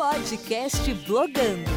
Podcast 0.00 0.94
Blogando. 1.06 1.70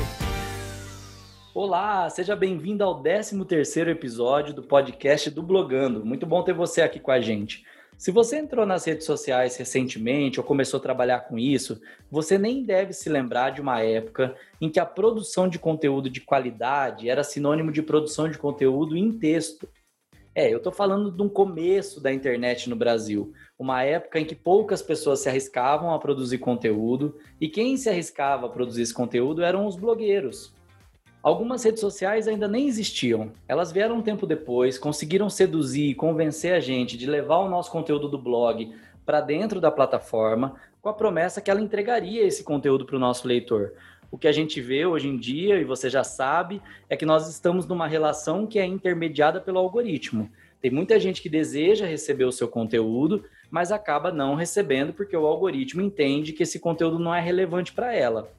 Olá, 1.54 2.10
seja 2.10 2.38
bem-vindo 2.38 2.82
ao 2.82 3.04
13º 3.04 3.90
episódio 3.90 4.54
do 4.54 4.64
podcast 4.64 5.30
do 5.30 5.44
Blogando. 5.44 6.06
Muito 6.06 6.26
bom 6.26 6.42
ter 6.42 6.54
você 6.54 6.82
aqui 6.82 7.02
com 7.02 7.12
a 7.12 7.20
gente. 7.20 7.66
Se 7.98 8.12
você 8.12 8.38
entrou 8.38 8.66
nas 8.66 8.86
redes 8.86 9.06
sociais 9.06 9.58
recentemente 9.58 10.40
ou 10.40 10.46
começou 10.46 10.78
a 10.78 10.82
trabalhar 10.82 11.20
com 11.28 11.38
isso, 11.38 11.82
você 12.10 12.38
nem 12.38 12.64
deve 12.64 12.94
se 12.94 13.10
lembrar 13.10 13.50
de 13.50 13.60
uma 13.60 13.82
época 13.82 14.34
em 14.62 14.70
que 14.70 14.80
a 14.80 14.86
produção 14.86 15.50
de 15.50 15.60
conteúdo 15.60 16.10
de 16.10 16.22
qualidade 16.22 17.10
era 17.10 17.26
sinônimo 17.26 17.74
de 17.74 17.82
produção 17.82 18.30
de 18.30 18.38
conteúdo 18.38 18.96
em 18.96 19.12
texto. 19.12 19.68
É, 20.36 20.52
eu 20.52 20.58
estou 20.58 20.72
falando 20.72 21.12
de 21.12 21.22
um 21.22 21.30
começo 21.30 22.02
da 22.02 22.12
internet 22.12 22.68
no 22.68 22.76
Brasil, 22.76 23.32
uma 23.58 23.84
época 23.84 24.20
em 24.20 24.26
que 24.26 24.34
poucas 24.34 24.82
pessoas 24.82 25.20
se 25.20 25.30
arriscavam 25.30 25.94
a 25.94 26.00
produzir 26.00 26.40
conteúdo 26.40 27.16
e 27.40 27.48
quem 27.48 27.78
se 27.78 27.88
arriscava 27.88 28.48
a 28.48 28.50
produzir 28.50 28.82
esse 28.82 28.94
conteúdo 28.94 29.44
eram 29.44 29.68
os 29.68 29.76
blogueiros. 29.76 30.52
Algumas 31.22 31.64
redes 31.64 31.80
sociais 31.80 32.28
ainda 32.28 32.48
nem 32.48 32.68
existiam. 32.68 33.32
Elas 33.48 33.72
vieram 33.72 33.98
um 33.98 34.02
tempo 34.02 34.26
depois, 34.26 34.80
conseguiram 34.80 35.30
seduzir 35.30 35.90
e 35.90 35.96
convencer 35.96 36.54
a 36.54 36.60
gente 36.60 36.98
de 36.98 37.06
levar 37.06 37.38
o 37.38 37.50
nosso 37.50 37.72
conteúdo 37.72 38.10
do 38.10 38.18
blog 38.18 38.74
para 39.06 39.22
dentro 39.22 39.62
da 39.62 39.72
plataforma, 39.72 40.56
com 40.82 40.90
a 40.90 40.94
promessa 40.94 41.42
que 41.42 41.52
ela 41.52 41.62
entregaria 41.62 42.26
esse 42.26 42.44
conteúdo 42.44 42.86
para 42.86 42.96
o 42.96 43.00
nosso 43.00 43.28
leitor. 43.28 43.74
O 44.14 44.18
que 44.20 44.28
a 44.28 44.32
gente 44.32 44.62
vê 44.62 44.86
hoje 44.86 45.08
em 45.08 45.18
dia, 45.18 45.58
e 45.58 45.64
você 45.64 45.90
já 45.90 46.04
sabe, 46.04 46.62
é 46.88 46.96
que 46.96 47.04
nós 47.04 47.28
estamos 47.28 47.66
numa 47.66 47.88
relação 47.88 48.46
que 48.46 48.60
é 48.60 48.64
intermediada 48.64 49.42
pelo 49.42 49.58
algoritmo. 49.58 50.30
Tem 50.62 50.70
muita 50.70 51.00
gente 51.00 51.20
que 51.20 51.28
deseja 51.28 51.88
receber 51.88 52.26
o 52.26 52.32
seu 52.32 52.48
conteúdo, 52.48 53.26
mas 53.50 53.72
acaba 53.72 54.12
não 54.12 54.36
recebendo 54.36 54.94
porque 54.94 55.18
o 55.18 55.26
algoritmo 55.26 55.82
entende 55.82 56.32
que 56.32 56.44
esse 56.44 56.60
conteúdo 56.60 57.00
não 57.00 57.12
é 57.12 57.20
relevante 57.20 57.74
para 57.74 57.92
ela. 57.92 58.32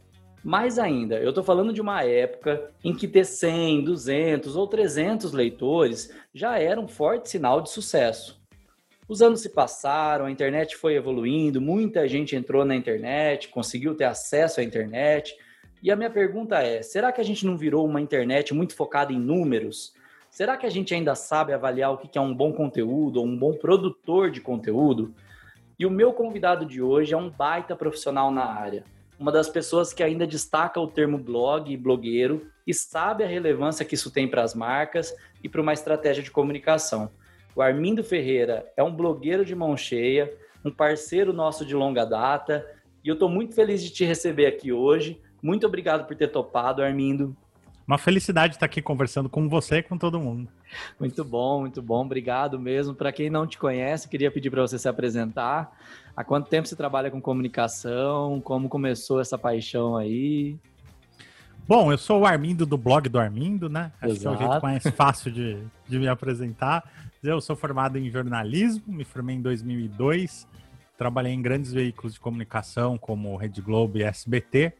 Mais 0.44 0.78
ainda, 0.78 1.18
eu 1.18 1.30
estou 1.30 1.42
falando 1.42 1.72
de 1.72 1.80
uma 1.80 2.04
época 2.04 2.70
em 2.84 2.94
que 2.94 3.08
ter 3.08 3.24
100, 3.24 3.82
200 3.82 4.54
ou 4.54 4.68
300 4.68 5.32
leitores 5.32 6.14
já 6.32 6.56
era 6.56 6.80
um 6.80 6.86
forte 6.86 7.28
sinal 7.28 7.60
de 7.60 7.70
sucesso. 7.70 8.40
Os 9.08 9.20
anos 9.20 9.40
se 9.40 9.48
passaram, 9.48 10.26
a 10.26 10.30
internet 10.30 10.76
foi 10.76 10.94
evoluindo, 10.94 11.60
muita 11.60 12.06
gente 12.06 12.36
entrou 12.36 12.64
na 12.64 12.76
internet, 12.76 13.48
conseguiu 13.48 13.96
ter 13.96 14.04
acesso 14.04 14.60
à 14.60 14.62
internet. 14.62 15.36
E 15.84 15.90
a 15.90 15.96
minha 15.96 16.10
pergunta 16.10 16.58
é: 16.58 16.82
será 16.82 17.12
que 17.12 17.20
a 17.20 17.24
gente 17.24 17.46
não 17.46 17.56
virou 17.56 17.86
uma 17.86 18.00
internet 18.00 18.52
muito 18.52 18.74
focada 18.74 19.12
em 19.12 19.20
números? 19.20 19.94
Será 20.28 20.56
que 20.56 20.66
a 20.66 20.70
gente 20.70 20.92
ainda 20.92 21.14
sabe 21.14 21.52
avaliar 21.52 21.92
o 21.92 21.98
que 21.98 22.18
é 22.18 22.20
um 22.20 22.34
bom 22.34 22.52
conteúdo 22.52 23.20
ou 23.20 23.26
um 23.26 23.38
bom 23.38 23.52
produtor 23.52 24.30
de 24.30 24.40
conteúdo? 24.40 25.14
E 25.78 25.86
o 25.86 25.90
meu 25.90 26.12
convidado 26.12 26.66
de 26.66 26.82
hoje 26.82 27.14
é 27.14 27.16
um 27.16 27.30
baita 27.30 27.76
profissional 27.76 28.32
na 28.32 28.44
área 28.44 28.82
uma 29.18 29.30
das 29.30 29.48
pessoas 29.48 29.92
que 29.92 30.02
ainda 30.02 30.26
destaca 30.26 30.80
o 30.80 30.86
termo 30.86 31.18
blog 31.18 31.72
e 31.72 31.76
blogueiro 31.76 32.50
e 32.66 32.74
sabe 32.74 33.22
a 33.22 33.26
relevância 33.26 33.84
que 33.84 33.94
isso 33.94 34.10
tem 34.10 34.28
para 34.28 34.42
as 34.42 34.54
marcas 34.54 35.14
e 35.42 35.48
para 35.48 35.60
uma 35.60 35.72
estratégia 35.72 36.22
de 36.22 36.30
comunicação. 36.30 37.10
O 37.54 37.62
Armindo 37.62 38.02
Ferreira 38.02 38.70
é 38.76 38.82
um 38.82 38.94
blogueiro 38.94 39.44
de 39.44 39.54
mão 39.54 39.76
cheia, 39.76 40.32
um 40.64 40.70
parceiro 40.70 41.32
nosso 41.32 41.64
de 41.64 41.74
longa 41.74 42.04
data, 42.04 42.66
e 43.04 43.08
eu 43.08 43.14
estou 43.14 43.28
muito 43.28 43.54
feliz 43.54 43.82
de 43.82 43.90
te 43.90 44.04
receber 44.04 44.46
aqui 44.46 44.72
hoje. 44.72 45.20
Muito 45.44 45.66
obrigado 45.66 46.06
por 46.06 46.16
ter 46.16 46.28
topado, 46.28 46.82
Armindo. 46.82 47.36
Uma 47.86 47.98
felicidade 47.98 48.54
estar 48.54 48.64
aqui 48.64 48.80
conversando 48.80 49.28
com 49.28 49.46
você 49.46 49.76
e 49.76 49.82
com 49.82 49.98
todo 49.98 50.18
mundo. 50.18 50.48
Muito 50.98 51.22
bom, 51.22 51.60
muito 51.60 51.82
bom. 51.82 52.02
Obrigado 52.02 52.58
mesmo. 52.58 52.94
Para 52.94 53.12
quem 53.12 53.28
não 53.28 53.46
te 53.46 53.58
conhece, 53.58 54.08
queria 54.08 54.30
pedir 54.30 54.48
para 54.48 54.62
você 54.62 54.78
se 54.78 54.88
apresentar. 54.88 55.70
Há 56.16 56.24
quanto 56.24 56.48
tempo 56.48 56.66
você 56.66 56.74
trabalha 56.74 57.10
com 57.10 57.20
comunicação? 57.20 58.40
Como 58.40 58.70
começou 58.70 59.20
essa 59.20 59.36
paixão 59.36 59.98
aí? 59.98 60.56
Bom, 61.68 61.92
eu 61.92 61.98
sou 61.98 62.22
o 62.22 62.26
Armindo 62.26 62.64
do 62.64 62.78
blog 62.78 63.06
do 63.10 63.18
Armindo, 63.18 63.68
né? 63.68 63.92
Acho 64.00 64.18
que 64.18 64.26
é 64.26 64.30
o 64.30 64.38
jeito 64.38 64.62
mais 64.62 64.82
fácil 64.96 65.30
de, 65.30 65.58
de 65.86 65.98
me 65.98 66.08
apresentar. 66.08 66.90
Eu 67.22 67.38
sou 67.42 67.54
formado 67.54 67.98
em 67.98 68.10
jornalismo, 68.10 68.82
me 68.86 69.04
formei 69.04 69.36
em 69.36 69.42
2002, 69.42 70.48
trabalhei 70.96 71.34
em 71.34 71.42
grandes 71.42 71.70
veículos 71.70 72.14
de 72.14 72.20
comunicação 72.20 72.96
como 72.96 73.36
Rede 73.36 73.60
Globo 73.60 73.98
e 73.98 74.04
SBT. 74.04 74.72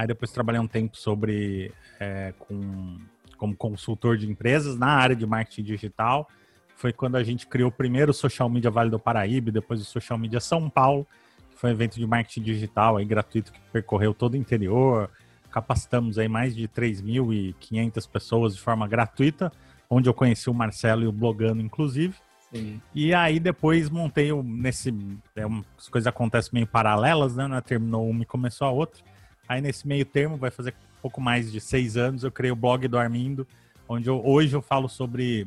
Aí 0.00 0.06
depois 0.06 0.32
trabalhei 0.32 0.58
um 0.58 0.66
tempo 0.66 0.96
sobre 0.96 1.74
é, 2.00 2.32
com, 2.38 2.96
como 3.36 3.54
consultor 3.54 4.16
de 4.16 4.26
empresas 4.26 4.78
na 4.78 4.86
área 4.86 5.14
de 5.14 5.26
marketing 5.26 5.62
digital. 5.62 6.26
Foi 6.74 6.90
quando 6.90 7.16
a 7.16 7.22
gente 7.22 7.46
criou 7.46 7.68
o 7.68 7.72
primeiro 7.72 8.10
Social 8.14 8.48
Media 8.48 8.70
Vale 8.70 8.88
do 8.88 8.98
Paraíba, 8.98 9.52
depois 9.52 9.78
o 9.78 9.84
Social 9.84 10.18
Media 10.18 10.40
São 10.40 10.70
Paulo, 10.70 11.06
que 11.50 11.60
foi 11.60 11.68
um 11.68 11.74
evento 11.74 11.96
de 11.96 12.06
marketing 12.06 12.40
digital 12.40 12.96
aí, 12.96 13.04
gratuito 13.04 13.52
que 13.52 13.60
percorreu 13.70 14.14
todo 14.14 14.32
o 14.32 14.36
interior. 14.38 15.10
Capacitamos 15.50 16.18
aí 16.18 16.28
mais 16.28 16.56
de 16.56 16.66
3.500 16.66 18.08
pessoas 18.08 18.54
de 18.54 18.60
forma 18.62 18.88
gratuita, 18.88 19.52
onde 19.90 20.08
eu 20.08 20.14
conheci 20.14 20.48
o 20.48 20.54
Marcelo 20.54 21.02
e 21.04 21.08
o 21.08 21.12
Blogando, 21.12 21.60
inclusive. 21.60 22.14
Sim. 22.50 22.80
E 22.94 23.12
aí 23.12 23.38
depois 23.38 23.90
montei 23.90 24.32
o, 24.32 24.42
nesse. 24.42 24.94
É, 25.36 25.44
as 25.76 25.88
coisas 25.90 26.06
acontecem 26.06 26.52
meio 26.54 26.66
paralelas, 26.66 27.36
né? 27.36 27.60
Terminou 27.60 28.08
uma 28.08 28.22
e 28.22 28.26
começou 28.26 28.66
a 28.66 28.70
outra. 28.70 29.09
Aí 29.50 29.60
nesse 29.60 29.84
meio 29.84 30.04
termo, 30.06 30.36
vai 30.36 30.48
fazer 30.48 30.72
pouco 31.02 31.20
mais 31.20 31.50
de 31.50 31.60
seis 31.60 31.96
anos, 31.96 32.22
eu 32.22 32.30
criei 32.30 32.52
o 32.52 32.56
blog 32.56 32.86
do 32.86 32.96
Armindo, 32.96 33.44
onde 33.88 34.08
eu, 34.08 34.24
hoje 34.24 34.54
eu 34.54 34.62
falo 34.62 34.88
sobre 34.88 35.44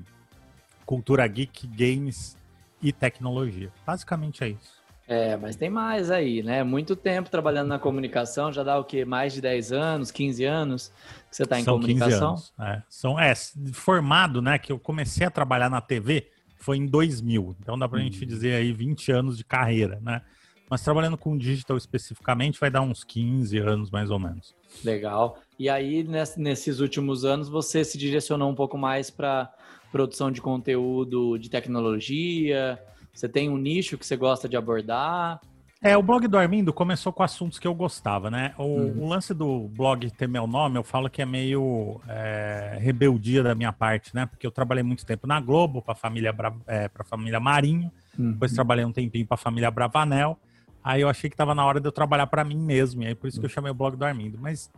cultura 0.85 1.25
geek, 1.25 1.65
games 1.65 2.35
e 2.81 2.91
tecnologia. 2.91 3.71
Basicamente 3.87 4.43
é 4.43 4.49
isso. 4.49 4.83
É, 5.07 5.37
mas 5.37 5.55
tem 5.55 5.69
mais 5.69 6.11
aí, 6.11 6.43
né? 6.43 6.65
Muito 6.65 6.97
tempo 6.97 7.29
trabalhando 7.29 7.69
na 7.69 7.79
comunicação, 7.79 8.51
já 8.51 8.61
dá 8.61 8.77
o 8.77 8.83
quê? 8.83 9.05
Mais 9.05 9.31
de 9.31 9.39
10 9.39 9.71
anos, 9.71 10.11
15 10.11 10.43
anos 10.43 10.91
que 11.29 11.37
você 11.37 11.43
está 11.43 11.61
em 11.61 11.63
São 11.63 11.75
comunicação? 11.75 12.09
15 12.09 12.23
anos. 12.25 12.53
É. 12.59 12.83
São, 12.89 13.17
é, 13.17 13.33
formado, 13.71 14.41
né? 14.41 14.59
Que 14.59 14.73
eu 14.73 14.79
comecei 14.79 15.25
a 15.25 15.31
trabalhar 15.31 15.69
na 15.69 15.79
TV 15.79 16.29
foi 16.57 16.75
em 16.75 16.85
2000. 16.85 17.55
Então 17.61 17.79
dá 17.79 17.87
pra 17.87 17.99
hum. 17.99 18.03
gente 18.03 18.25
dizer 18.25 18.55
aí 18.55 18.73
20 18.73 19.13
anos 19.13 19.37
de 19.37 19.45
carreira, 19.45 19.97
né? 20.01 20.21
Mas 20.69 20.83
trabalhando 20.83 21.17
com 21.17 21.37
digital 21.37 21.77
especificamente 21.77 22.59
vai 22.59 22.71
dar 22.71 22.81
uns 22.81 23.03
15 23.03 23.57
anos 23.59 23.91
mais 23.91 24.09
ou 24.09 24.19
menos. 24.19 24.55
Legal. 24.83 25.37
E 25.59 25.69
aí, 25.69 26.03
nesses 26.37 26.79
últimos 26.79 27.25
anos, 27.25 27.47
você 27.47 27.83
se 27.83 27.97
direcionou 27.97 28.49
um 28.49 28.55
pouco 28.55 28.77
mais 28.77 29.09
para 29.09 29.53
produção 29.91 30.31
de 30.31 30.41
conteúdo 30.41 31.37
de 31.37 31.49
tecnologia? 31.49 32.79
Você 33.13 33.29
tem 33.29 33.49
um 33.49 33.57
nicho 33.57 33.97
que 33.97 34.05
você 34.05 34.15
gosta 34.15 34.49
de 34.49 34.57
abordar? 34.57 35.39
É, 35.83 35.97
o 35.97 36.01
blog 36.01 36.25
do 36.29 36.37
Armindo 36.37 36.71
começou 36.71 37.11
com 37.11 37.23
assuntos 37.23 37.59
que 37.59 37.67
eu 37.67 37.75
gostava, 37.75 38.31
né? 38.31 38.53
O, 38.57 38.63
uhum. 38.63 39.03
o 39.03 39.09
lance 39.09 39.33
do 39.33 39.67
blog 39.67 40.09
ter 40.11 40.29
meu 40.29 40.47
nome, 40.47 40.77
eu 40.77 40.83
falo 40.83 41.09
que 41.09 41.21
é 41.21 41.25
meio 41.25 41.99
é, 42.07 42.77
rebeldia 42.79 43.43
da 43.43 43.53
minha 43.53 43.73
parte, 43.73 44.15
né? 44.15 44.25
Porque 44.25 44.47
eu 44.47 44.51
trabalhei 44.51 44.81
muito 44.81 45.05
tempo 45.05 45.27
na 45.27 45.41
Globo, 45.41 45.81
para 45.81 45.91
a 45.91 45.95
família, 45.95 46.33
é, 46.65 46.89
família 47.03 47.37
Marinho, 47.37 47.91
uhum. 48.17 48.31
depois 48.31 48.53
trabalhei 48.53 48.85
um 48.85 48.93
tempinho 48.93 49.27
para 49.27 49.35
a 49.35 49.37
família 49.37 49.69
Bravanel. 49.69 50.39
Aí 50.83 51.01
eu 51.01 51.09
achei 51.09 51.29
que 51.29 51.33
estava 51.33 51.55
na 51.55 51.65
hora 51.65 51.79
de 51.79 51.87
eu 51.87 51.91
trabalhar 51.91 52.27
para 52.27 52.43
mim 52.43 52.57
mesmo, 52.57 53.03
e 53.03 53.07
aí 53.07 53.15
por 53.15 53.27
isso 53.27 53.39
que 53.39 53.45
eu 53.45 53.49
chamei 53.49 53.71
o 53.71 53.75
blog 53.75 53.95
do 53.95 54.03
Armindo. 54.03 54.37
Mas 54.39 54.69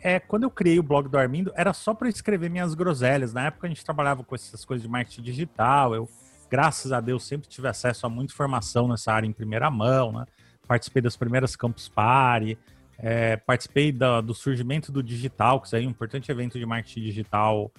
é, 0.00 0.18
quando 0.18 0.42
eu 0.42 0.50
criei 0.50 0.78
o 0.78 0.82
blog 0.82 1.08
do 1.08 1.16
Armindo, 1.16 1.52
era 1.54 1.72
só 1.72 1.94
para 1.94 2.08
escrever 2.08 2.50
minhas 2.50 2.74
groselhas. 2.74 3.32
Na 3.32 3.46
época 3.46 3.66
a 3.66 3.70
gente 3.70 3.84
trabalhava 3.84 4.24
com 4.24 4.34
essas 4.34 4.64
coisas 4.64 4.82
de 4.82 4.88
marketing 4.88 5.22
digital. 5.22 5.94
Eu, 5.94 6.08
graças 6.50 6.92
a 6.92 7.00
Deus, 7.00 7.24
sempre 7.24 7.48
tive 7.48 7.68
acesso 7.68 8.04
a 8.04 8.08
muita 8.08 8.32
informação 8.32 8.88
nessa 8.88 9.12
área 9.12 9.26
em 9.26 9.32
primeira 9.32 9.70
mão, 9.70 10.12
né? 10.12 10.26
Participei 10.66 11.00
das 11.00 11.16
primeiras 11.16 11.54
Campus 11.56 11.88
Party, 11.88 12.58
é, 12.98 13.36
participei 13.36 13.92
da, 13.92 14.20
do 14.20 14.34
surgimento 14.34 14.90
do 14.90 15.02
digital, 15.02 15.60
que 15.60 15.74
é 15.74 15.78
um 15.78 15.82
importante 15.82 16.30
evento 16.30 16.58
de 16.58 16.66
marketing 16.66 17.00
digital 17.00 17.70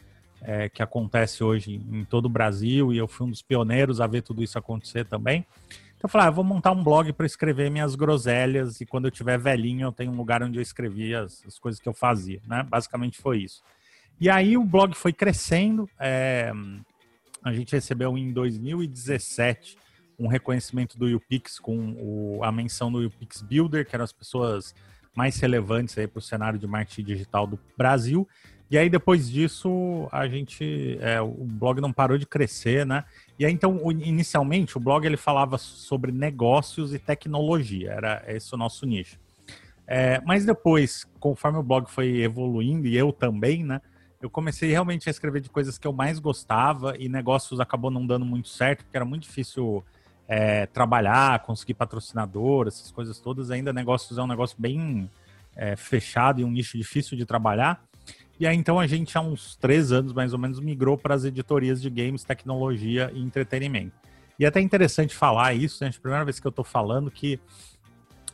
é, 0.42 0.70
que 0.70 0.82
acontece 0.82 1.44
hoje 1.44 1.82
em 1.92 2.06
todo 2.06 2.26
o 2.26 2.30
Brasil, 2.30 2.94
e 2.94 2.98
eu 2.98 3.08
fui 3.08 3.28
um 3.28 3.30
dos 3.30 3.42
pioneiros 3.42 4.00
a 4.00 4.08
ver 4.08 4.22
tudo 4.22 4.44
isso 4.44 4.58
acontecer 4.58 5.06
também. 5.06 5.46
Então 5.98 6.08
eu 6.08 6.10
falei, 6.10 6.28
ah, 6.28 6.30
eu 6.30 6.34
vou 6.34 6.44
montar 6.44 6.72
um 6.72 6.84
blog 6.84 7.12
para 7.14 7.26
escrever 7.26 7.72
minhas 7.72 7.96
groselhas 7.96 8.82
e 8.82 8.86
quando 8.86 9.06
eu 9.06 9.12
tiver 9.12 9.38
velhinho 9.38 9.88
eu 9.88 9.92
tenho 9.92 10.12
um 10.12 10.16
lugar 10.16 10.44
onde 10.44 10.58
eu 10.58 10.62
escrevia 10.62 11.22
as, 11.22 11.44
as, 11.46 11.58
coisas 11.58 11.80
que 11.80 11.88
eu 11.88 11.94
fazia, 11.94 12.42
né? 12.48 12.64
Basicamente 12.64 13.18
foi 13.18 13.40
isso. 13.40 13.64
E 14.20 14.30
aí 14.30 14.58
o 14.58 14.64
blog 14.64 14.94
foi 14.94 15.14
crescendo. 15.14 15.90
É, 16.00 16.52
a 17.44 17.54
gente 17.54 17.74
recebeu 17.74 18.18
em 18.18 18.32
2017 18.32 19.78
um 20.18 20.28
reconhecimento 20.28 20.98
do 20.98 21.06
UPix 21.16 21.60
com 21.60 21.96
o, 22.00 22.44
a 22.44 22.52
menção 22.52 22.92
do 22.92 23.06
UPix 23.06 23.42
Builder, 23.42 23.86
que 23.88 23.96
eram 23.96 24.06
as 24.06 24.14
pessoas 24.14 24.74
mais 25.16 25.40
relevantes 25.40 25.98
aí 25.98 26.08
para 26.08 26.20
o 26.20 26.22
cenário 26.22 26.60
de 26.60 26.68
marketing 26.68 27.04
digital 27.04 27.48
do 27.48 27.60
Brasil. 27.78 28.28
E 28.70 28.78
aí, 28.78 28.90
depois 28.90 29.30
disso, 29.30 30.08
a 30.12 30.28
gente. 30.28 30.98
É, 31.00 31.22
o 31.22 31.46
blog 31.46 31.80
não 31.80 31.94
parou 31.94 32.18
de 32.18 32.26
crescer, 32.26 32.86
né? 32.86 33.04
E 33.38 33.46
aí, 33.46 33.54
então, 33.54 33.80
inicialmente, 33.92 34.76
o 34.78 34.80
blog 34.80 35.06
ele 35.06 35.18
falava 35.18 35.58
sobre 35.58 36.12
negócios 36.12 36.94
e 36.94 37.00
tecnologia, 37.00 37.92
era 37.92 38.24
esse 38.28 38.54
o 38.54 38.58
nosso 38.58 38.86
nicho. 38.86 39.20
É, 39.88 40.20
mas 40.26 40.46
depois, 40.46 41.06
conforme 41.20 41.60
o 41.60 41.64
blog 41.64 41.90
foi 41.90 42.22
evoluindo, 42.22 42.88
e 42.88 42.98
eu 42.98 43.14
também, 43.14 43.64
né? 43.64 43.82
Eu 44.20 44.30
comecei 44.30 44.72
realmente 44.72 45.08
a 45.08 45.12
escrever 45.12 45.42
de 45.42 45.50
coisas 45.50 45.78
que 45.78 45.86
eu 45.86 45.94
mais 45.94 46.18
gostava 46.18 46.96
e 46.98 47.08
negócios 47.08 47.60
acabou 47.60 47.92
não 47.92 48.08
dando 48.08 48.26
muito 48.26 48.50
certo, 48.50 48.84
porque 48.84 48.98
era 48.98 49.06
muito 49.06 49.24
difícil 49.24 49.84
é, 50.28 50.66
trabalhar, 50.66 51.44
conseguir 51.44 51.76
patrocinador, 51.76 52.68
essas 52.68 52.90
coisas 52.90 53.20
todas. 53.20 53.52
Ainda 53.52 53.72
negócios 53.72 54.18
é 54.18 54.24
um 54.24 54.28
negócio 54.28 54.56
bem 54.58 55.08
é, 55.56 55.76
fechado 55.76 56.42
e 56.42 56.44
um 56.44 56.50
nicho 56.50 56.76
difícil 56.78 57.16
de 57.16 57.26
trabalhar. 57.26 57.84
E 58.40 58.46
aí, 58.46 58.56
então, 58.56 58.80
a 58.80 58.86
gente, 58.86 59.18
há 59.18 59.22
uns 59.22 59.56
três 59.56 59.92
anos, 59.92 60.12
mais 60.12 60.34
ou 60.34 60.40
menos, 60.40 60.60
migrou 60.60 60.98
para 60.98 61.16
as 61.16 61.24
editorias 61.24 61.82
de 61.82 61.90
games, 61.90 62.24
tecnologia 62.24 63.10
e 63.14 63.22
entretenimento. 63.22 63.94
E 64.38 64.44
é 64.44 64.48
até 64.48 64.60
interessante 64.60 65.16
falar 65.16 65.54
isso, 65.54 65.84
né? 65.84 65.90
A 65.90 66.02
primeira 66.02 66.26
vez 66.26 66.40
que 66.40 66.46
eu 66.46 66.50
estou 66.50 66.66
falando 66.66 67.10
que 67.10 67.40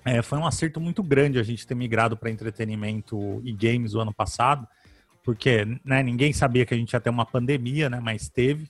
é, 0.04 0.22
foi 0.24 0.40
um 0.40 0.46
acerto 0.48 0.82
muito 0.82 1.04
grande 1.04 1.38
a 1.38 1.44
gente 1.44 1.66
ter 1.68 1.76
migrado 1.76 2.18
para 2.18 2.32
entretenimento 2.32 3.40
e 3.44 3.54
games 3.54 3.94
o 3.94 4.00
ano 4.00 4.12
passado, 4.12 4.68
porque 5.24 5.66
né, 5.86 6.02
ninguém 6.02 6.34
sabia 6.34 6.66
que 6.66 6.74
a 6.74 6.78
gente 6.78 6.94
ia 6.94 7.00
ter 7.00 7.12
uma 7.12 7.26
pandemia, 7.26 7.88
né? 7.88 8.00
Mas 8.00 8.28
teve 8.28 8.68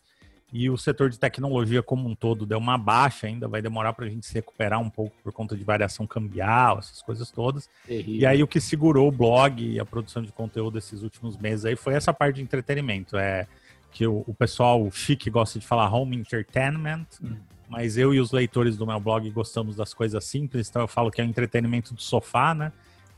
e 0.54 0.70
o 0.70 0.78
setor 0.78 1.10
de 1.10 1.18
tecnologia 1.18 1.82
como 1.82 2.10
um 2.10 2.14
todo 2.14 2.46
deu 2.46 2.58
uma 2.58 2.78
baixa, 2.78 3.26
ainda 3.26 3.48
vai 3.48 3.62
demorar 3.62 3.94
para 3.94 4.06
a 4.06 4.10
gente 4.10 4.26
se 4.26 4.34
recuperar 4.34 4.80
um 4.82 4.90
pouco 4.90 5.16
por 5.24 5.32
conta 5.32 5.56
de 5.56 5.64
variação 5.64 6.06
cambial, 6.06 6.80
essas 6.80 7.02
coisas 7.02 7.32
todas. 7.32 7.70
Terrível. 7.88 8.16
E 8.16 8.26
aí 8.26 8.44
o 8.44 8.48
que 8.48 8.60
segurou 8.60 9.08
o 9.08 9.12
blog 9.12 9.64
e 9.64 9.80
a 9.80 9.86
produção 9.86 10.22
de 10.22 10.32
conteúdo 10.32 10.78
esses 10.78 11.04
últimos 11.04 11.38
meses 11.38 11.64
aí 11.64 11.76
foi 11.78 11.94
essa 11.94 12.14
parte 12.14 12.36
de 12.36 12.42
entretenimento, 12.42 13.18
é 13.18 13.48
que 13.92 14.06
o, 14.06 14.24
o 14.28 14.34
pessoal 14.34 14.90
chique 14.92 15.30
gosta 15.30 15.60
de 15.60 15.66
falar 15.66 15.94
home 15.94 16.18
entertainment, 16.18 17.06
hum. 17.24 17.36
mas 17.70 17.98
eu 17.98 18.14
e 18.14 18.20
os 18.20 18.32
leitores 18.32 18.76
do 18.78 18.86
meu 18.86 19.00
blog 19.00 19.30
gostamos 19.32 19.76
das 19.76 19.94
coisas 19.94 20.24
simples, 20.26 20.70
então 20.70 20.82
eu 20.82 20.88
falo 20.88 21.12
que 21.12 21.22
é 21.22 21.24
o 21.24 21.28
entretenimento 21.28 21.94
do 21.94 22.02
sofá, 22.02 22.54
né? 22.54 22.72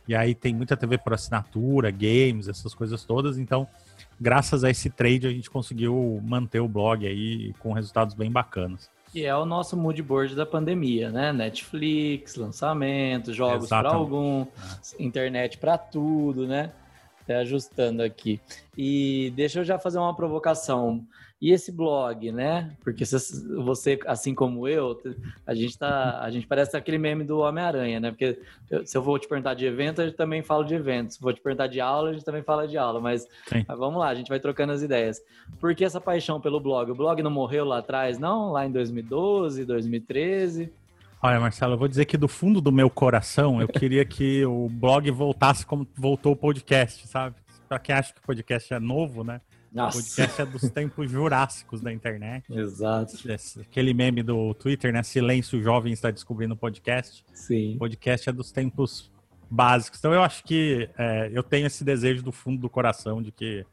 E 0.07 0.13
aí 0.13 0.35
tem 0.35 0.53
muita 0.53 0.75
TV 0.75 0.97
por 0.97 1.13
assinatura, 1.13 1.89
games, 1.89 2.47
essas 2.47 2.73
coisas 2.73 3.05
todas, 3.05 3.37
então 3.37 3.67
graças 4.19 4.63
a 4.63 4.69
esse 4.69 4.89
trade 4.89 5.27
a 5.27 5.31
gente 5.31 5.49
conseguiu 5.49 6.19
manter 6.23 6.59
o 6.59 6.67
blog 6.67 7.05
aí 7.05 7.53
com 7.59 7.73
resultados 7.73 8.13
bem 8.15 8.31
bacanas. 8.31 8.89
Que 9.11 9.25
é 9.25 9.35
o 9.35 9.45
nosso 9.45 9.77
mood 9.77 10.01
board 10.01 10.35
da 10.35 10.45
pandemia, 10.45 11.11
né? 11.11 11.31
Netflix, 11.31 12.35
lançamentos, 12.35 13.35
jogos 13.35 13.69
para 13.69 13.89
algum, 13.89 14.41
é. 14.41 14.47
internet 15.03 15.59
para 15.59 15.77
tudo, 15.77 16.47
né? 16.47 16.71
Até 17.21 17.35
ajustando 17.35 18.01
aqui. 18.01 18.41
E 18.75 19.31
deixa 19.35 19.59
eu 19.59 19.63
já 19.63 19.77
fazer 19.77 19.99
uma 19.99 20.15
provocação. 20.15 21.05
E 21.43 21.51
esse 21.51 21.73
blog, 21.73 22.31
né? 22.31 22.71
Porque 22.81 23.03
você, 23.03 23.99
assim 24.07 24.33
como 24.33 24.65
eu, 24.65 24.97
a 25.45 25.53
gente 25.53 25.77
tá, 25.77 26.21
a 26.21 26.31
gente 26.31 26.47
parece 26.47 26.77
aquele 26.77 26.97
meme 26.97 27.25
do 27.25 27.39
Homem-Aranha, 27.39 27.99
né? 27.99 28.11
Porque 28.11 28.39
se 28.85 28.95
eu 28.97 29.01
vou 29.01 29.19
te 29.19 29.27
perguntar 29.27 29.53
de 29.53 29.65
evento, 29.65 30.01
a 30.01 30.05
gente 30.05 30.15
também 30.15 30.41
fala 30.41 30.63
de 30.63 30.73
eventos. 30.73 31.17
Se 31.17 31.21
vou 31.21 31.33
te 31.33 31.41
perguntar 31.41 31.67
de 31.67 31.81
aula, 31.81 32.11
a 32.11 32.13
gente 32.13 32.23
também 32.23 32.41
fala 32.43 32.65
de 32.65 32.77
aula. 32.77 33.01
Mas, 33.01 33.27
mas, 33.51 33.77
vamos 33.77 33.99
lá, 33.99 34.07
a 34.07 34.15
gente 34.15 34.29
vai 34.29 34.39
trocando 34.39 34.71
as 34.71 34.81
ideias. 34.81 35.21
Por 35.59 35.75
que 35.75 35.83
essa 35.83 35.99
paixão 35.99 36.39
pelo 36.39 36.61
blog? 36.61 36.89
O 36.89 36.95
blog 36.95 37.21
não 37.21 37.29
morreu 37.29 37.65
lá 37.65 37.79
atrás, 37.79 38.17
não? 38.17 38.53
Lá 38.53 38.65
em 38.65 38.71
2012, 38.71 39.65
2013? 39.65 40.71
Olha, 41.21 41.41
Marcelo, 41.41 41.73
eu 41.73 41.77
vou 41.77 41.89
dizer 41.89 42.05
que 42.05 42.15
do 42.15 42.29
fundo 42.29 42.61
do 42.61 42.71
meu 42.71 42.89
coração, 42.89 43.59
eu 43.59 43.67
queria 43.67 44.05
que 44.05 44.45
o 44.45 44.69
blog 44.69 45.11
voltasse 45.11 45.65
como 45.65 45.85
voltou 45.93 46.31
o 46.31 46.37
podcast, 46.37 47.05
sabe? 47.05 47.35
Para 47.67 47.79
quem 47.79 47.93
acha 47.93 48.13
que 48.13 48.19
o 48.21 48.23
podcast 48.23 48.73
é 48.73 48.79
novo, 48.79 49.25
né? 49.25 49.41
Nossa. 49.73 49.97
O 49.97 50.01
podcast 50.01 50.41
é 50.41 50.45
dos 50.45 50.69
tempos 50.69 51.09
jurássicos 51.09 51.81
da 51.81 51.91
internet. 51.91 52.45
Exato. 52.53 53.15
Aquele 53.61 53.93
meme 53.93 54.21
do 54.21 54.53
Twitter, 54.53 54.93
né? 54.93 55.01
Silêncio 55.01 55.61
jovem 55.61 55.91
está 55.91 56.11
descobrindo 56.11 56.53
o 56.53 56.57
podcast. 56.57 57.25
Sim. 57.33 57.75
O 57.75 57.79
podcast 57.79 58.29
é 58.29 58.31
dos 58.31 58.51
tempos 58.51 59.11
básicos. 59.49 59.99
Então 59.99 60.13
eu 60.13 60.21
acho 60.21 60.43
que 60.43 60.89
é, 60.97 61.31
eu 61.33 61.41
tenho 61.41 61.65
esse 61.65 61.83
desejo 61.83 62.23
do 62.23 62.31
fundo 62.31 62.61
do 62.61 62.69
coração 62.69 63.21
de 63.21 63.31
que 63.31 63.65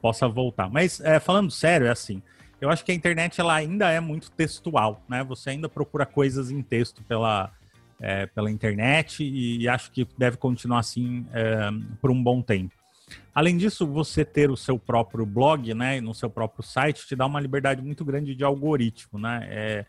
possa 0.00 0.28
voltar. 0.28 0.70
Mas 0.70 1.00
é, 1.00 1.18
falando 1.18 1.50
sério, 1.50 1.88
é 1.88 1.90
assim. 1.90 2.22
Eu 2.60 2.70
acho 2.70 2.84
que 2.84 2.92
a 2.92 2.94
internet 2.94 3.40
ela 3.40 3.54
ainda 3.54 3.90
é 3.90 4.00
muito 4.00 4.30
textual, 4.30 5.02
né? 5.08 5.22
Você 5.24 5.50
ainda 5.50 5.68
procura 5.68 6.04
coisas 6.04 6.50
em 6.50 6.60
texto 6.60 7.02
pela, 7.04 7.52
é, 8.00 8.26
pela 8.26 8.50
internet 8.50 9.22
e, 9.22 9.62
e, 9.62 9.68
acho 9.68 9.92
que 9.92 10.06
deve 10.16 10.36
continuar 10.36 10.80
assim 10.80 11.26
é, 11.32 11.70
por 12.00 12.10
um 12.10 12.20
bom 12.20 12.42
tempo. 12.42 12.74
Além 13.34 13.56
disso, 13.56 13.86
você 13.86 14.24
ter 14.24 14.50
o 14.50 14.56
seu 14.56 14.78
próprio 14.78 15.24
blog, 15.24 15.72
né, 15.74 16.00
no 16.00 16.14
seu 16.14 16.28
próprio 16.28 16.64
site, 16.64 17.06
te 17.06 17.14
dá 17.14 17.26
uma 17.26 17.40
liberdade 17.40 17.82
muito 17.82 18.04
grande 18.04 18.34
de 18.34 18.44
algoritmo, 18.44 19.18
né? 19.18 19.46
É, 19.50 19.86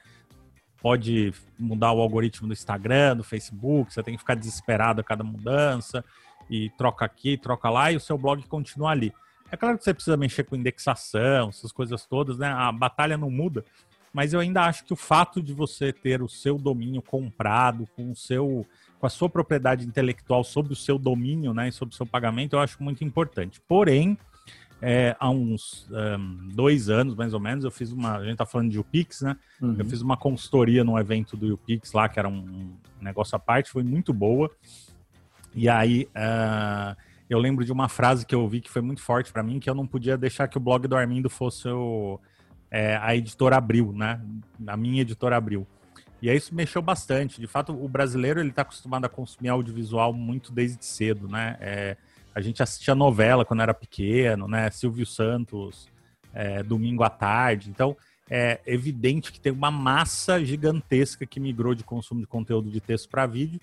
pode 0.81 1.33
mudar 1.57 1.92
o 1.92 2.01
algoritmo 2.01 2.48
do 2.48 2.54
Instagram, 2.54 3.18
do 3.18 3.24
Facebook, 3.24 3.94
você 3.94 4.04
tem 4.04 4.13
que 4.13 4.19
ficar 4.19 4.36
desesperado 4.36 5.01
a 5.01 5.04
cada 5.04 5.24
mudança 5.24 6.04
e 6.50 6.69
troca 6.71 7.06
aqui, 7.06 7.38
troca 7.38 7.69
lá 7.69 7.92
e 7.92 7.95
o 7.95 8.00
seu 8.00 8.18
blog 8.18 8.42
continua 8.48 8.92
ali. 8.92 9.13
É 9.51 9.57
claro 9.57 9.77
que 9.77 9.83
você 9.83 9.94
precisa 9.94 10.16
mexer 10.16 10.44
com 10.44 10.56
indexação, 10.56 11.50
essas 11.50 11.71
coisas 11.71 12.06
todas, 12.06 12.38
né? 12.38 12.48
A 12.48 12.71
batalha 12.71 13.18
não 13.18 13.31
muda, 13.31 13.66
mas 14.13 14.33
eu 14.33 14.39
ainda 14.39 14.63
acho 14.63 14.86
que 14.86 14.94
o 14.94 14.95
fato 14.95 15.42
de 15.42 15.54
você 15.54 15.92
ter 15.92 16.21
o 16.21 16.30
seu 16.30 16.57
domínio 16.57 17.01
comprado 17.01 17.88
com 17.95 18.12
o 18.12 18.16
seu 18.16 18.66
com 19.00 19.06
a 19.06 19.10
sua 19.10 19.30
propriedade 19.30 19.86
intelectual 19.86 20.44
sobre 20.44 20.74
o 20.74 20.75
seu 20.75 21.00
domínio, 21.00 21.54
né, 21.54 21.69
e 21.69 21.72
sobre 21.72 21.94
o 21.94 21.98
seu 21.98 22.06
pagamento, 22.06 22.54
eu 22.54 22.60
acho 22.60 22.84
muito 22.84 23.04
importante. 23.04 23.62
Porém, 23.68 24.18
é, 24.81 25.16
há 25.19 25.30
uns 25.30 25.88
um, 25.90 26.50
dois 26.54 26.90
anos, 26.90 27.16
mais 27.16 27.34
ou 27.34 27.40
menos, 27.40 27.66
eu 27.66 27.72
fiz 27.72 27.92
uma. 27.92 28.18
A 28.18 28.24
gente 28.24 28.38
tá 28.38 28.46
falando 28.46 28.69
de 28.69 28.80
UPix, 28.80 29.22
né? 29.22 29.36
Uhum. 29.62 29.75
Eu 29.78 29.86
fiz 29.86 30.01
uma 30.01 30.16
consultoria 30.16 30.84
num 30.84 30.98
evento 30.98 31.36
do 31.36 31.54
UPix 31.56 31.92
lá, 31.92 32.07
que 32.07 32.18
era 32.18 32.30
um, 32.30 32.74
negócio 33.01 33.36
à 33.36 33.40
parte, 33.40 33.69
foi 33.69 33.84
muito 33.84 34.13
boa. 34.13 34.50
E 35.54 35.68
aí 35.68 36.07
uh, 36.16 36.95
eu 37.30 37.40
lembro 37.40 37.66
de 37.66 37.72
uma 37.72 37.90
frase 37.90 38.25
que 38.25 38.34
eu 38.34 38.42
ouvi 38.42 38.62
que 38.62 38.69
foi 38.69 38.81
muito 38.81 39.02
forte 39.02 39.34
para 39.34 39.44
mim, 39.44 39.60
que 39.60 39.69
eu 39.69 39.75
não 39.75 39.86
podia 39.86 40.18
deixar 40.18 40.48
que 40.48 40.57
o 40.57 40.62
blog 40.62 40.88
do 40.88 40.95
Armindo 40.95 41.30
fosse 41.30 41.68
o, 41.68 42.19
é, 42.72 42.95
a 42.98 43.16
editora 43.16 43.57
Abril, 43.57 43.92
né? 43.94 44.22
A 44.66 44.78
minha 44.78 45.02
editora 45.02 45.36
Abril. 45.36 45.68
E 46.21 46.30
aí 46.30 46.38
isso 46.38 46.54
mexeu 46.54 46.81
bastante. 46.81 47.39
De 47.39 47.48
fato, 47.48 47.71
o 47.71 47.88
brasileiro 47.88 48.39
ele 48.39 48.50
está 48.50 48.62
acostumado 48.62 49.06
a 49.06 49.10
consumir 49.10 49.50
audiovisual 49.50 50.13
muito 50.13 50.51
desde 50.51 50.83
cedo, 50.86 51.27
né? 51.27 51.57
É, 51.60 51.98
a 52.36 52.42
gente 52.42 52.62
assistia 52.62 52.94
novela 52.94 53.45
quando 53.45 53.62
era 53.62 53.74
pequeno, 53.74 54.48
né? 54.48 54.69
Silvio 54.69 55.06
Santos, 55.06 55.89
é, 56.33 56.62
domingo 56.62 57.04
à 57.04 57.10
tarde. 57.10 57.69
Então, 57.69 57.95
é 58.30 58.60
evidente 58.66 59.31
que 59.31 59.39
tem 59.39 59.51
uma 59.51 59.71
massa 59.71 60.44
gigantesca 60.44 61.25
que 61.25 61.39
migrou 61.39 61.74
de 61.74 61.83
consumo 61.83 62.21
de 62.21 62.27
conteúdo 62.27 62.69
de 62.69 62.80
texto 62.80 63.10
para 63.10 63.25
vídeo. 63.25 63.60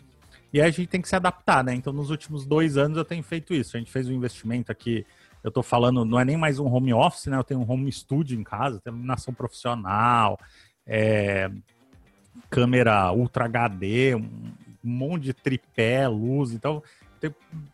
E 0.52 0.60
aí 0.60 0.68
a 0.68 0.70
gente 0.70 0.88
tem 0.88 1.00
que 1.00 1.08
se 1.08 1.14
adaptar, 1.14 1.62
né? 1.62 1.74
Então, 1.74 1.92
nos 1.92 2.10
últimos 2.10 2.44
dois 2.46 2.76
anos 2.76 2.96
eu 2.96 3.04
tenho 3.04 3.22
feito 3.22 3.52
isso. 3.54 3.76
A 3.76 3.78
gente 3.78 3.90
fez 3.90 4.08
um 4.08 4.12
investimento 4.12 4.72
aqui. 4.72 5.06
Eu 5.44 5.48
estou 5.48 5.62
falando, 5.62 6.04
não 6.04 6.18
é 6.18 6.24
nem 6.24 6.36
mais 6.36 6.58
um 6.58 6.66
home 6.66 6.92
office, 6.92 7.26
né? 7.26 7.36
Eu 7.36 7.44
tenho 7.44 7.60
um 7.60 7.70
home 7.70 7.92
studio 7.92 8.38
em 8.38 8.42
casa, 8.42 8.80
tenho 8.80 8.94
iluminação 8.94 9.32
profissional, 9.32 10.40
é, 10.84 11.50
câmera 12.50 13.12
Ultra 13.12 13.44
HD, 13.44 14.14
um 14.14 14.28
monte 14.82 15.24
de 15.24 15.34
tripé, 15.34 16.06
luz. 16.08 16.52
Então, 16.52 16.82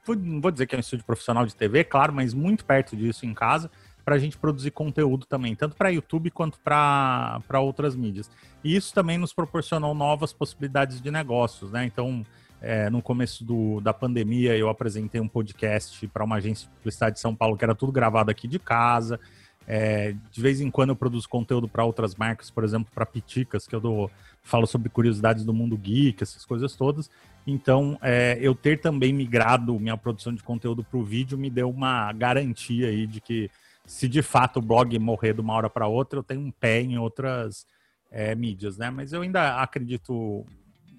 não 0.09 0.41
vou 0.41 0.51
dizer 0.51 0.67
que 0.67 0.75
é 0.75 0.79
um 0.79 0.81
estúdio 0.81 1.05
profissional 1.05 1.47
de 1.47 1.55
TV, 1.55 1.85
claro, 1.85 2.13
mas 2.13 2.33
muito 2.33 2.65
perto 2.65 2.97
disso 2.97 3.27
em 3.27 3.35
casa, 3.35 3.71
para 4.05 4.17
a 4.17 4.19
gente 4.19 4.37
produzir 4.37 4.71
conteúdo 4.71 5.27
também, 5.27 5.55
tanto 5.55 5.77
para 5.77 5.91
YouTube 5.91 6.31
quanto 6.31 6.59
para 6.61 7.61
outras 7.61 7.95
mídias. 7.95 8.31
E 8.65 8.75
isso 8.75 8.93
também 8.93 9.19
nos 9.19 9.33
proporcionou 9.33 9.95
novas 9.95 10.33
possibilidades 10.33 11.01
de 11.01 11.11
negócios, 11.11 11.71
né? 11.71 11.85
Então, 11.85 12.25
é, 12.61 12.89
no 12.89 13.03
começo 13.03 13.45
do, 13.45 13.81
da 13.81 13.93
pandemia, 13.93 14.57
eu 14.57 14.69
apresentei 14.69 15.21
um 15.21 15.29
podcast 15.29 16.07
para 16.09 16.25
uma 16.25 16.37
agência 16.37 16.69
de 16.69 16.75
publicidade 16.75 17.17
de 17.17 17.21
São 17.21 17.35
Paulo, 17.35 17.57
que 17.57 17.65
era 17.65 17.75
tudo 17.75 17.93
gravado 17.93 18.31
aqui 18.31 18.47
de 18.47 18.59
casa. 18.59 19.19
É, 19.67 20.15
de 20.31 20.41
vez 20.41 20.61
em 20.61 20.71
quando 20.71 20.91
eu 20.91 20.97
produzo 20.97 21.29
conteúdo 21.29 21.69
para 21.69 21.85
outras 21.85 22.15
marcas, 22.15 22.51
por 22.51 22.65
exemplo, 22.65 22.91
para 22.95 23.07
Piticas, 23.07 23.67
que 23.67 23.75
eu 23.75 23.81
dou, 23.81 24.11
falo 24.43 24.67
sobre 24.67 24.89
curiosidades 24.89 25.45
do 25.45 25.55
mundo 25.55 25.77
geek, 25.77 26.23
essas 26.23 26.45
coisas 26.45 26.75
todas. 26.75 27.11
Então, 27.47 27.99
é, 28.03 28.39
eu 28.41 28.55
ter 28.55 28.81
também 28.81 29.13
migrado 29.13 29.79
minha 29.79 29.97
produção 29.97 30.35
de 30.35 30.43
conteúdo 30.43 30.85
para 30.85 30.99
o 30.99 31.05
vídeo 31.05 31.37
me 31.39 31.51
deu 31.51 31.71
uma 31.71 32.13
garantia 32.13 32.89
aí 32.89 33.07
de 33.07 33.21
que 33.21 33.51
se 33.85 34.09
de 34.09 34.23
fato 34.23 34.59
o 34.59 34.63
blog 34.63 34.97
morrer 34.99 35.35
de 35.35 35.41
uma 35.41 35.55
hora 35.55 35.69
para 35.69 35.87
outra, 35.87 36.19
eu 36.19 36.23
tenho 36.23 36.41
um 36.41 36.51
pé 36.51 36.81
em 36.81 36.99
outras 36.99 37.67
é, 38.11 38.35
mídias, 38.35 38.79
né? 38.79 38.91
Mas 38.91 39.13
eu 39.13 39.23
ainda 39.23 39.61
acredito 39.61 40.45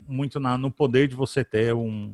muito 0.08 0.39
na, 0.39 0.58
no 0.58 0.70
poder 0.70 1.08
de 1.08 1.15
você 1.15 1.43
ter 1.46 1.74
um, 1.74 2.13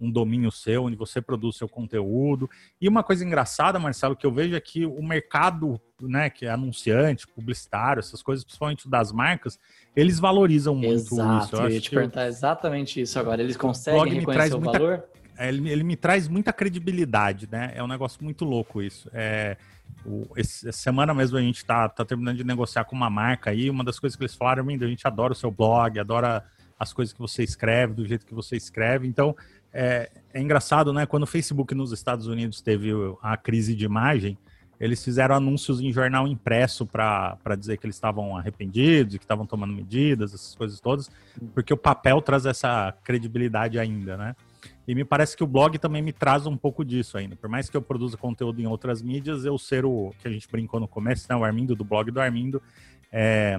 um 0.00 0.10
domínio 0.10 0.50
seu, 0.50 0.84
onde 0.84 0.96
você 0.96 1.20
produz 1.20 1.56
seu 1.56 1.68
conteúdo. 1.68 2.48
E 2.80 2.88
uma 2.88 3.02
coisa 3.02 3.24
engraçada, 3.24 3.78
Marcelo, 3.78 4.16
que 4.16 4.26
eu 4.26 4.32
vejo 4.32 4.54
é 4.54 4.60
que 4.60 4.86
o 4.86 5.02
mercado, 5.02 5.80
né, 6.00 6.30
que 6.30 6.46
é 6.46 6.50
anunciante, 6.50 7.26
publicitário, 7.26 8.00
essas 8.00 8.22
coisas, 8.22 8.44
principalmente 8.44 8.88
das 8.88 9.12
marcas, 9.12 9.58
eles 9.94 10.18
valorizam 10.18 10.74
muito 10.74 11.14
Exato, 11.14 11.44
isso. 11.44 11.56
Eu, 11.56 11.62
eu 11.62 11.70
ia 11.70 11.80
te 11.80 11.90
perguntar 11.90 12.22
eu... 12.22 12.28
exatamente 12.28 13.00
isso 13.00 13.18
agora. 13.18 13.42
Eles 13.42 13.56
conseguem 13.56 14.20
reconhecer 14.20 14.54
o 14.54 14.60
muita... 14.60 14.78
valor? 14.78 15.04
É, 15.36 15.48
ele, 15.48 15.70
ele, 15.70 15.84
me 15.84 15.94
traz 15.94 16.26
muita 16.26 16.52
credibilidade, 16.52 17.48
né? 17.50 17.72
É 17.74 17.82
um 17.82 17.86
negócio 17.86 18.22
muito 18.24 18.44
louco 18.44 18.82
isso. 18.82 19.08
É, 19.12 19.56
o, 20.04 20.26
esse, 20.36 20.68
essa 20.68 20.78
semana 20.78 21.14
mesmo 21.14 21.38
a 21.38 21.40
gente 21.40 21.64
tá, 21.64 21.88
tá 21.88 22.04
terminando 22.04 22.36
de 22.36 22.44
negociar 22.44 22.84
com 22.84 22.96
uma 22.96 23.08
marca 23.08 23.50
aí. 23.50 23.70
Uma 23.70 23.84
das 23.84 24.00
coisas 24.00 24.16
que 24.16 24.22
eles 24.22 24.34
falaram, 24.34 24.66
a 24.66 24.86
gente 24.86 25.06
adora 25.06 25.32
o 25.32 25.36
seu 25.36 25.50
blog, 25.50 25.98
adora 25.98 26.44
as 26.78 26.92
coisas 26.92 27.12
que 27.12 27.20
você 27.20 27.42
escreve, 27.42 27.94
do 27.94 28.06
jeito 28.06 28.24
que 28.24 28.34
você 28.34 28.56
escreve. 28.56 29.06
Então, 29.06 29.34
é, 29.72 30.10
é, 30.32 30.40
engraçado, 30.40 30.92
né? 30.92 31.06
Quando 31.06 31.24
o 31.24 31.26
Facebook 31.26 31.74
nos 31.74 31.92
Estados 31.92 32.26
Unidos 32.26 32.60
teve 32.60 32.90
a 33.22 33.36
crise 33.36 33.74
de 33.74 33.84
imagem, 33.84 34.38
eles 34.80 35.02
fizeram 35.04 35.34
anúncios 35.34 35.80
em 35.80 35.92
jornal 35.92 36.26
impresso 36.26 36.86
para 36.86 37.56
dizer 37.58 37.78
que 37.78 37.86
eles 37.86 37.96
estavam 37.96 38.36
arrependidos 38.36 39.16
que 39.16 39.24
estavam 39.24 39.44
tomando 39.44 39.72
medidas, 39.72 40.32
essas 40.32 40.54
coisas 40.54 40.80
todas, 40.80 41.10
porque 41.52 41.72
o 41.72 41.76
papel 41.76 42.22
traz 42.22 42.46
essa 42.46 42.94
credibilidade 43.02 43.78
ainda, 43.78 44.16
né? 44.16 44.36
E 44.86 44.94
me 44.94 45.04
parece 45.04 45.36
que 45.36 45.44
o 45.44 45.46
blog 45.46 45.78
também 45.78 46.00
me 46.00 46.12
traz 46.12 46.46
um 46.46 46.56
pouco 46.56 46.84
disso 46.84 47.18
ainda. 47.18 47.36
Por 47.36 47.48
mais 47.48 47.68
que 47.68 47.76
eu 47.76 47.82
produza 47.82 48.16
conteúdo 48.16 48.60
em 48.60 48.66
outras 48.66 49.02
mídias, 49.02 49.44
eu 49.44 49.58
ser 49.58 49.84
o 49.84 50.14
que 50.20 50.28
a 50.28 50.30
gente 50.30 50.48
brincou 50.50 50.80
no 50.80 50.88
começo, 50.88 51.26
né? 51.28 51.36
O 51.36 51.44
Armindo, 51.44 51.76
do 51.76 51.84
blog 51.84 52.10
do 52.10 52.20
Armindo. 52.20 52.62
É 53.12 53.58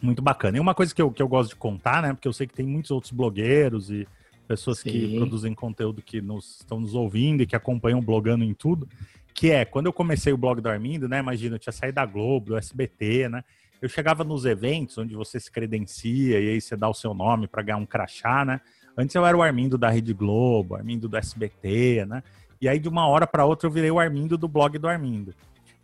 muito 0.00 0.22
bacana. 0.22 0.56
E 0.56 0.60
uma 0.60 0.74
coisa 0.74 0.94
que 0.94 1.02
eu, 1.02 1.10
que 1.10 1.22
eu 1.22 1.28
gosto 1.28 1.50
de 1.50 1.56
contar, 1.56 2.02
né? 2.02 2.12
Porque 2.12 2.26
eu 2.26 2.32
sei 2.32 2.46
que 2.46 2.54
tem 2.54 2.66
muitos 2.66 2.90
outros 2.90 3.12
blogueiros 3.12 3.90
e 3.90 4.06
pessoas 4.48 4.78
Sim. 4.78 4.90
que 4.90 5.16
produzem 5.16 5.54
conteúdo 5.54 6.00
que 6.00 6.22
nos, 6.22 6.60
estão 6.60 6.80
nos 6.80 6.94
ouvindo 6.94 7.42
e 7.42 7.46
que 7.46 7.54
acompanham 7.54 8.00
blogando 8.00 8.42
em 8.42 8.54
tudo, 8.54 8.88
que 9.34 9.50
é, 9.50 9.66
quando 9.66 9.86
eu 9.86 9.92
comecei 9.92 10.32
o 10.32 10.38
blog 10.38 10.60
do 10.60 10.68
Armindo, 10.68 11.06
né? 11.06 11.20
Imagina, 11.20 11.56
eu 11.56 11.58
tinha 11.58 11.72
saído 11.72 11.96
da 11.96 12.06
Globo, 12.06 12.46
do 12.46 12.56
SBT, 12.56 13.28
né? 13.28 13.44
Eu 13.80 13.88
chegava 13.88 14.24
nos 14.24 14.44
eventos 14.44 14.98
onde 14.98 15.14
você 15.14 15.38
se 15.38 15.52
credencia 15.52 16.40
e 16.40 16.48
aí 16.48 16.60
você 16.60 16.74
dá 16.74 16.88
o 16.88 16.94
seu 16.94 17.14
nome 17.14 17.46
para 17.46 17.62
ganhar 17.62 17.76
um 17.76 17.86
crachá, 17.86 18.44
né? 18.44 18.60
Antes 18.96 19.14
eu 19.14 19.24
era 19.24 19.36
o 19.36 19.42
Armindo 19.42 19.78
da 19.78 19.90
Rede 19.90 20.12
Globo, 20.12 20.74
Armindo 20.74 21.08
do 21.08 21.16
SBT, 21.16 22.06
né? 22.06 22.22
E 22.60 22.68
aí 22.68 22.80
de 22.80 22.88
uma 22.88 23.06
hora 23.06 23.26
para 23.26 23.44
outra 23.44 23.68
eu 23.68 23.70
virei 23.70 23.90
o 23.90 24.00
Armindo 24.00 24.36
do 24.36 24.48
blog 24.48 24.76
do 24.78 24.88
Armindo. 24.88 25.32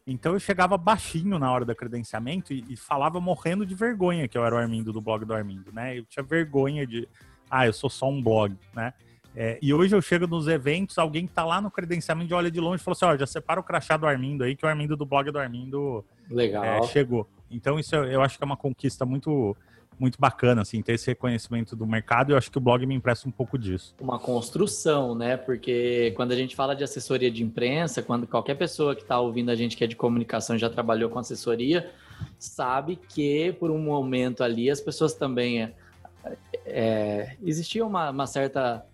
Então 0.06 0.32
eu 0.32 0.40
chegava 0.40 0.76
baixinho 0.76 1.38
na 1.38 1.50
hora 1.52 1.64
do 1.64 1.74
credenciamento 1.74 2.52
e, 2.52 2.64
e, 2.68 2.76
falava 2.76 3.20
morrendo 3.20 3.64
de 3.64 3.74
vergonha 3.74 4.26
que 4.26 4.36
eu 4.36 4.44
era 4.44 4.54
o 4.54 4.58
Armindo 4.58 4.92
do 4.92 5.00
blog 5.00 5.24
do 5.24 5.32
Armindo, 5.32 5.70
né? 5.72 5.96
Eu 5.96 6.04
tinha 6.04 6.22
vergonha 6.22 6.86
de, 6.86 7.08
ah, 7.56 7.66
eu 7.66 7.72
sou 7.72 7.88
só 7.88 8.08
um 8.08 8.20
blog, 8.20 8.56
né? 8.74 8.92
É, 9.36 9.58
e 9.62 9.72
hoje 9.72 9.94
eu 9.94 10.02
chego 10.02 10.26
nos 10.26 10.48
eventos, 10.48 10.98
alguém 10.98 11.26
que 11.26 11.32
tá 11.32 11.44
lá 11.44 11.60
no 11.60 11.70
credenciamento 11.70 12.34
olha 12.34 12.50
de 12.50 12.60
longe 12.60 12.80
e 12.80 12.84
fala 12.84 12.94
assim: 12.94 13.04
ó, 13.04 13.16
já 13.16 13.26
separa 13.26 13.60
o 13.60 13.62
crachá 13.62 13.96
do 13.96 14.06
Armindo 14.06 14.42
aí, 14.42 14.56
que 14.56 14.66
o 14.66 14.68
Armindo 14.68 14.96
do 14.96 15.06
blog 15.06 15.30
do 15.30 15.38
Armindo 15.38 16.04
Legal. 16.28 16.64
É, 16.64 16.82
chegou. 16.84 17.28
Então 17.48 17.78
isso 17.78 17.94
eu 17.94 18.22
acho 18.22 18.36
que 18.36 18.42
é 18.42 18.46
uma 18.46 18.56
conquista 18.56 19.06
muito 19.06 19.56
muito 19.96 20.18
bacana, 20.18 20.62
assim, 20.62 20.82
ter 20.82 20.94
esse 20.94 21.06
reconhecimento 21.06 21.76
do 21.76 21.86
mercado, 21.86 22.30
e 22.30 22.32
eu 22.32 22.36
acho 22.36 22.50
que 22.50 22.58
o 22.58 22.60
blog 22.60 22.84
me 22.84 22.96
empresta 22.96 23.28
um 23.28 23.30
pouco 23.30 23.56
disso. 23.56 23.94
Uma 24.00 24.18
construção, 24.18 25.14
né? 25.14 25.36
Porque 25.36 26.12
quando 26.16 26.32
a 26.32 26.36
gente 26.36 26.56
fala 26.56 26.74
de 26.74 26.82
assessoria 26.82 27.30
de 27.30 27.44
imprensa, 27.44 28.02
quando 28.02 28.26
qualquer 28.26 28.56
pessoa 28.56 28.96
que 28.96 29.02
está 29.02 29.20
ouvindo 29.20 29.50
a 29.50 29.54
gente 29.54 29.76
que 29.76 29.84
é 29.84 29.86
de 29.86 29.94
comunicação 29.94 30.58
já 30.58 30.68
trabalhou 30.68 31.08
com 31.08 31.20
assessoria, 31.20 31.92
sabe 32.36 32.96
que 32.96 33.52
por 33.52 33.70
um 33.70 33.78
momento 33.78 34.42
ali 34.42 34.68
as 34.68 34.80
pessoas 34.80 35.14
também. 35.14 35.72
É, 36.66 37.36
existia 37.42 37.84
uma, 37.84 38.10
uma 38.10 38.26
certa 38.26 38.84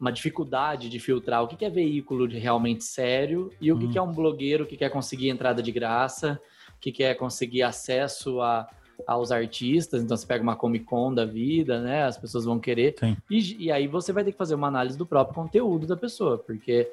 uma 0.00 0.12
dificuldade 0.12 0.88
de 0.88 0.98
filtrar 1.00 1.42
o 1.42 1.48
que 1.48 1.64
é 1.64 1.70
veículo 1.70 2.28
de 2.28 2.38
realmente 2.38 2.84
sério 2.84 3.50
e 3.60 3.72
o 3.72 3.78
que 3.78 3.86
hum. 3.86 3.92
é 3.96 4.02
um 4.02 4.12
blogueiro 4.12 4.66
que 4.66 4.76
quer 4.76 4.90
conseguir 4.90 5.30
entrada 5.30 5.62
de 5.62 5.72
graça, 5.72 6.38
que 6.80 6.92
quer 6.92 7.14
conseguir 7.14 7.62
acesso 7.62 8.40
a, 8.42 8.68
aos 9.06 9.32
artistas. 9.32 10.02
Então 10.02 10.16
você 10.16 10.26
pega 10.26 10.42
uma 10.42 10.54
Comic 10.54 10.84
Con 10.84 11.12
da 11.12 11.24
vida, 11.24 11.80
né? 11.80 12.04
As 12.04 12.18
pessoas 12.18 12.44
vão 12.44 12.58
querer. 12.58 12.94
E, 13.30 13.66
e, 13.66 13.72
aí 13.72 13.86
você 13.86 14.12
vai 14.12 14.22
ter 14.22 14.32
que 14.32 14.38
fazer 14.38 14.54
uma 14.54 14.68
análise 14.68 14.96
do 14.96 15.06
próprio 15.06 15.34
conteúdo 15.34 15.86
da 15.86 15.96
pessoa, 15.96 16.38
porque 16.38 16.90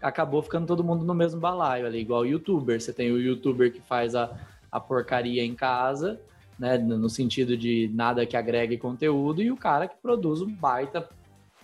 acabou 0.00 0.42
ficando 0.42 0.66
todo 0.66 0.84
mundo 0.84 1.04
no 1.04 1.14
mesmo 1.14 1.40
balaio 1.40 1.86
ali, 1.86 2.00
igual 2.00 2.22
o 2.22 2.26
youtuber. 2.26 2.80
Você 2.80 2.92
tem 2.92 3.10
o 3.10 3.18
youtuber 3.18 3.72
que 3.72 3.80
faz 3.80 4.14
a, 4.14 4.30
a 4.70 4.78
porcaria 4.78 5.44
em 5.44 5.54
casa, 5.54 6.20
né? 6.58 6.78
No 6.78 7.08
sentido 7.08 7.56
de 7.56 7.90
nada 7.92 8.26
que 8.26 8.36
agregue 8.36 8.78
conteúdo, 8.78 9.42
e 9.42 9.50
o 9.50 9.56
cara 9.56 9.88
que 9.88 9.96
produz 10.00 10.40
um 10.40 10.52
baita, 10.52 11.08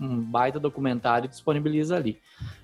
um 0.01 0.21
baita 0.21 0.59
documentário 0.59 1.27
e 1.27 1.29
disponibiliza 1.29 1.97
ali. 1.97 2.19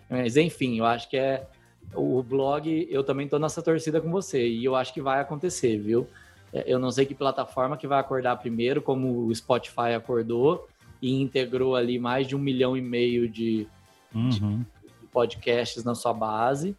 Mas 0.08 0.36
enfim, 0.36 0.78
eu 0.78 0.84
acho 0.84 1.08
que 1.08 1.16
é 1.16 1.46
o 1.94 2.22
blog, 2.22 2.88
eu 2.90 3.04
também 3.04 3.28
tô 3.28 3.38
nessa 3.38 3.62
torcida 3.62 4.00
com 4.00 4.10
você, 4.10 4.46
e 4.48 4.64
eu 4.64 4.74
acho 4.74 4.92
que 4.92 5.00
vai 5.00 5.20
acontecer, 5.20 5.78
viu? 5.78 6.06
É, 6.52 6.64
eu 6.66 6.78
não 6.78 6.90
sei 6.90 7.04
que 7.04 7.14
plataforma 7.14 7.76
que 7.76 7.86
vai 7.86 7.98
acordar 7.98 8.36
primeiro, 8.36 8.80
como 8.80 9.26
o 9.26 9.34
Spotify 9.34 9.92
acordou 9.96 10.68
e 11.02 11.20
integrou 11.20 11.74
ali 11.74 11.98
mais 11.98 12.26
de 12.26 12.36
um 12.36 12.38
milhão 12.38 12.76
e 12.76 12.80
meio 12.80 13.28
de, 13.28 13.66
uhum. 14.14 14.30
de 14.30 15.06
podcasts 15.12 15.84
na 15.84 15.94
sua 15.94 16.14
base. 16.14 16.76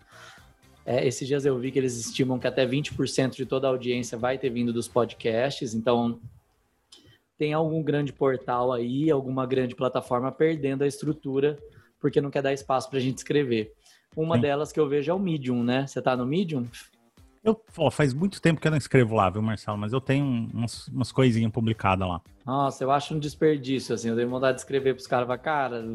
É, 0.85 1.05
esses 1.05 1.27
dias 1.27 1.45
eu 1.45 1.57
vi 1.57 1.71
que 1.71 1.79
eles 1.79 1.97
estimam 1.97 2.37
que 2.37 2.45
até 2.45 2.65
20% 2.65 3.35
de 3.35 3.45
toda 3.45 3.67
a 3.67 3.71
audiência 3.71 4.17
vai 4.17 4.37
ter 4.37 4.51
vindo 4.51 4.71
dos 4.71 4.87
podcasts, 4.87 5.73
então 5.73 6.19
tem 7.37 7.53
algum 7.53 7.81
grande 7.81 8.13
portal 8.13 8.71
aí, 8.71 9.09
alguma 9.09 9.45
grande 9.45 9.75
plataforma 9.75 10.31
perdendo 10.31 10.83
a 10.83 10.87
estrutura 10.87 11.57
porque 11.99 12.21
não 12.21 12.29
quer 12.29 12.43
dar 12.43 12.53
espaço 12.53 12.87
para 12.87 12.99
a 12.99 13.01
gente 13.01 13.17
escrever. 13.17 13.73
Uma 14.15 14.35
Sim. 14.35 14.41
delas 14.41 14.71
que 14.71 14.79
eu 14.79 14.87
vejo 14.87 15.11
é 15.11 15.13
o 15.13 15.19
Medium, 15.19 15.63
né? 15.63 15.87
Você 15.87 15.99
está 15.99 16.15
no 16.15 16.25
Medium? 16.25 16.67
Eu, 17.45 17.61
ó, 17.77 17.91
faz 17.91 18.11
muito 18.11 18.41
tempo 18.41 18.59
que 18.59 18.67
eu 18.67 18.71
não 18.71 18.77
escrevo 18.77 19.13
lá, 19.13 19.29
viu, 19.29 19.39
Marcelo? 19.39 19.77
Mas 19.77 19.93
eu 19.93 20.01
tenho 20.01 20.25
umas, 20.25 20.87
umas 20.87 21.11
coisinhas 21.11 21.51
publicadas 21.51 22.07
lá. 22.07 22.19
Nossa, 22.43 22.83
eu 22.83 22.89
acho 22.89 23.13
um 23.13 23.19
desperdício, 23.19 23.93
assim. 23.93 24.09
Eu 24.09 24.15
tenho 24.15 24.27
vontade 24.27 24.55
de 24.55 24.61
escrever 24.61 24.95
pros 24.95 25.05
caras, 25.05 25.39
cara, 25.39 25.85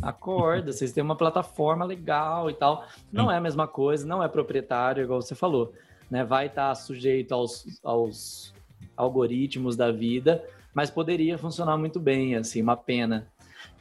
acorda, 0.00 0.72
vocês 0.72 0.92
têm 0.92 1.04
uma 1.04 1.14
plataforma 1.14 1.84
legal 1.84 2.48
e 2.48 2.54
tal. 2.54 2.86
Não 3.12 3.26
Sim. 3.26 3.34
é 3.34 3.36
a 3.36 3.40
mesma 3.40 3.68
coisa, 3.68 4.06
não 4.06 4.22
é 4.22 4.28
proprietário, 4.28 5.04
igual 5.04 5.20
você 5.20 5.34
falou. 5.34 5.74
Né? 6.10 6.24
Vai 6.24 6.46
estar 6.46 6.68
tá 6.68 6.74
sujeito 6.74 7.34
aos, 7.34 7.66
aos 7.84 8.54
algoritmos 8.96 9.76
da 9.76 9.92
vida, 9.92 10.42
mas 10.72 10.88
poderia 10.88 11.36
funcionar 11.36 11.76
muito 11.76 12.00
bem, 12.00 12.34
assim, 12.34 12.62
uma 12.62 12.78
pena. 12.78 13.28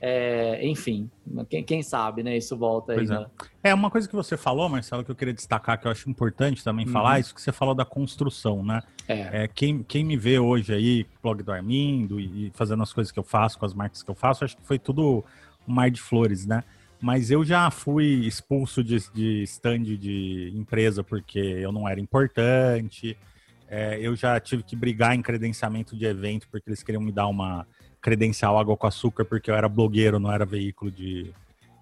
É, 0.05 0.59
enfim, 0.67 1.09
quem, 1.49 1.63
quem, 1.63 1.81
sabe, 1.81 2.23
né? 2.23 2.35
Isso 2.35 2.57
volta 2.57 2.91
aí. 2.91 3.07
É. 3.63 3.69
é. 3.69 3.73
uma 3.73 3.89
coisa 3.89 4.05
que 4.05 4.13
você 4.13 4.35
falou, 4.35 4.67
Marcelo, 4.67 5.01
que 5.01 5.09
eu 5.09 5.15
queria 5.15 5.33
destacar, 5.33 5.79
que 5.79 5.87
eu 5.87 5.91
acho 5.91 6.09
importante 6.09 6.61
também 6.61 6.85
uhum. 6.85 6.91
falar, 6.91 7.21
isso 7.21 7.33
que 7.33 7.41
você 7.41 7.53
falou 7.53 7.73
da 7.73 7.85
construção, 7.85 8.61
né? 8.61 8.81
É. 9.07 9.43
é. 9.43 9.47
quem, 9.47 9.81
quem 9.81 10.03
me 10.03 10.17
vê 10.17 10.37
hoje 10.37 10.73
aí, 10.73 11.05
blog 11.21 11.41
do 11.41 11.53
Armindo 11.53 12.19
e, 12.19 12.47
e 12.47 12.51
fazendo 12.53 12.83
as 12.83 12.91
coisas 12.91 13.13
que 13.13 13.17
eu 13.17 13.23
faço, 13.23 13.57
com 13.57 13.65
as 13.65 13.73
marcas 13.73 14.03
que 14.03 14.11
eu 14.11 14.13
faço, 14.13 14.43
acho 14.43 14.57
que 14.57 14.67
foi 14.67 14.77
tudo 14.77 15.23
um 15.65 15.73
mar 15.73 15.89
de 15.89 16.01
flores, 16.01 16.45
né? 16.45 16.65
Mas 16.99 17.31
eu 17.31 17.45
já 17.45 17.71
fui 17.71 18.27
expulso 18.27 18.83
de, 18.83 18.97
de 19.13 19.43
stand 19.43 19.83
de 19.83 20.51
empresa 20.53 21.01
porque 21.01 21.39
eu 21.39 21.71
não 21.71 21.87
era 21.87 22.01
importante. 22.01 23.17
É, 23.69 23.97
eu 24.01 24.17
já 24.17 24.37
tive 24.37 24.63
que 24.63 24.75
brigar 24.75 25.15
em 25.15 25.21
credenciamento 25.21 25.95
de 25.95 26.03
evento 26.03 26.45
porque 26.51 26.69
eles 26.69 26.83
queriam 26.83 27.01
me 27.01 27.11
dar 27.13 27.27
uma 27.27 27.65
credencial 28.03 28.59
água 28.59 28.75
com 28.75 28.85
açúcar 28.85 29.23
porque 29.23 29.49
eu 29.49 29.55
era 29.55 29.69
blogueiro, 29.69 30.19
não 30.19 30.31
era 30.31 30.45
veículo 30.45 30.91
de, 30.91 31.33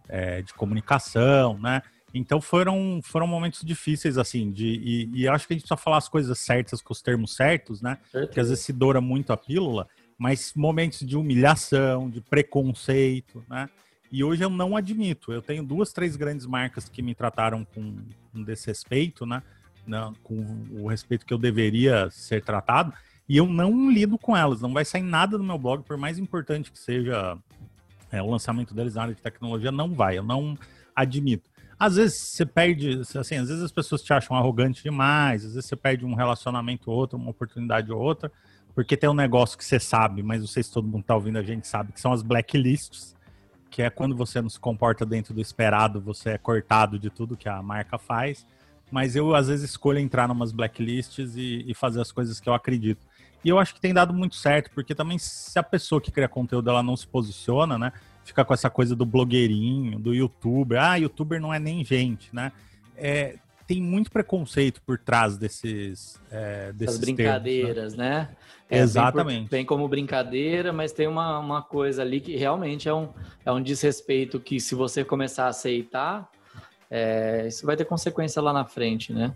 é, 0.08 0.44
de 0.44 0.54
comunicação, 0.54 1.58
né? 1.58 1.82
Então 2.14 2.40
foram, 2.40 3.00
foram 3.04 3.26
momentos 3.26 3.62
difíceis, 3.64 4.18
assim, 4.18 4.52
de, 4.52 4.68
e, 4.68 5.22
e 5.22 5.28
acho 5.28 5.48
que 5.48 5.54
a 5.54 5.56
gente 5.56 5.64
precisa 5.64 5.82
falar 5.82 5.98
as 5.98 6.08
coisas 6.08 6.38
certas 6.38 6.82
com 6.82 6.94
os 6.94 7.02
termos 7.02 7.36
certos, 7.36 7.82
né? 7.82 7.98
Porque 8.12 8.40
às 8.40 8.50
vezes 8.50 8.64
se 8.64 8.72
doura 8.72 9.02
muito 9.02 9.34
a 9.34 9.38
pílula, 9.38 9.88
mas 10.18 10.54
momentos 10.56 11.00
de 11.00 11.18
humilhação, 11.18 12.08
de 12.08 12.22
preconceito, 12.22 13.44
né? 13.50 13.68
E 14.12 14.24
hoje 14.24 14.44
eu 14.44 14.50
não 14.50 14.76
admito. 14.76 15.32
Eu 15.32 15.42
tenho 15.42 15.64
duas, 15.64 15.92
três 15.94 16.16
grandes 16.16 16.46
marcas 16.46 16.88
que 16.88 17.02
me 17.02 17.16
trataram 17.16 17.66
com, 17.74 17.96
com 18.32 18.44
desrespeito, 18.44 19.26
né? 19.26 19.42
Não, 19.88 20.14
com 20.22 20.36
o 20.74 20.88
respeito 20.88 21.26
que 21.26 21.34
eu 21.34 21.38
deveria 21.40 22.10
ser 22.12 22.44
tratado 22.44 22.94
e 23.32 23.38
eu 23.38 23.48
não 23.48 23.90
lido 23.90 24.18
com 24.18 24.36
elas. 24.36 24.60
Não 24.60 24.74
vai 24.74 24.84
sair 24.84 25.04
nada 25.04 25.38
do 25.38 25.44
meu 25.44 25.58
blog, 25.58 25.84
por 25.84 25.96
mais 25.96 26.20
importante 26.20 26.70
que 26.70 26.78
seja 26.78 27.38
é, 28.12 28.22
o 28.22 28.30
lançamento 28.30 28.74
deles 28.74 28.96
na 28.96 29.04
área 29.04 29.16
de 29.16 29.22
tecnologia, 29.22 29.72
não 29.72 29.94
vai. 29.94 30.18
Eu 30.18 30.24
não 30.24 30.58
admito. 30.94 31.50
Às 31.80 31.96
vezes 31.96 32.18
você 32.18 32.46
perde, 32.46 33.00
assim, 33.00 33.38
às 33.38 33.48
vezes 33.48 33.64
as 33.64 33.72
pessoas 33.72 34.04
te 34.04 34.12
acham 34.12 34.36
arrogante 34.36 34.84
demais, 34.84 35.46
às 35.46 35.54
vezes 35.54 35.70
você 35.70 35.78
perde 35.78 36.06
um 36.06 36.14
relacionamento 36.14 36.92
ou 36.92 36.98
outro, 36.98 37.18
uma 37.18 37.30
oportunidade 37.30 37.90
ou 37.90 38.02
outra, 38.02 38.30
porque 38.76 38.98
tem 38.98 39.10
um 39.10 39.14
negócio 39.14 39.58
que 39.58 39.64
você 39.64 39.80
sabe, 39.80 40.22
mas 40.22 40.42
não 40.42 40.48
sei 40.48 40.62
se 40.62 40.74
todo 40.74 40.86
mundo 40.86 41.06
tá 41.06 41.16
ouvindo, 41.16 41.38
a 41.38 41.42
gente 41.42 41.66
sabe, 41.66 41.94
que 41.94 42.02
são 42.02 42.12
as 42.12 42.22
blacklists, 42.22 43.16
que 43.70 43.82
é 43.82 43.90
quando 43.90 44.14
você 44.14 44.42
não 44.42 44.50
se 44.50 44.60
comporta 44.60 45.06
dentro 45.06 45.34
do 45.34 45.40
esperado, 45.40 46.02
você 46.02 46.32
é 46.32 46.38
cortado 46.38 47.00
de 47.00 47.10
tudo 47.10 47.38
que 47.38 47.48
a 47.48 47.64
marca 47.64 47.98
faz. 47.98 48.46
Mas 48.92 49.16
eu, 49.16 49.34
às 49.34 49.48
vezes, 49.48 49.70
escolho 49.70 50.00
entrar 50.00 50.28
numas 50.28 50.52
blacklists 50.52 51.38
e, 51.38 51.64
e 51.66 51.74
fazer 51.74 52.02
as 52.02 52.12
coisas 52.12 52.42
que 52.42 52.50
eu 52.50 52.54
acredito. 52.54 53.08
E 53.44 53.50
eu 53.50 53.58
acho 53.58 53.74
que 53.74 53.82
tem 53.82 53.94
dado 53.94 54.14
muito 54.14 54.36
certo, 54.36 54.70
porque 54.74 54.94
também 54.94 55.18
se 55.18 55.58
a 55.58 55.64
pessoa 55.64 56.00
que 56.00 56.12
cria 56.12 56.28
conteúdo 56.28 56.70
ela 56.70 56.84
não 56.84 56.96
se 56.96 57.08
posiciona, 57.08 57.78
né? 57.78 57.92
Fica 58.24 58.46
com 58.46 58.54
essa 58.54 58.70
coisa 58.70 58.96
do 58.96 59.06
blogueirinho, 59.06 60.00
do 60.00 60.14
youtuber. 60.14 60.80
Ah, 60.80 60.96
youtuber 60.96 61.42
não 61.42 61.54
é 61.54 61.60
nem 61.60 61.84
gente, 61.84 62.34
né? 62.34 62.52
É, 62.96 63.38
tem 63.66 63.82
muito 63.82 64.12
preconceito 64.12 64.82
por 64.82 65.00
trás 65.00 65.38
desses, 65.38 66.22
é, 66.30 66.72
desses 66.74 66.96
As 66.98 67.02
brincadeiras, 67.02 67.94
termos, 67.94 67.96
né? 67.96 68.10
né? 68.10 68.30
É, 68.70 68.80
Exatamente. 68.80 69.50
Vem, 69.50 69.66
como 69.66 69.88
brincadeira, 69.88 70.72
mas 70.72 70.92
tem 70.92 71.08
uma, 71.08 71.40
uma 71.40 71.62
coisa 71.62 72.02
ali 72.02 72.22
que 72.22 72.36
realmente 72.36 72.88
é 72.88 72.94
um, 72.94 73.10
é 73.46 73.52
um 73.52 73.62
desrespeito 73.62 74.40
que 74.40 74.60
se 74.60 74.76
você 74.76 75.04
começar 75.04 75.46
a 75.46 75.50
aceitar, 75.50 76.30
é, 76.90 77.48
isso 77.48 77.66
vai 77.66 77.76
ter 77.76 77.86
consequência 77.86 78.42
lá 78.42 78.54
na 78.54 78.66
frente, 78.66 79.12
né? 79.14 79.34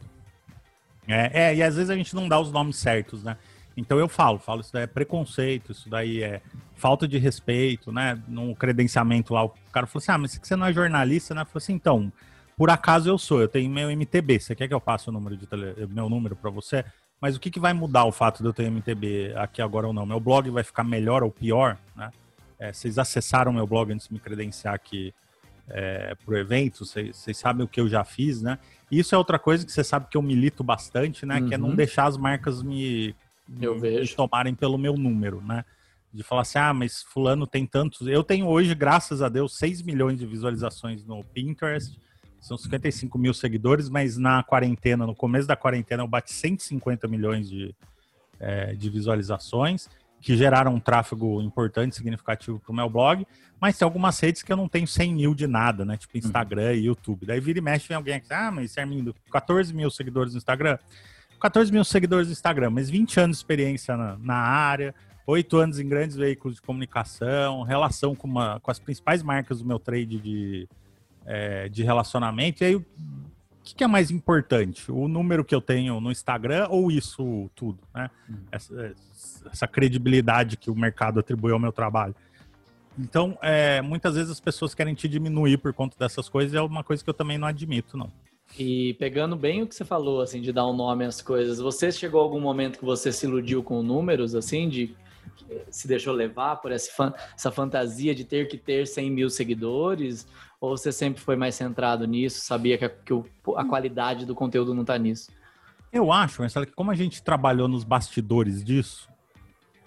É, 1.08 1.46
é, 1.46 1.56
e 1.56 1.64
às 1.64 1.76
vezes 1.76 1.90
a 1.90 1.96
gente 1.96 2.14
não 2.14 2.28
dá 2.28 2.40
os 2.40 2.52
nomes 2.52 2.78
certos, 2.78 3.24
né? 3.24 3.38
Então 3.78 4.00
eu 4.00 4.08
falo, 4.08 4.40
falo, 4.40 4.62
isso 4.62 4.72
daí 4.72 4.84
é 4.84 4.88
preconceito, 4.88 5.72
isso 5.72 5.90
daí 5.90 6.24
é 6.24 6.42
falta 6.76 7.08
de 7.08 7.18
respeito, 7.18 7.92
né? 7.92 8.22
No 8.28 8.56
credenciamento 8.56 9.34
lá, 9.34 9.44
o 9.44 9.54
cara 9.72 9.86
falou 9.86 10.02
assim: 10.02 10.12
ah, 10.12 10.18
mas 10.18 10.40
você 10.42 10.56
não 10.56 10.66
é 10.66 10.74
jornalista, 10.74 11.34
né? 11.34 11.42
Eu 11.42 11.46
falei 11.46 11.58
assim, 11.58 11.74
então, 11.74 12.12
por 12.58 12.70
acaso 12.70 13.10
eu 13.10 13.18
sou, 13.18 13.42
eu 13.42 13.48
tenho 13.48 13.70
meu 13.70 13.90
MTB. 13.90 14.40
Você 14.40 14.56
quer 14.56 14.68
que 14.68 14.74
eu 14.74 14.82
passe 14.82 15.10
o 15.10 15.12
número 15.12 15.36
de 15.36 15.46
tele... 15.46 15.88
meu 15.90 16.10
número 16.10 16.36
para 16.36 16.50
você? 16.50 16.86
Mas 17.20 17.36
o 17.36 17.40
que, 17.40 17.50
que 17.50 17.60
vai 17.60 17.74
mudar 17.74 18.06
o 18.06 18.12
fato 18.12 18.42
de 18.42 18.48
eu 18.48 18.54
ter 18.54 18.70
MTB 18.70 19.34
aqui 19.36 19.62
agora 19.62 19.88
ou 19.88 19.94
não? 19.94 20.06
Meu 20.06 20.20
blog 20.20 20.50
vai 20.50 20.64
ficar 20.64 20.84
melhor 20.84 21.24
ou 21.24 21.32
pior, 21.32 21.78
né? 21.96 22.12
é, 22.60 22.72
vocês 22.72 22.98
acessaram 22.98 23.52
meu 23.54 23.68
blog 23.68 23.92
antes 23.92 24.08
de 24.08 24.14
me 24.14 24.20
credenciar 24.20 24.74
aqui 24.74 25.14
é, 25.68 26.16
para 26.16 26.34
o 26.34 26.38
evento, 26.38 26.86
vocês, 26.86 27.16
vocês 27.18 27.38
sabem 27.38 27.66
o 27.66 27.68
que 27.68 27.80
eu 27.80 27.88
já 27.88 28.04
fiz, 28.04 28.42
né? 28.42 28.60
Isso 28.92 29.16
é 29.16 29.18
outra 29.18 29.40
coisa 29.40 29.66
que 29.66 29.72
você 29.72 29.84
sabe 29.84 30.08
que 30.10 30.16
eu 30.16 30.22
milito 30.22 30.64
bastante, 30.64 31.26
né? 31.26 31.40
Uhum. 31.40 31.48
Que 31.48 31.56
é 31.56 31.58
não 31.58 31.70
uhum. 31.70 31.76
deixar 31.76 32.06
as 32.06 32.18
marcas 32.18 32.62
me, 32.62 33.16
eu 33.62 33.80
me 33.80 34.08
tomarem 34.10 34.56
pelo 34.56 34.78
meu 34.78 34.96
número, 34.96 35.42
né? 35.42 35.64
De 36.14 36.24
falar 36.24 36.42
assim, 36.42 36.58
ah, 36.58 36.74
mas 36.74 37.04
fulano 37.04 37.46
tem 37.46 37.66
tantos. 37.66 38.08
Eu 38.08 38.24
tenho 38.24 38.48
hoje, 38.48 38.74
graças 38.74 39.22
a 39.22 39.30
Deus, 39.30 39.58
6 39.58 39.82
milhões 39.82 40.18
de 40.18 40.26
visualizações 40.26 41.04
no 41.06 41.24
Pinterest. 41.24 42.00
São 42.40 42.58
55 42.58 43.18
mil 43.18 43.34
seguidores, 43.34 43.90
mas 43.90 44.18
na 44.18 44.44
quarentena, 44.44 45.06
no 45.06 45.16
começo 45.16 45.48
da 45.48 45.56
quarentena, 45.56 46.04
eu 46.04 46.08
bati 46.08 46.32
150 46.32 47.08
milhões 47.08 47.50
de, 47.50 47.76
é, 48.40 48.74
de 48.74 48.90
visualizações 48.90 49.90
que 50.26 50.36
geraram 50.36 50.74
um 50.74 50.80
tráfego 50.80 51.40
importante, 51.42 51.96
significativo 51.96 52.60
para 52.60 52.72
o 52.72 52.76
meu 52.76 52.90
blog, 52.90 53.28
mas 53.60 53.78
tem 53.78 53.86
algumas 53.86 54.20
redes 54.20 54.42
que 54.42 54.52
eu 54.52 54.58
não 54.58 54.68
tenho 54.68 54.88
100 54.88 55.14
mil 55.14 55.36
de 55.36 55.46
nada, 55.46 55.86
né? 55.86 55.98
Tipo 55.98 56.18
Instagram 56.18 56.70
uhum. 56.70 56.76
e 56.76 56.86
YouTube. 56.86 57.26
Daí 57.28 57.40
vira 57.40 57.60
e 57.60 57.62
mexe, 57.62 57.88
vem 57.88 57.96
alguém 57.96 58.16
aqui, 58.16 58.34
ah, 58.34 58.52
mas 58.52 58.76
Armindo, 58.78 59.16
14 59.32 59.74
mil 59.74 59.90
seguidores 59.92 60.34
no 60.34 60.40
Instagram. 60.40 60.80
14 61.46 61.72
mil 61.72 61.84
seguidores 61.84 62.28
no 62.28 62.34
Instagram, 62.34 62.72
mas 62.72 62.90
20 62.90 63.20
anos 63.20 63.38
de 63.38 63.42
experiência 63.42 63.96
na, 63.96 64.18
na 64.18 64.36
área, 64.36 64.96
8 65.28 65.58
anos 65.58 65.80
em 65.80 65.88
grandes 65.88 66.16
veículos 66.16 66.56
de 66.56 66.62
comunicação, 66.64 67.62
relação 67.62 68.16
com, 68.16 68.28
uma, 68.28 68.60
com 68.60 68.72
as 68.72 68.80
principais 68.80 69.22
marcas 69.22 69.60
do 69.60 69.66
meu 69.66 69.78
trade 69.78 70.20
de, 70.20 70.68
é, 71.24 71.70
de 71.70 71.84
relacionamento. 71.84 72.64
E 72.64 72.66
aí 72.66 72.86
que, 73.64 73.76
que, 73.76 73.84
é 73.84 73.88
mais 73.88 74.10
importante? 74.10 74.92
O 74.92 75.08
número 75.08 75.46
que 75.46 75.54
eu 75.54 75.62
tenho 75.62 76.02
no 76.02 76.12
Instagram 76.12 76.66
ou 76.72 76.92
isso 76.92 77.48
tudo? 77.54 77.78
Né? 77.94 78.10
Uhum. 78.28 78.38
Essa, 78.52 78.96
essa, 79.52 79.68
credibilidade 79.68 80.58
que 80.58 80.72
o 80.72 80.76
mercado 80.76 81.20
atribui 81.20 81.52
ao 81.52 81.60
meu 81.60 81.72
trabalho. 81.72 82.16
Então, 82.98 83.38
é, 83.44 83.84
muitas 83.84 84.16
vezes 84.16 84.32
as 84.32 84.40
pessoas 84.40 84.74
querem 84.74 84.96
te 84.96 85.08
diminuir 85.08 85.58
por 85.58 85.74
conta 85.74 85.96
dessas 86.00 86.28
coisas, 86.28 86.54
e 86.54 86.58
é 86.58 86.62
uma 86.62 86.84
coisa 86.84 87.04
que 87.04 87.10
eu 87.10 87.14
também 87.14 87.38
não 87.38 87.48
admito, 87.48 87.96
não. 87.96 88.12
E 88.58 88.94
pegando 88.96 89.36
bem 89.36 89.64
o 89.64 89.68
que 89.68 89.76
você 89.76 89.84
falou, 89.84 90.22
assim, 90.22 90.42
de 90.42 90.54
dar 90.54 90.68
um 90.68 90.76
nome 90.76 91.04
às 91.04 91.22
coisas, 91.22 91.60
você 91.60 91.92
chegou 91.92 92.22
a 92.22 92.24
algum 92.24 92.40
momento 92.40 92.80
que 92.80 92.86
você 92.86 93.12
se 93.12 93.26
iludiu 93.26 93.62
com 93.62 93.84
números, 93.84 94.34
assim, 94.34 94.70
de 94.70 94.96
se 95.70 95.88
deixou 95.88 96.14
levar 96.14 96.58
por 96.58 96.72
essa, 96.72 97.14
essa 97.36 97.52
fantasia 97.52 98.16
de 98.16 98.24
ter 98.24 98.48
que 98.48 98.58
ter 98.58 98.88
100 98.88 99.12
mil 99.12 99.30
seguidores? 99.30 100.28
Ou 100.60 100.78
você 100.78 100.92
sempre 100.92 101.22
foi 101.22 101.36
mais 101.36 101.56
centrado 101.56 102.08
nisso, 102.08 102.40
sabia 102.42 102.78
que 102.78 102.86
a, 102.86 102.90
que 102.90 103.14
o, 103.14 103.26
a 103.56 103.66
qualidade 103.66 104.26
do 104.26 104.34
conteúdo 104.34 104.74
não 104.74 104.82
está 104.82 104.98
nisso? 104.98 105.32
Eu 105.92 106.12
acho, 106.12 106.42
Marcelo, 106.42 106.66
que 106.66 106.74
como 106.74 106.92
a 106.92 106.96
gente 106.96 107.22
trabalhou 107.22 107.68
nos 107.68 107.84
bastidores 107.84 108.64
disso, 108.64 109.10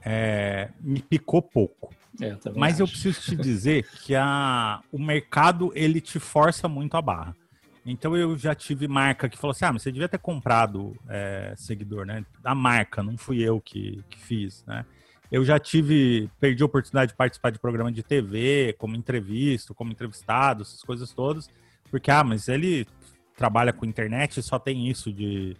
é, 0.04 0.70
me 0.80 1.00
picou 1.00 1.42
pouco. 1.42 1.94
É, 2.20 2.32
eu 2.32 2.54
Mas 2.56 2.74
acho. 2.74 2.82
eu 2.82 2.88
preciso 2.88 3.20
te 3.20 3.36
dizer 3.36 3.86
que 4.04 4.14
a, 4.14 4.80
o 4.90 4.98
mercado 4.98 5.70
ele 5.74 6.00
te 6.00 6.18
força 6.18 6.68
muito 6.68 6.96
a 6.96 7.02
barra. 7.02 7.36
Então 7.84 8.16
eu 8.16 8.36
já 8.36 8.54
tive 8.54 8.86
marca 8.86 9.28
que 9.28 9.38
falou 9.38 9.52
assim: 9.52 9.64
ah, 9.64 9.72
mas 9.72 9.82
você 9.82 9.92
devia 9.92 10.08
ter 10.08 10.18
comprado 10.18 10.96
é, 11.08 11.54
seguidor, 11.56 12.04
né? 12.04 12.24
A 12.44 12.54
marca, 12.54 13.02
não 13.02 13.16
fui 13.16 13.40
eu 13.40 13.60
que, 13.60 14.04
que 14.08 14.18
fiz, 14.18 14.64
né? 14.66 14.84
Eu 15.30 15.44
já 15.44 15.58
tive, 15.58 16.30
perdi 16.40 16.62
a 16.62 16.66
oportunidade 16.66 17.12
de 17.12 17.16
participar 17.16 17.50
de 17.50 17.58
programa 17.58 17.92
de 17.92 18.02
TV, 18.02 18.74
como 18.78 18.96
entrevista, 18.96 19.74
como 19.74 19.92
entrevistado, 19.92 20.62
essas 20.62 20.82
coisas 20.82 21.12
todas, 21.12 21.50
porque, 21.90 22.10
ah, 22.10 22.24
mas 22.24 22.48
ele 22.48 22.86
trabalha 23.36 23.72
com 23.72 23.84
internet 23.84 24.38
e 24.38 24.42
só 24.42 24.58
tem 24.58 24.88
isso 24.88 25.12
de, 25.12 25.54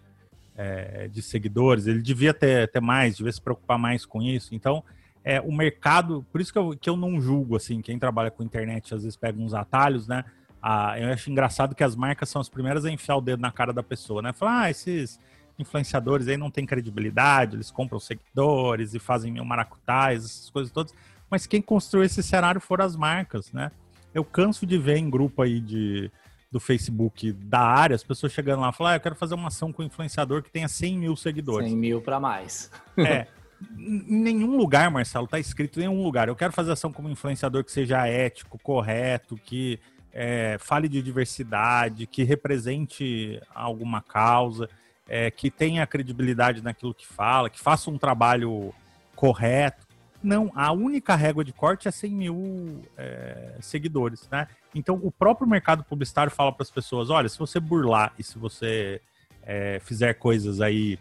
é, 0.56 1.06
de 1.08 1.20
seguidores, 1.20 1.86
ele 1.86 2.00
devia 2.00 2.32
ter, 2.32 2.66
ter 2.68 2.80
mais, 2.80 3.16
devia 3.16 3.32
se 3.32 3.40
preocupar 3.40 3.78
mais 3.78 4.06
com 4.06 4.22
isso. 4.22 4.54
Então, 4.54 4.82
é, 5.22 5.40
o 5.40 5.52
mercado, 5.52 6.24
por 6.32 6.40
isso 6.40 6.50
que 6.50 6.58
eu, 6.58 6.70
que 6.70 6.88
eu 6.88 6.96
não 6.96 7.20
julgo, 7.20 7.54
assim, 7.54 7.82
quem 7.82 7.98
trabalha 7.98 8.30
com 8.30 8.42
internet 8.42 8.94
às 8.94 9.02
vezes 9.02 9.16
pega 9.16 9.38
uns 9.38 9.52
atalhos, 9.52 10.08
né? 10.08 10.24
Ah, 10.62 10.98
eu 10.98 11.12
acho 11.12 11.30
engraçado 11.30 11.74
que 11.74 11.84
as 11.84 11.94
marcas 11.94 12.28
são 12.28 12.40
as 12.40 12.48
primeiras 12.48 12.84
a 12.84 12.90
enfiar 12.90 13.16
o 13.16 13.20
dedo 13.20 13.40
na 13.40 13.52
cara 13.52 13.72
da 13.72 13.82
pessoa, 13.82 14.20
né? 14.20 14.32
Falar, 14.32 14.62
ah, 14.62 14.70
esses 14.70 15.20
influenciadores 15.58 16.28
aí 16.28 16.36
não 16.36 16.50
têm 16.50 16.64
credibilidade, 16.64 17.56
eles 17.56 17.70
compram 17.70 17.98
seguidores 17.98 18.94
e 18.94 18.98
fazem 18.98 19.32
mil 19.32 19.44
maracutais, 19.44 20.24
essas 20.24 20.50
coisas 20.50 20.72
todas. 20.72 20.94
Mas 21.30 21.46
quem 21.46 21.60
construiu 21.60 22.04
esse 22.04 22.22
cenário 22.22 22.60
foram 22.60 22.84
as 22.84 22.96
marcas, 22.96 23.52
né? 23.52 23.70
Eu 24.14 24.24
canso 24.24 24.64
de 24.64 24.78
ver 24.78 24.96
em 24.96 25.10
grupo 25.10 25.42
aí 25.42 25.60
de, 25.60 26.10
do 26.50 26.58
Facebook 26.58 27.32
da 27.32 27.60
área, 27.60 27.94
as 27.94 28.02
pessoas 28.02 28.32
chegando 28.32 28.60
lá 28.60 28.70
e 28.70 28.72
falando, 28.72 28.92
ah, 28.92 28.96
eu 28.96 29.00
quero 29.00 29.14
fazer 29.14 29.34
uma 29.34 29.48
ação 29.48 29.72
com 29.72 29.82
um 29.82 29.86
influenciador 29.86 30.42
que 30.42 30.50
tenha 30.50 30.68
100 30.68 30.98
mil 30.98 31.16
seguidores. 31.16 31.68
100 31.68 31.76
mil 31.76 32.00
para 32.00 32.18
mais. 32.18 32.70
É. 32.98 33.28
em 33.76 34.22
nenhum 34.22 34.56
lugar, 34.56 34.90
Marcelo, 34.90 35.26
tá 35.26 35.38
escrito 35.38 35.78
em 35.78 35.80
nenhum 35.80 36.02
lugar. 36.02 36.28
Eu 36.28 36.36
quero 36.36 36.52
fazer 36.52 36.72
ação 36.72 36.92
como 36.92 37.08
influenciador 37.08 37.62
que 37.62 37.70
seja 37.70 38.06
ético, 38.06 38.58
correto, 38.58 39.36
que 39.36 39.78
é, 40.12 40.56
fale 40.58 40.88
de 40.88 41.02
diversidade, 41.02 42.06
que 42.06 42.22
represente 42.22 43.40
alguma 43.54 44.00
causa 44.00 44.68
é, 45.08 45.30
que 45.30 45.50
tenha 45.50 45.86
credibilidade 45.86 46.62
naquilo 46.62 46.94
que 46.94 47.06
fala, 47.06 47.48
que 47.48 47.58
faça 47.58 47.90
um 47.90 47.98
trabalho 47.98 48.74
correto. 49.16 49.86
Não, 50.22 50.50
a 50.54 50.72
única 50.72 51.14
régua 51.14 51.44
de 51.44 51.52
corte 51.52 51.88
é 51.88 51.90
100 51.90 52.10
mil 52.10 52.82
é, 52.96 53.56
seguidores, 53.60 54.28
né? 54.30 54.48
Então, 54.74 54.98
o 55.02 55.10
próprio 55.10 55.48
mercado 55.48 55.84
publicitário 55.84 56.30
fala 56.30 56.52
para 56.52 56.62
as 56.62 56.70
pessoas: 56.70 57.08
olha, 57.08 57.28
se 57.28 57.38
você 57.38 57.60
burlar 57.60 58.12
e 58.18 58.22
se 58.22 58.38
você 58.38 59.00
é, 59.42 59.80
fizer 59.80 60.14
coisas 60.14 60.60
aí 60.60 60.98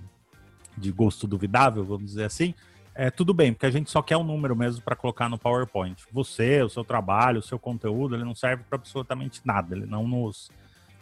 de 0.77 0.91
gosto 0.91 1.27
duvidável, 1.27 1.83
vamos 1.83 2.11
dizer 2.11 2.25
assim, 2.25 2.53
é, 2.99 3.11
tudo 3.11 3.31
bem, 3.31 3.53
porque 3.53 3.67
a 3.67 3.71
gente 3.71 3.91
só 3.91 4.01
quer 4.01 4.17
um 4.17 4.23
número 4.23 4.55
mesmo 4.55 4.81
para 4.81 4.95
colocar 4.95 5.29
no 5.29 5.37
PowerPoint. 5.37 6.01
Você, 6.11 6.63
o 6.63 6.69
seu 6.69 6.83
trabalho, 6.83 7.37
o 7.37 7.43
seu 7.43 7.59
conteúdo, 7.59 8.15
ele 8.15 8.23
não 8.23 8.33
serve 8.33 8.63
para 8.67 8.75
absolutamente 8.75 9.39
nada, 9.45 9.75
ele 9.75 9.85
não 9.85 10.07
nos, 10.07 10.49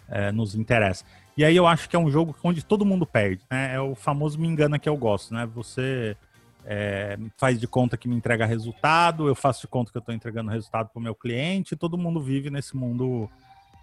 é, 0.10 0.30
nos 0.30 0.56
interessa. 0.56 1.06
E 1.38 1.46
aí 1.46 1.56
eu 1.56 1.66
acho 1.66 1.90
que 1.90 1.96
é 1.96 2.00
um 2.00 2.12
jogo 2.12 2.36
onde 2.44 2.66
todo 2.66 2.86
mundo 2.86 3.06
perde, 3.06 3.42
né? 3.50 3.76
É 3.76 3.80
o 3.80 3.96
famoso 3.96 4.38
me 4.38 4.46
engana 4.46 4.78
que 4.78 4.90
eu 4.90 4.98
gosto, 4.98 5.34
né? 5.34 5.46
Você 5.56 6.18
é, 6.66 7.18
faz 7.38 7.60
de 7.60 7.68
conta 7.68 7.96
que 7.96 8.10
me 8.10 8.16
entrega 8.16 8.46
resultado, 8.46 9.28
eu 9.30 9.36
faço 9.36 9.62
de 9.62 9.68
conta 9.68 9.90
que 9.90 9.98
eu 9.98 10.02
estou 10.02 10.14
entregando 10.14 10.52
resultado 10.52 10.90
para 10.90 11.00
o 11.00 11.04
meu 11.04 11.16
cliente, 11.16 11.78
todo 11.78 11.98
mundo 11.98 12.20
vive 12.20 12.50
nesse 12.50 12.76
mundo 12.76 13.30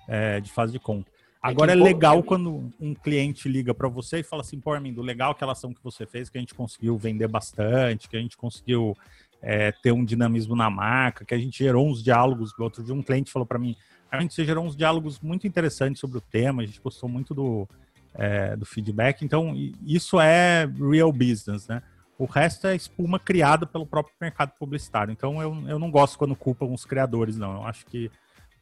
é, 0.06 0.38
de 0.38 0.50
faz 0.50 0.70
de 0.70 0.78
conta. 0.78 1.10
É 1.44 1.48
Agora 1.48 1.72
é, 1.72 1.74
é 1.74 1.82
legal 1.82 2.22
quando 2.22 2.70
um 2.80 2.94
cliente 2.94 3.48
liga 3.48 3.74
para 3.74 3.88
você 3.88 4.20
e 4.20 4.22
fala 4.22 4.42
assim, 4.42 4.60
pô, 4.60 4.72
Armindo, 4.72 5.02
legal 5.02 5.32
aquela 5.32 5.52
ação 5.52 5.74
que 5.74 5.82
você 5.82 6.06
fez, 6.06 6.30
que 6.30 6.38
a 6.38 6.40
gente 6.40 6.54
conseguiu 6.54 6.96
vender 6.96 7.26
bastante, 7.26 8.08
que 8.08 8.16
a 8.16 8.20
gente 8.20 8.36
conseguiu 8.36 8.96
é, 9.42 9.72
ter 9.72 9.90
um 9.90 10.04
dinamismo 10.04 10.54
na 10.54 10.70
marca, 10.70 11.24
que 11.24 11.34
a 11.34 11.38
gente 11.38 11.58
gerou 11.58 11.88
uns 11.88 12.02
diálogos. 12.02 12.56
Outro 12.58 12.84
dia 12.84 12.94
um 12.94 13.02
cliente 13.02 13.32
falou 13.32 13.44
para 13.44 13.58
mim, 13.58 13.74
a 14.10 14.20
gente 14.20 14.44
gerou 14.44 14.64
uns 14.64 14.76
diálogos 14.76 15.18
muito 15.20 15.46
interessantes 15.46 16.00
sobre 16.00 16.18
o 16.18 16.20
tema, 16.20 16.62
a 16.62 16.66
gente 16.66 16.80
gostou 16.80 17.08
muito 17.08 17.34
do, 17.34 17.68
é, 18.14 18.54
do 18.54 18.64
feedback, 18.64 19.24
então 19.24 19.52
isso 19.84 20.20
é 20.20 20.66
real 20.66 21.12
business, 21.12 21.66
né? 21.66 21.82
O 22.18 22.24
resto 22.24 22.68
é 22.68 22.76
espuma 22.76 23.18
criada 23.18 23.66
pelo 23.66 23.84
próprio 23.84 24.14
mercado 24.20 24.52
publicitário. 24.56 25.10
Então 25.10 25.42
eu, 25.42 25.68
eu 25.68 25.78
não 25.78 25.90
gosto 25.90 26.16
quando 26.16 26.36
culpam 26.36 26.66
os 26.66 26.84
criadores, 26.84 27.36
não. 27.36 27.54
Eu 27.54 27.66
acho 27.66 27.84
que 27.86 28.10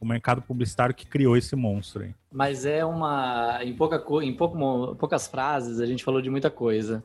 o 0.01 0.05
mercado 0.05 0.41
publicitário 0.41 0.95
que 0.95 1.05
criou 1.05 1.37
esse 1.37 1.55
monstro 1.55 2.01
aí. 2.03 2.15
Mas 2.31 2.65
é 2.65 2.83
uma. 2.83 3.59
Em, 3.61 3.73
pouca, 3.75 4.03
em 4.23 4.33
pouco, 4.33 4.95
poucas 4.95 5.27
frases, 5.27 5.79
a 5.79 5.85
gente 5.85 6.03
falou 6.03 6.19
de 6.21 6.29
muita 6.29 6.49
coisa. 6.49 7.03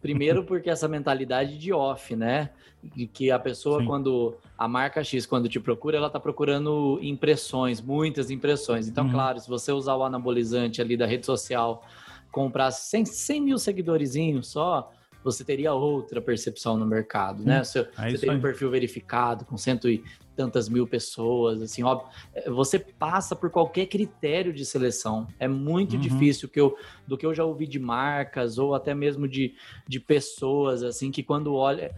Primeiro, 0.00 0.42
porque 0.46 0.70
essa 0.70 0.88
mentalidade 0.88 1.58
de 1.58 1.72
off, 1.74 2.16
né? 2.16 2.48
De 2.82 3.06
que 3.06 3.30
a 3.30 3.38
pessoa, 3.38 3.80
Sim. 3.80 3.86
quando. 3.86 4.34
A 4.56 4.66
marca 4.66 5.04
X, 5.04 5.26
quando 5.26 5.48
te 5.48 5.60
procura, 5.60 5.98
ela 5.98 6.06
está 6.06 6.18
procurando 6.18 6.98
impressões, 7.02 7.82
muitas 7.82 8.30
impressões. 8.30 8.88
Então, 8.88 9.04
uhum. 9.04 9.12
claro, 9.12 9.38
se 9.38 9.48
você 9.48 9.70
usar 9.70 9.94
o 9.94 10.02
anabolizante 10.02 10.80
ali 10.80 10.96
da 10.96 11.06
rede 11.06 11.26
social, 11.26 11.84
comprar 12.32 12.70
100, 12.70 13.04
100 13.04 13.40
mil 13.42 13.58
seguidores 13.58 14.14
só, 14.42 14.90
você 15.30 15.44
teria 15.44 15.72
outra 15.72 16.20
percepção 16.20 16.76
no 16.76 16.86
mercado, 16.86 17.42
né? 17.42 17.62
Você, 17.62 17.80
é 17.80 18.10
você 18.10 18.18
teria 18.18 18.36
um 18.36 18.40
perfil 18.40 18.70
verificado 18.70 19.44
com 19.44 19.56
cento 19.56 19.88
e 19.88 20.02
tantas 20.38 20.68
mil 20.68 20.86
pessoas, 20.86 21.60
assim, 21.60 21.82
óbvio. 21.82 22.08
É, 22.32 22.48
você 22.48 22.78
passa 22.78 23.34
por 23.34 23.50
qualquer 23.50 23.86
critério 23.86 24.52
de 24.52 24.64
seleção. 24.64 25.26
É 25.38 25.48
muito 25.48 25.94
uhum. 25.94 26.00
difícil 26.00 26.48
que 26.48 26.60
eu, 26.60 26.76
do 27.06 27.18
que 27.18 27.26
eu 27.26 27.34
já 27.34 27.44
ouvi 27.44 27.66
de 27.66 27.80
marcas 27.80 28.56
ou 28.56 28.72
até 28.72 28.94
mesmo 28.94 29.26
de, 29.26 29.54
de 29.86 29.98
pessoas, 29.98 30.84
assim, 30.84 31.10
que 31.10 31.24
quando 31.24 31.54
olha. 31.54 31.92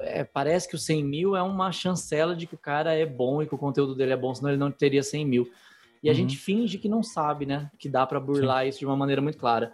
É, 0.00 0.24
parece 0.24 0.68
que 0.68 0.74
o 0.74 0.78
100 0.78 1.04
mil 1.04 1.36
é 1.36 1.42
uma 1.42 1.70
chancela 1.70 2.34
de 2.34 2.48
que 2.48 2.56
o 2.56 2.58
cara 2.58 2.92
é 2.92 3.06
bom 3.06 3.40
e 3.40 3.46
que 3.46 3.54
o 3.54 3.58
conteúdo 3.58 3.94
dele 3.94 4.12
é 4.12 4.16
bom, 4.16 4.34
senão 4.34 4.50
ele 4.50 4.58
não 4.58 4.72
teria 4.72 5.04
100 5.04 5.24
mil. 5.24 5.48
E 6.02 6.08
a 6.08 6.10
uhum. 6.10 6.16
gente 6.16 6.36
finge 6.36 6.78
que 6.78 6.88
não 6.88 7.00
sabe, 7.00 7.46
né? 7.46 7.70
Que 7.78 7.88
dá 7.88 8.04
para 8.04 8.18
burlar 8.18 8.64
Sim. 8.64 8.68
isso 8.70 8.78
de 8.80 8.86
uma 8.86 8.96
maneira 8.96 9.22
muito 9.22 9.38
clara. 9.38 9.72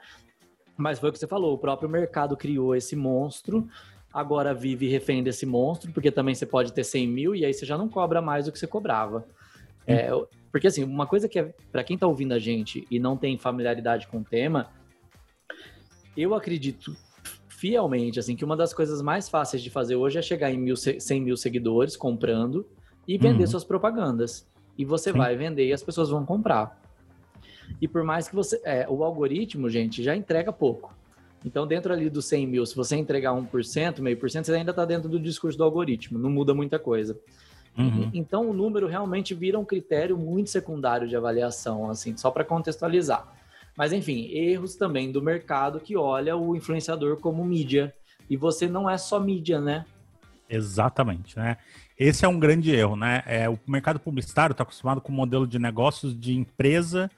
Mas 0.80 0.98
foi 0.98 1.10
o 1.10 1.12
que 1.12 1.18
você 1.18 1.26
falou, 1.26 1.54
o 1.54 1.58
próprio 1.58 1.88
mercado 1.88 2.36
criou 2.36 2.74
esse 2.74 2.96
monstro, 2.96 3.68
agora 4.12 4.54
vive 4.54 4.88
refém 4.88 5.22
desse 5.22 5.44
monstro, 5.44 5.92
porque 5.92 6.10
também 6.10 6.34
você 6.34 6.46
pode 6.46 6.72
ter 6.72 6.84
100 6.84 7.06
mil 7.06 7.34
e 7.34 7.44
aí 7.44 7.52
você 7.52 7.66
já 7.66 7.76
não 7.76 7.88
cobra 7.88 8.22
mais 8.22 8.46
do 8.46 8.52
que 8.52 8.58
você 8.58 8.66
cobrava. 8.66 9.26
É, 9.86 10.10
porque 10.50 10.66
assim, 10.66 10.82
uma 10.82 11.06
coisa 11.06 11.28
que 11.28 11.38
é, 11.38 11.54
para 11.70 11.84
quem 11.84 11.98
tá 11.98 12.06
ouvindo 12.06 12.32
a 12.32 12.38
gente 12.38 12.86
e 12.90 12.98
não 12.98 13.16
tem 13.16 13.36
familiaridade 13.36 14.08
com 14.08 14.18
o 14.18 14.24
tema, 14.24 14.70
eu 16.16 16.34
acredito 16.34 16.96
fielmente 17.48 18.18
assim 18.18 18.34
que 18.34 18.44
uma 18.44 18.56
das 18.56 18.72
coisas 18.72 19.02
mais 19.02 19.28
fáceis 19.28 19.62
de 19.62 19.68
fazer 19.68 19.96
hoje 19.96 20.18
é 20.18 20.22
chegar 20.22 20.50
em 20.50 20.58
mil, 20.58 20.76
100 20.76 21.20
mil 21.20 21.36
seguidores 21.36 21.94
comprando 21.94 22.66
e 23.06 23.18
vender 23.18 23.44
uhum. 23.44 23.50
suas 23.50 23.64
propagandas. 23.64 24.48
E 24.78 24.84
você 24.84 25.12
Sim. 25.12 25.18
vai 25.18 25.36
vender 25.36 25.66
e 25.66 25.72
as 25.74 25.82
pessoas 25.82 26.08
vão 26.08 26.24
comprar. 26.24 26.79
E 27.80 27.88
por 27.88 28.02
mais 28.04 28.28
que 28.28 28.34
você. 28.34 28.60
É, 28.64 28.86
o 28.88 29.04
algoritmo, 29.04 29.68
gente, 29.68 30.02
já 30.02 30.16
entrega 30.16 30.52
pouco. 30.52 30.94
Então, 31.44 31.66
dentro 31.66 31.92
ali 31.92 32.10
dos 32.10 32.26
100 32.26 32.46
mil, 32.46 32.66
se 32.66 32.76
você 32.76 32.96
entregar 32.96 33.32
1%, 33.32 34.00
meio 34.00 34.16
por 34.16 34.30
cento, 34.30 34.46
você 34.46 34.54
ainda 34.54 34.72
está 34.72 34.84
dentro 34.84 35.08
do 35.08 35.18
discurso 35.18 35.56
do 35.56 35.64
algoritmo, 35.64 36.18
não 36.18 36.30
muda 36.30 36.52
muita 36.52 36.78
coisa. 36.78 37.18
Uhum. 37.78 38.10
Então, 38.12 38.50
o 38.50 38.52
número 38.52 38.86
realmente 38.86 39.34
vira 39.34 39.58
um 39.58 39.64
critério 39.64 40.18
muito 40.18 40.50
secundário 40.50 41.08
de 41.08 41.16
avaliação, 41.16 41.88
assim, 41.88 42.16
só 42.16 42.30
para 42.30 42.44
contextualizar. 42.44 43.26
Mas, 43.76 43.92
enfim, 43.92 44.28
erros 44.32 44.74
também 44.74 45.10
do 45.10 45.22
mercado 45.22 45.80
que 45.80 45.96
olha 45.96 46.36
o 46.36 46.54
influenciador 46.54 47.16
como 47.16 47.44
mídia. 47.44 47.94
E 48.28 48.36
você 48.36 48.68
não 48.68 48.88
é 48.88 48.98
só 48.98 49.18
mídia, 49.18 49.60
né? 49.60 49.86
Exatamente, 50.48 51.38
né? 51.38 51.56
Esse 51.98 52.24
é 52.24 52.28
um 52.28 52.38
grande 52.38 52.74
erro, 52.74 52.96
né? 52.96 53.22
É, 53.24 53.48
o 53.48 53.58
mercado 53.66 53.98
publicitário 54.00 54.52
está 54.52 54.62
acostumado 54.62 55.00
com 55.00 55.12
o 55.12 55.14
modelo 55.14 55.46
de 55.46 55.58
negócios 55.58 56.18
de 56.18 56.34
empresa 56.34 57.10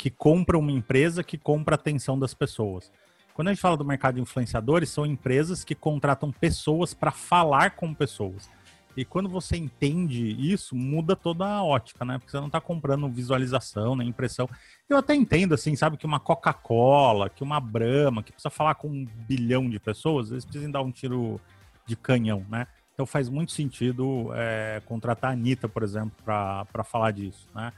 que 0.00 0.08
compra 0.08 0.56
uma 0.56 0.72
empresa 0.72 1.22
que 1.22 1.36
compra 1.36 1.74
a 1.74 1.76
atenção 1.76 2.18
das 2.18 2.32
pessoas. 2.32 2.90
Quando 3.34 3.48
a 3.48 3.52
gente 3.52 3.60
fala 3.60 3.76
do 3.76 3.84
mercado 3.84 4.14
de 4.14 4.22
influenciadores, 4.22 4.88
são 4.88 5.04
empresas 5.04 5.62
que 5.62 5.74
contratam 5.74 6.32
pessoas 6.32 6.94
para 6.94 7.10
falar 7.10 7.72
com 7.72 7.92
pessoas. 7.92 8.48
E 8.96 9.04
quando 9.04 9.28
você 9.28 9.58
entende 9.58 10.24
isso, 10.40 10.74
muda 10.74 11.14
toda 11.14 11.46
a 11.46 11.62
ótica, 11.62 12.02
né? 12.02 12.16
Porque 12.16 12.30
você 12.30 12.38
não 12.38 12.46
está 12.46 12.62
comprando 12.62 13.10
visualização, 13.10 13.94
nem 13.94 14.08
impressão. 14.08 14.48
Eu 14.88 14.96
até 14.96 15.14
entendo, 15.14 15.52
assim, 15.52 15.76
sabe, 15.76 15.98
que 15.98 16.06
uma 16.06 16.18
Coca-Cola, 16.18 17.28
que 17.28 17.42
uma 17.42 17.60
Brahma, 17.60 18.22
que 18.22 18.32
precisa 18.32 18.48
falar 18.48 18.76
com 18.76 18.88
um 18.88 19.04
bilhão 19.04 19.68
de 19.68 19.78
pessoas, 19.78 20.30
eles 20.30 20.46
precisam 20.46 20.70
dar 20.70 20.80
um 20.80 20.90
tiro 20.90 21.38
de 21.84 21.94
canhão, 21.94 22.42
né? 22.48 22.66
Então 22.94 23.04
faz 23.04 23.28
muito 23.28 23.52
sentido 23.52 24.30
é, 24.34 24.80
contratar 24.86 25.28
a 25.28 25.34
Anitta, 25.34 25.68
por 25.68 25.82
exemplo, 25.82 26.12
para 26.24 26.84
falar 26.84 27.10
disso, 27.10 27.46
né? 27.54 27.70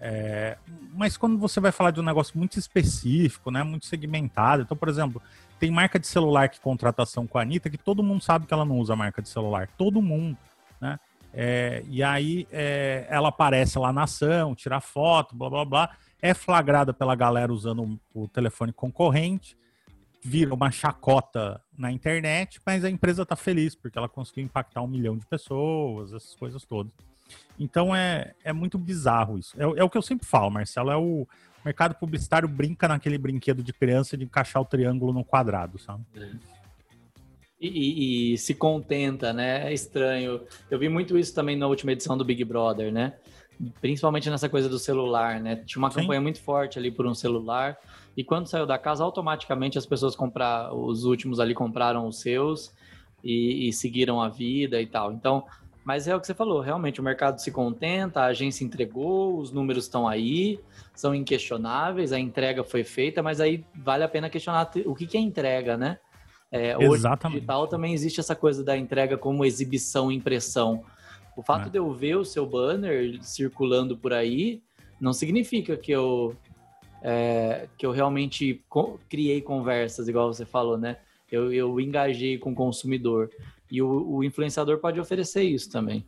É, 0.00 0.56
mas 0.94 1.16
quando 1.18 1.36
você 1.36 1.60
vai 1.60 1.70
falar 1.70 1.90
de 1.90 2.00
um 2.00 2.02
negócio 2.02 2.36
muito 2.38 2.58
específico, 2.58 3.50
né, 3.50 3.62
muito 3.62 3.84
segmentado, 3.84 4.62
então, 4.62 4.76
por 4.76 4.88
exemplo, 4.88 5.20
tem 5.58 5.70
marca 5.70 5.98
de 5.98 6.06
celular 6.06 6.48
que 6.48 6.58
contratação 6.58 7.26
com 7.26 7.36
a 7.36 7.42
Anitta 7.42 7.68
que 7.68 7.76
todo 7.76 8.02
mundo 8.02 8.22
sabe 8.22 8.46
que 8.46 8.54
ela 8.54 8.64
não 8.64 8.78
usa 8.78 8.96
marca 8.96 9.20
de 9.20 9.28
celular, 9.28 9.68
todo 9.76 10.00
mundo, 10.00 10.38
né? 10.80 10.98
É, 11.32 11.84
e 11.88 12.02
aí 12.02 12.48
é, 12.50 13.06
ela 13.08 13.28
aparece 13.28 13.78
lá 13.78 13.92
na 13.92 14.02
ação, 14.02 14.54
tira 14.54 14.80
foto, 14.80 15.36
blá 15.36 15.48
blá 15.48 15.64
blá, 15.64 15.96
é 16.20 16.34
flagrada 16.34 16.92
pela 16.92 17.14
galera 17.14 17.52
usando 17.52 18.00
o 18.12 18.26
telefone 18.26 18.72
concorrente, 18.72 19.56
vira 20.22 20.52
uma 20.52 20.70
chacota 20.70 21.60
na 21.76 21.92
internet, 21.92 22.60
mas 22.66 22.84
a 22.84 22.90
empresa 22.90 23.22
está 23.22 23.36
feliz 23.36 23.74
porque 23.74 23.96
ela 23.96 24.08
conseguiu 24.08 24.44
impactar 24.44 24.82
um 24.82 24.88
milhão 24.88 25.16
de 25.16 25.26
pessoas, 25.26 26.12
essas 26.12 26.34
coisas 26.34 26.64
todas. 26.64 26.92
Então 27.58 27.94
é, 27.94 28.34
é 28.42 28.52
muito 28.52 28.78
bizarro 28.78 29.38
isso. 29.38 29.54
É, 29.60 29.64
é 29.80 29.84
o 29.84 29.90
que 29.90 29.98
eu 29.98 30.02
sempre 30.02 30.26
falo, 30.26 30.50
Marcelo, 30.50 30.90
é 30.90 30.96
o 30.96 31.26
mercado 31.64 31.94
publicitário 31.94 32.48
brinca 32.48 32.88
naquele 32.88 33.18
brinquedo 33.18 33.62
de 33.62 33.72
criança 33.72 34.16
de 34.16 34.24
encaixar 34.24 34.62
o 34.62 34.64
triângulo 34.64 35.12
no 35.12 35.24
quadrado, 35.24 35.78
sabe? 35.78 36.02
E, 37.60 37.68
e, 37.68 38.32
e, 38.32 38.38
se 38.38 38.54
contenta, 38.54 39.32
né? 39.32 39.68
É 39.68 39.72
estranho. 39.72 40.40
Eu 40.70 40.78
vi 40.78 40.88
muito 40.88 41.18
isso 41.18 41.34
também 41.34 41.56
na 41.56 41.66
última 41.66 41.92
edição 41.92 42.16
do 42.16 42.24
Big 42.24 42.42
Brother, 42.44 42.90
né? 42.90 43.14
Principalmente 43.82 44.30
nessa 44.30 44.48
coisa 44.48 44.66
do 44.66 44.78
celular, 44.78 45.38
né? 45.38 45.56
Tinha 45.56 45.78
uma 45.80 45.90
Sim. 45.90 46.00
campanha 46.00 46.22
muito 46.22 46.40
forte 46.40 46.78
ali 46.78 46.90
por 46.90 47.06
um 47.06 47.14
celular. 47.14 47.76
E 48.16 48.24
quando 48.24 48.46
saiu 48.46 48.66
da 48.66 48.78
casa, 48.78 49.04
automaticamente 49.04 49.76
as 49.76 49.84
pessoas 49.84 50.16
compraram, 50.16 50.82
os 50.82 51.04
últimos 51.04 51.38
ali 51.38 51.52
compraram 51.52 52.06
os 52.06 52.20
seus 52.20 52.72
e, 53.22 53.68
e 53.68 53.72
seguiram 53.74 54.22
a 54.22 54.30
vida 54.30 54.80
e 54.80 54.86
tal. 54.86 55.12
Então, 55.12 55.44
mas 55.84 56.06
é 56.06 56.14
o 56.14 56.20
que 56.20 56.26
você 56.26 56.34
falou, 56.34 56.60
realmente 56.60 57.00
o 57.00 57.02
mercado 57.02 57.40
se 57.40 57.50
contenta, 57.50 58.20
a 58.20 58.26
agência 58.26 58.64
entregou, 58.64 59.38
os 59.38 59.50
números 59.50 59.84
estão 59.84 60.06
aí, 60.06 60.60
são 60.94 61.14
inquestionáveis, 61.14 62.12
a 62.12 62.18
entrega 62.18 62.62
foi 62.62 62.84
feita, 62.84 63.22
mas 63.22 63.40
aí 63.40 63.64
vale 63.74 64.04
a 64.04 64.08
pena 64.08 64.28
questionar 64.28 64.70
o 64.84 64.94
que, 64.94 65.06
que 65.06 65.16
é 65.16 65.20
entrega, 65.20 65.76
né? 65.76 65.98
É, 66.52 66.74
no 66.74 66.96
digital 66.96 67.68
também 67.68 67.94
existe 67.94 68.18
essa 68.18 68.34
coisa 68.34 68.64
da 68.64 68.76
entrega 68.76 69.16
como 69.16 69.44
exibição, 69.44 70.10
impressão. 70.10 70.82
O 71.36 71.42
fato 71.42 71.68
é. 71.68 71.70
de 71.70 71.78
eu 71.78 71.92
ver 71.92 72.16
o 72.16 72.24
seu 72.24 72.44
banner 72.44 73.22
circulando 73.22 73.96
por 73.96 74.12
aí 74.12 74.60
não 75.00 75.12
significa 75.12 75.76
que 75.76 75.92
eu 75.92 76.36
é, 77.02 77.68
que 77.78 77.86
eu 77.86 77.92
realmente 77.92 78.62
criei 79.08 79.40
conversas, 79.40 80.06
igual 80.08 80.32
você 80.32 80.44
falou, 80.44 80.76
né? 80.76 80.98
Eu, 81.30 81.52
eu 81.52 81.80
engajei 81.80 82.36
com 82.36 82.52
o 82.52 82.54
consumidor. 82.54 83.30
E 83.70 83.80
o, 83.80 84.16
o 84.16 84.24
influenciador 84.24 84.78
pode 84.78 84.98
oferecer 84.98 85.42
isso 85.42 85.70
também. 85.70 86.04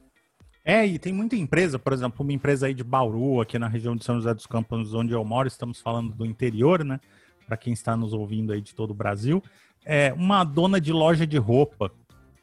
É, 0.65 0.87
e 0.87 0.99
tem 0.99 1.13
muita 1.13 1.35
empresa, 1.35 1.79
por 1.79 1.93
exemplo, 1.93 2.23
uma 2.23 2.33
empresa 2.33 2.67
aí 2.67 2.75
de 2.75 2.85
Bauru, 2.85 3.41
aqui 3.41 3.59
na 3.59 3.67
região 3.67 3.97
de 3.97 4.05
São 4.05 4.15
José 4.17 4.33
dos 4.33 4.47
Campos, 4.47 4.95
onde 4.95 5.13
eu 5.13 5.25
moro, 5.25 5.49
estamos 5.49 5.81
falando 5.81 6.15
do 6.15 6.25
interior, 6.25 6.85
né? 6.85 7.01
Para 7.47 7.57
quem 7.57 7.73
está 7.73 7.97
nos 7.97 8.13
ouvindo 8.13 8.53
aí 8.53 8.61
de 8.61 8.75
todo 8.75 8.93
o 8.93 8.95
Brasil. 8.95 9.43
É 9.85 10.13
uma 10.13 10.45
dona 10.45 10.81
de 10.81 10.93
loja 10.93 11.27
de 11.27 11.37
roupa, 11.37 11.91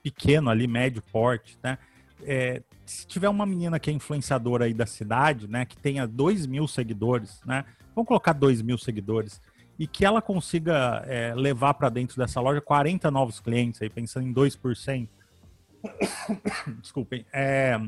pequeno 0.04 0.50
ali, 0.50 0.68
médio 0.68 1.02
porte, 1.12 1.58
né? 1.64 1.78
É, 2.24 2.62
se 2.86 3.08
tiver 3.08 3.30
uma 3.30 3.46
menina 3.46 3.80
que 3.80 3.90
é 3.90 3.94
influenciadora 3.94 4.66
aí 4.66 4.74
da 4.74 4.86
cidade, 4.86 5.48
né? 5.48 5.64
Que 5.64 5.78
tenha 5.78 6.06
2 6.06 6.46
mil 6.46 6.68
seguidores, 6.68 7.40
né? 7.46 7.64
Vamos 7.96 8.08
colocar 8.08 8.34
2 8.34 8.62
mil 8.62 8.78
seguidores 8.78 9.42
e 9.80 9.88
que 9.88 10.06
ela 10.06 10.22
consiga 10.22 11.06
é, 11.08 11.34
levar 11.34 11.74
para 11.74 11.88
dentro 11.88 12.18
dessa 12.18 12.42
loja 12.42 12.60
40 12.60 13.10
novos 13.10 13.40
clientes, 13.40 13.82
aí 13.82 13.90
pensando 13.90 14.28
em 14.28 14.34
2%. 14.34 15.08
Desculpem. 16.82 17.26
É, 17.32 17.80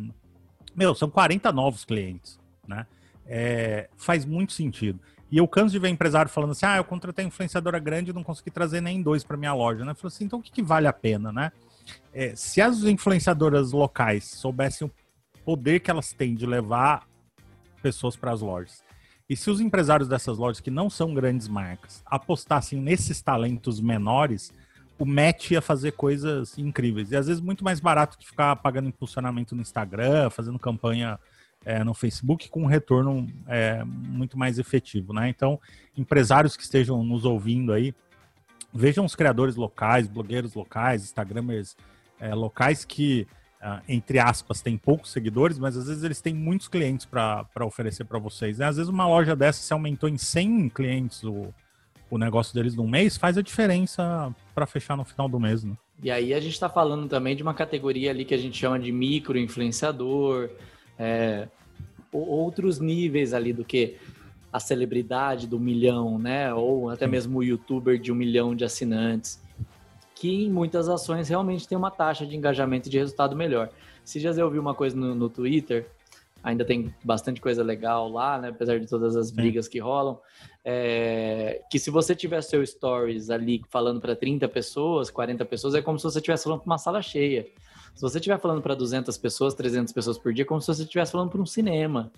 meu, 0.73 0.95
são 0.95 1.09
40 1.09 1.51
novos 1.51 1.83
clientes, 1.83 2.39
né? 2.65 2.87
É, 3.27 3.89
faz 3.97 4.23
muito 4.23 4.53
sentido. 4.53 5.01
E 5.29 5.37
eu 5.37 5.47
canso 5.47 5.73
de 5.73 5.79
ver 5.79 5.89
empresário 5.89 6.31
falando 6.31 6.51
assim: 6.51 6.65
ah, 6.65 6.77
eu 6.77 6.83
contratei 6.85 7.25
influenciadora 7.25 7.77
grande 7.77 8.11
e 8.11 8.13
não 8.13 8.23
consegui 8.23 8.51
trazer 8.51 8.79
nem 8.79 9.01
dois 9.01 9.25
para 9.25 9.35
minha 9.35 9.53
loja, 9.53 9.83
né? 9.83 9.91
Eu 9.91 9.95
falo 9.95 10.07
assim: 10.07 10.23
então 10.23 10.39
o 10.39 10.41
que, 10.41 10.51
que 10.51 10.63
vale 10.63 10.87
a 10.87 10.93
pena, 10.93 11.31
né? 11.33 11.51
É, 12.13 12.33
se 12.37 12.61
as 12.61 12.83
influenciadoras 12.83 13.73
locais 13.73 14.23
soubessem 14.23 14.87
o 14.87 14.91
poder 15.43 15.81
que 15.81 15.91
elas 15.91 16.13
têm 16.13 16.35
de 16.35 16.45
levar 16.45 17.05
pessoas 17.81 18.15
para 18.15 18.31
as 18.31 18.39
lojas 18.39 18.81
e 19.31 19.35
se 19.37 19.49
os 19.49 19.61
empresários 19.61 20.09
dessas 20.09 20.37
lojas, 20.37 20.59
que 20.59 20.69
não 20.69 20.89
são 20.89 21.13
grandes 21.13 21.47
marcas, 21.47 22.03
apostassem 22.05 22.81
nesses 22.81 23.21
talentos 23.21 23.79
menores, 23.79 24.51
o 24.99 25.05
match 25.05 25.51
ia 25.51 25.61
fazer 25.61 25.93
coisas 25.93 26.57
incríveis. 26.57 27.11
E 27.11 27.15
às 27.15 27.27
vezes 27.27 27.41
muito 27.41 27.63
mais 27.63 27.79
barato 27.79 28.17
que 28.17 28.27
ficar 28.27 28.53
pagando 28.57 28.89
impulsionamento 28.89 29.55
no 29.55 29.61
Instagram, 29.61 30.29
fazendo 30.29 30.59
campanha 30.59 31.17
é, 31.63 31.81
no 31.81 31.93
Facebook, 31.93 32.49
com 32.49 32.63
um 32.63 32.65
retorno 32.65 33.25
é, 33.47 33.85
muito 33.85 34.37
mais 34.37 34.59
efetivo. 34.59 35.13
Né? 35.13 35.29
Então, 35.29 35.57
empresários 35.97 36.57
que 36.57 36.63
estejam 36.63 37.01
nos 37.01 37.23
ouvindo 37.23 37.71
aí, 37.71 37.95
vejam 38.73 39.05
os 39.05 39.15
criadores 39.15 39.55
locais, 39.55 40.09
blogueiros 40.09 40.55
locais, 40.55 41.03
Instagramers 41.03 41.77
é, 42.19 42.35
locais 42.35 42.83
que 42.83 43.25
entre 43.87 44.17
aspas, 44.17 44.61
tem 44.61 44.77
poucos 44.77 45.11
seguidores, 45.11 45.59
mas 45.59 45.77
às 45.77 45.87
vezes 45.87 46.03
eles 46.03 46.19
têm 46.19 46.33
muitos 46.33 46.67
clientes 46.67 47.05
para 47.05 47.45
oferecer 47.61 48.05
para 48.05 48.17
vocês. 48.17 48.57
Né? 48.57 48.65
Às 48.65 48.77
vezes 48.77 48.89
uma 48.89 49.07
loja 49.07 49.35
dessa, 49.35 49.61
se 49.61 49.71
aumentou 49.71 50.09
em 50.09 50.17
100 50.17 50.69
clientes 50.69 51.23
o, 51.23 51.53
o 52.09 52.17
negócio 52.17 52.53
deles 52.53 52.75
num 52.75 52.87
mês, 52.87 53.17
faz 53.17 53.37
a 53.37 53.41
diferença 53.41 54.33
para 54.55 54.65
fechar 54.65 54.97
no 54.97 55.05
final 55.05 55.29
do 55.29 55.39
mês. 55.39 55.63
Né? 55.63 55.75
E 56.01 56.09
aí 56.09 56.33
a 56.33 56.39
gente 56.39 56.53
está 56.53 56.69
falando 56.69 57.07
também 57.07 57.35
de 57.35 57.43
uma 57.43 57.53
categoria 57.53 58.09
ali 58.09 58.25
que 58.25 58.33
a 58.33 58.37
gente 58.37 58.57
chama 58.57 58.79
de 58.79 58.91
micro 58.91 59.37
influenciador, 59.37 60.49
é, 60.97 61.47
outros 62.11 62.79
níveis 62.79 63.33
ali 63.33 63.53
do 63.53 63.63
que 63.63 63.97
a 64.51 64.59
celebridade 64.59 65.47
do 65.47 65.59
milhão, 65.59 66.19
né? 66.19 66.53
Ou 66.53 66.89
até 66.89 67.07
mesmo 67.07 67.39
o 67.39 67.43
youtuber 67.43 67.97
de 67.97 68.11
um 68.11 68.15
milhão 68.15 68.53
de 68.53 68.65
assinantes 68.65 69.39
que 70.21 70.45
em 70.45 70.51
muitas 70.51 70.87
ações 70.87 71.29
realmente 71.29 71.67
tem 71.67 71.75
uma 71.75 71.89
taxa 71.89 72.27
de 72.27 72.37
engajamento 72.37 72.87
e 72.87 72.91
de 72.91 72.99
resultado 72.99 73.35
melhor. 73.35 73.71
Se 74.05 74.19
já 74.19 74.29
eu 74.29 74.51
vi 74.51 74.59
uma 74.59 74.75
coisa 74.75 74.95
no, 74.95 75.15
no, 75.15 75.27
Twitter, 75.27 75.89
ainda 76.43 76.63
tem 76.63 76.93
bastante 77.03 77.41
coisa 77.41 77.63
legal 77.63 78.07
lá, 78.07 78.37
né? 78.37 78.49
Apesar 78.49 78.79
de 78.79 78.85
todas 78.85 79.15
as 79.15 79.31
brigas 79.31 79.67
que 79.67 79.79
rolam, 79.79 80.19
é, 80.63 81.63
que 81.71 81.79
se 81.79 81.89
você 81.89 82.13
tiver 82.13 82.39
seu 82.43 82.63
stories 82.63 83.31
ali 83.31 83.63
falando 83.67 83.99
para 83.99 84.15
30 84.15 84.47
pessoas, 84.47 85.09
40 85.09 85.43
pessoas, 85.45 85.73
é 85.73 85.81
como 85.81 85.97
se 85.97 86.03
você 86.03 86.19
estivesse 86.19 86.43
falando 86.43 86.59
para 86.59 86.69
uma 86.69 86.77
sala 86.77 87.01
cheia. 87.01 87.47
Se 87.95 88.01
você 88.03 88.19
estiver 88.19 88.39
falando 88.39 88.61
para 88.61 88.75
200 88.75 89.17
pessoas, 89.17 89.55
300 89.55 89.91
pessoas 89.91 90.19
por 90.19 90.31
dia, 90.31 90.43
é 90.43 90.45
como 90.45 90.61
se 90.61 90.67
você 90.67 90.83
estivesse 90.83 91.13
falando 91.13 91.31
para 91.31 91.41
um 91.41 91.47
cinema. 91.47 92.11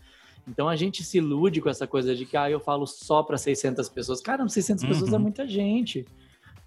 Então 0.46 0.68
a 0.68 0.76
gente 0.76 1.06
se 1.06 1.20
ilude 1.20 1.62
com 1.62 1.70
essa 1.70 1.88
coisa 1.88 2.13
de 2.13 2.26
que 2.26 2.36
ah, 2.36 2.52
eu 2.52 2.60
falo 2.60 2.86
só 2.86 3.24
para 3.24 3.38
600 3.38 3.88
pessoas. 3.88 4.20
Cara, 4.20 4.46
600 4.46 4.84
uhum. 4.84 4.89
pessoas 4.89 5.13
é 5.13 5.18
muita 5.18 5.48
gente 5.48 6.06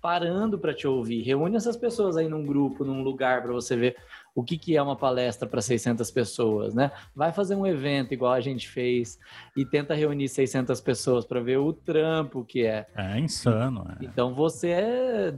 parando 0.06 0.56
para 0.56 0.72
te 0.72 0.86
ouvir. 0.86 1.22
Reúne 1.22 1.56
essas 1.56 1.76
pessoas 1.76 2.16
aí 2.16 2.28
num 2.28 2.46
grupo, 2.46 2.84
num 2.84 3.02
lugar 3.02 3.42
para 3.42 3.52
você 3.52 3.74
ver 3.74 3.96
o 4.36 4.44
que, 4.44 4.56
que 4.56 4.76
é 4.76 4.80
uma 4.80 4.94
palestra 4.94 5.48
para 5.48 5.60
600 5.60 6.08
pessoas, 6.12 6.76
né? 6.76 6.92
Vai 7.12 7.32
fazer 7.32 7.56
um 7.56 7.66
evento 7.66 8.14
igual 8.14 8.32
a 8.32 8.40
gente 8.40 8.68
fez 8.68 9.18
e 9.56 9.64
tenta 9.64 9.94
reunir 9.94 10.28
600 10.28 10.80
pessoas 10.80 11.24
para 11.24 11.40
ver 11.40 11.56
o 11.56 11.72
trampo 11.72 12.44
que 12.44 12.64
é. 12.64 12.86
É 12.94 13.18
insano. 13.18 13.84
É. 14.00 14.04
Então 14.04 14.32
você 14.32 14.68
é, 14.68 15.34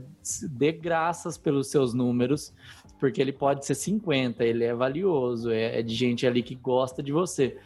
dê 0.51 0.71
graças 0.71 1.35
pelos 1.35 1.71
seus 1.71 1.95
números, 1.95 2.53
porque 2.99 3.19
ele 3.19 3.33
pode 3.33 3.65
ser 3.65 3.73
50, 3.73 4.43
ele 4.45 4.65
é 4.65 4.73
valioso, 4.75 5.49
é, 5.49 5.79
é 5.79 5.81
de 5.81 5.95
gente 5.95 6.27
ali 6.27 6.43
que 6.43 6.53
gosta 6.53 7.01
de 7.01 7.11
você. 7.11 7.57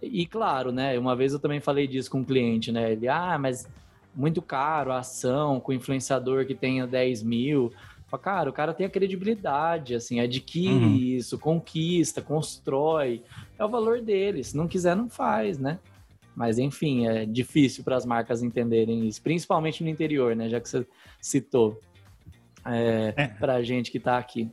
E 0.00 0.24
claro, 0.24 0.70
né? 0.70 0.96
Uma 0.96 1.16
vez 1.16 1.32
eu 1.32 1.40
também 1.40 1.58
falei 1.58 1.88
disso 1.88 2.08
com 2.08 2.18
um 2.18 2.24
cliente, 2.24 2.70
né? 2.70 2.92
Ele, 2.92 3.08
ah, 3.08 3.36
mas 3.36 3.68
muito 4.16 4.40
caro 4.40 4.90
a 4.90 4.98
ação 4.98 5.60
com 5.60 5.72
influenciador 5.72 6.46
que 6.46 6.54
tenha 6.54 6.86
10 6.86 7.22
mil. 7.22 7.72
Fala, 8.08 8.22
cara, 8.22 8.50
o 8.50 8.52
cara 8.52 8.72
tem 8.72 8.86
a 8.86 8.90
credibilidade, 8.90 9.94
assim, 9.94 10.20
adquire 10.20 10.72
uhum. 10.72 10.94
isso, 10.94 11.38
conquista, 11.38 12.22
constrói. 12.22 13.22
É 13.58 13.64
o 13.64 13.68
valor 13.68 14.00
dele. 14.00 14.42
Se 14.42 14.56
não 14.56 14.66
quiser, 14.66 14.96
não 14.96 15.10
faz, 15.10 15.58
né? 15.58 15.78
Mas, 16.34 16.58
enfim, 16.58 17.06
é 17.06 17.26
difícil 17.26 17.82
para 17.82 17.96
as 17.96 18.06
marcas 18.06 18.42
entenderem 18.42 19.06
isso, 19.06 19.22
principalmente 19.22 19.82
no 19.82 19.88
interior, 19.88 20.36
né? 20.36 20.48
Já 20.48 20.60
que 20.60 20.68
você 20.68 20.86
citou. 21.20 21.80
É, 22.64 23.14
é. 23.16 23.26
Para 23.28 23.54
a 23.54 23.62
gente 23.62 23.90
que 23.90 23.98
está 23.98 24.18
aqui. 24.18 24.50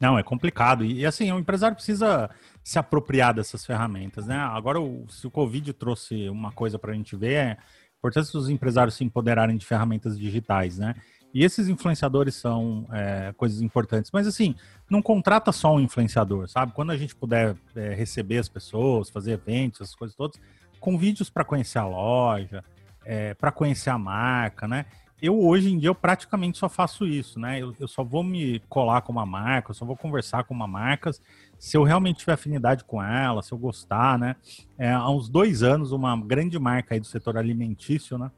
Não, 0.00 0.18
é 0.18 0.22
complicado. 0.22 0.84
E, 0.84 1.06
assim, 1.06 1.30
o 1.32 1.38
empresário 1.38 1.76
precisa 1.76 2.28
se 2.62 2.78
apropriar 2.78 3.32
dessas 3.32 3.64
ferramentas, 3.64 4.26
né? 4.26 4.36
Agora, 4.36 4.80
o, 4.80 5.06
se 5.08 5.26
o 5.26 5.30
Covid 5.30 5.72
trouxe 5.74 6.28
uma 6.28 6.50
coisa 6.50 6.78
para 6.78 6.92
a 6.92 6.94
gente 6.94 7.14
ver, 7.14 7.34
é 7.34 7.56
importância 8.04 8.38
dos 8.38 8.50
empresários 8.50 8.94
se 8.94 9.02
empoderarem 9.02 9.56
de 9.56 9.64
ferramentas 9.64 10.18
digitais, 10.18 10.78
né? 10.78 10.94
E 11.32 11.42
esses 11.42 11.68
influenciadores 11.68 12.34
são 12.34 12.86
é, 12.92 13.32
coisas 13.36 13.60
importantes. 13.62 14.10
Mas, 14.12 14.26
assim, 14.26 14.54
não 14.88 15.00
contrata 15.00 15.50
só 15.50 15.74
um 15.74 15.80
influenciador, 15.80 16.46
sabe? 16.48 16.72
Quando 16.72 16.92
a 16.92 16.96
gente 16.96 17.16
puder 17.16 17.56
é, 17.74 17.94
receber 17.94 18.38
as 18.38 18.48
pessoas, 18.48 19.08
fazer 19.08 19.32
eventos, 19.32 19.80
essas 19.80 19.94
coisas 19.96 20.14
todas, 20.14 20.38
com 20.78 20.98
vídeos 20.98 21.30
para 21.30 21.44
conhecer 21.44 21.78
a 21.78 21.86
loja, 21.86 22.62
é, 23.04 23.34
para 23.34 23.50
conhecer 23.50 23.90
a 23.90 23.98
marca, 23.98 24.68
né? 24.68 24.84
Eu 25.24 25.40
hoje 25.40 25.72
em 25.72 25.78
dia 25.78 25.88
eu 25.88 25.94
praticamente 25.94 26.58
só 26.58 26.68
faço 26.68 27.06
isso, 27.06 27.38
né? 27.40 27.60
Eu, 27.60 27.74
eu, 27.80 27.88
só 27.88 28.04
vou 28.04 28.22
me 28.22 28.60
colar 28.68 29.00
com 29.02 29.12
uma 29.12 29.24
marca, 29.24 29.70
eu 29.70 29.74
só 29.74 29.84
vou 29.84 29.96
conversar 29.96 30.44
com 30.44 30.52
uma 30.52 30.66
marca 30.66 31.10
se 31.58 31.76
eu 31.76 31.82
realmente 31.82 32.18
tiver 32.18 32.34
afinidade 32.34 32.84
com 32.84 33.02
ela, 33.02 33.42
se 33.42 33.52
eu 33.52 33.58
gostar, 33.58 34.18
né? 34.18 34.36
É, 34.76 34.92
há 34.92 35.08
uns 35.08 35.28
dois 35.28 35.62
anos, 35.62 35.92
uma 35.92 36.16
grande 36.16 36.58
marca 36.58 36.94
aí 36.94 37.00
do 37.00 37.06
setor 37.06 37.38
alimentício, 37.38 38.18
né? 38.18 38.30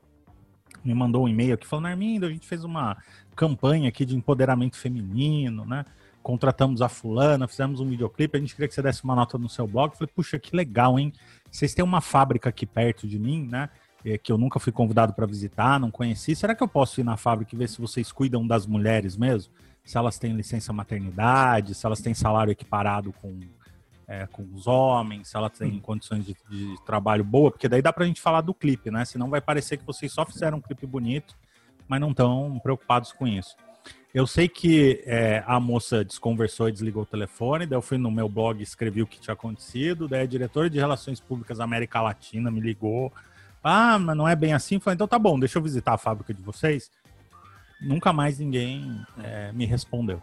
Me 0.84 0.94
mandou 0.94 1.24
um 1.24 1.28
e-mail 1.28 1.54
aqui 1.54 1.66
falando, 1.66 1.86
Armindo, 1.86 2.26
a 2.26 2.30
gente 2.30 2.46
fez 2.46 2.62
uma 2.62 2.96
campanha 3.34 3.88
aqui 3.88 4.04
de 4.04 4.16
empoderamento 4.16 4.76
feminino, 4.76 5.64
né? 5.64 5.84
Contratamos 6.22 6.82
a 6.82 6.88
fulana, 6.88 7.48
fizemos 7.48 7.80
um 7.80 7.88
videoclipe, 7.88 8.36
a 8.36 8.40
gente 8.40 8.54
queria 8.54 8.68
que 8.68 8.74
você 8.74 8.82
desse 8.82 9.02
uma 9.02 9.14
nota 9.14 9.38
no 9.38 9.48
seu 9.48 9.66
blog. 9.66 9.92
Eu 9.92 9.98
falei, 9.98 10.12
puxa, 10.14 10.38
que 10.38 10.54
legal, 10.54 10.98
hein? 10.98 11.12
Vocês 11.50 11.74
têm 11.74 11.84
uma 11.84 12.00
fábrica 12.00 12.48
aqui 12.48 12.66
perto 12.66 13.06
de 13.06 13.18
mim, 13.18 13.48
né? 13.50 13.70
É, 14.08 14.16
que 14.16 14.30
eu 14.30 14.38
nunca 14.38 14.60
fui 14.60 14.72
convidado 14.72 15.12
para 15.12 15.26
visitar, 15.26 15.80
não 15.80 15.90
conheci. 15.90 16.36
Será 16.36 16.54
que 16.54 16.62
eu 16.62 16.68
posso 16.68 17.00
ir 17.00 17.04
na 17.04 17.16
fábrica 17.16 17.52
e 17.52 17.58
ver 17.58 17.68
se 17.68 17.80
vocês 17.80 18.12
cuidam 18.12 18.46
das 18.46 18.64
mulheres 18.64 19.16
mesmo? 19.16 19.52
Se 19.84 19.98
elas 19.98 20.16
têm 20.16 20.32
licença 20.32 20.72
maternidade, 20.72 21.74
se 21.74 21.84
elas 21.84 22.00
têm 22.00 22.14
salário 22.14 22.52
equiparado 22.52 23.12
com, 23.14 23.40
é, 24.06 24.24
com 24.28 24.46
os 24.54 24.68
homens, 24.68 25.26
se 25.26 25.36
elas 25.36 25.50
têm 25.58 25.72
hum. 25.72 25.80
condições 25.80 26.24
de, 26.24 26.36
de, 26.48 26.76
trabalho 26.84 27.24
boa, 27.24 27.50
porque 27.50 27.68
daí 27.68 27.82
dá 27.82 27.92
para 27.92 28.04
a 28.04 28.06
gente 28.06 28.20
falar 28.20 28.42
do 28.42 28.54
clipe, 28.54 28.92
né? 28.92 29.04
Senão 29.04 29.28
vai 29.28 29.40
parecer 29.40 29.76
que 29.76 29.84
vocês 29.84 30.12
só 30.12 30.24
fizeram 30.24 30.58
um 30.58 30.60
clipe 30.60 30.86
bonito, 30.86 31.36
mas 31.88 32.00
não 32.00 32.12
estão 32.12 32.60
preocupados 32.62 33.10
com 33.10 33.26
isso. 33.26 33.56
Eu 34.14 34.24
sei 34.24 34.46
que 34.46 35.02
é, 35.04 35.42
a 35.48 35.58
moça 35.58 36.04
desconversou 36.04 36.68
e 36.68 36.72
desligou 36.72 37.02
o 37.02 37.06
telefone, 37.06 37.66
daí 37.66 37.76
eu 37.76 37.82
fui 37.82 37.98
no 37.98 38.12
meu 38.12 38.28
blog 38.28 38.60
e 38.60 38.62
escrevi 38.62 39.02
o 39.02 39.06
que 39.06 39.18
tinha 39.18 39.34
acontecido, 39.34 40.06
daí 40.06 40.20
a 40.20 40.26
diretora 40.26 40.70
de 40.70 40.78
Relações 40.78 41.18
Públicas 41.18 41.58
da 41.58 41.64
América 41.64 42.00
Latina 42.00 42.52
me 42.52 42.60
ligou, 42.60 43.12
ah, 43.66 43.98
mas 43.98 44.16
não 44.16 44.28
é 44.28 44.36
bem 44.36 44.52
assim. 44.52 44.78
Falei, 44.78 44.94
então 44.94 45.08
tá 45.08 45.18
bom, 45.18 45.38
deixa 45.38 45.58
eu 45.58 45.62
visitar 45.62 45.94
a 45.94 45.98
fábrica 45.98 46.32
de 46.32 46.42
vocês. 46.42 46.90
Nunca 47.80 48.12
mais 48.12 48.38
ninguém 48.38 49.04
é, 49.22 49.52
me 49.52 49.66
respondeu. 49.66 50.22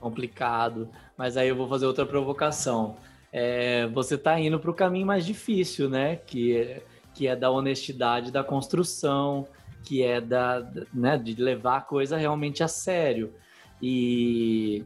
Complicado. 0.00 0.88
Mas 1.16 1.36
aí 1.36 1.48
eu 1.48 1.56
vou 1.56 1.68
fazer 1.68 1.86
outra 1.86 2.06
provocação. 2.06 2.96
É, 3.32 3.86
você 3.88 4.14
está 4.14 4.38
indo 4.38 4.58
para 4.58 4.70
o 4.70 4.74
caminho 4.74 5.06
mais 5.06 5.26
difícil, 5.26 5.90
né? 5.90 6.16
Que 6.16 6.56
é, 6.56 6.82
que 7.14 7.26
é 7.26 7.34
da 7.34 7.50
honestidade 7.50 8.30
da 8.30 8.44
construção, 8.44 9.46
que 9.82 10.02
é 10.02 10.20
da, 10.20 10.66
né, 10.92 11.16
de 11.16 11.34
levar 11.34 11.78
a 11.78 11.80
coisa 11.80 12.16
realmente 12.16 12.62
a 12.62 12.68
sério. 12.68 13.32
E, 13.80 14.84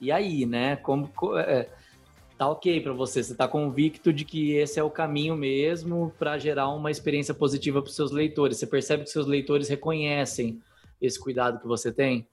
e 0.00 0.10
aí, 0.10 0.44
né? 0.44 0.76
Como, 0.76 1.10
é, 1.38 1.68
tá 2.42 2.48
ok 2.48 2.80
para 2.80 2.92
você, 2.92 3.22
você 3.22 3.32
está 3.32 3.46
convicto 3.46 4.12
de 4.12 4.24
que 4.24 4.52
esse 4.52 4.78
é 4.78 4.82
o 4.82 4.90
caminho 4.90 5.36
mesmo 5.36 6.12
para 6.18 6.38
gerar 6.38 6.68
uma 6.70 6.90
experiência 6.90 7.32
positiva 7.32 7.80
para 7.80 7.92
seus 7.92 8.10
leitores. 8.10 8.56
Você 8.56 8.66
percebe 8.66 9.04
que 9.04 9.10
seus 9.10 9.26
leitores 9.26 9.68
reconhecem 9.68 10.60
esse 11.00 11.18
cuidado 11.18 11.60
que 11.60 11.66
você 11.66 11.92
tem? 11.92 12.26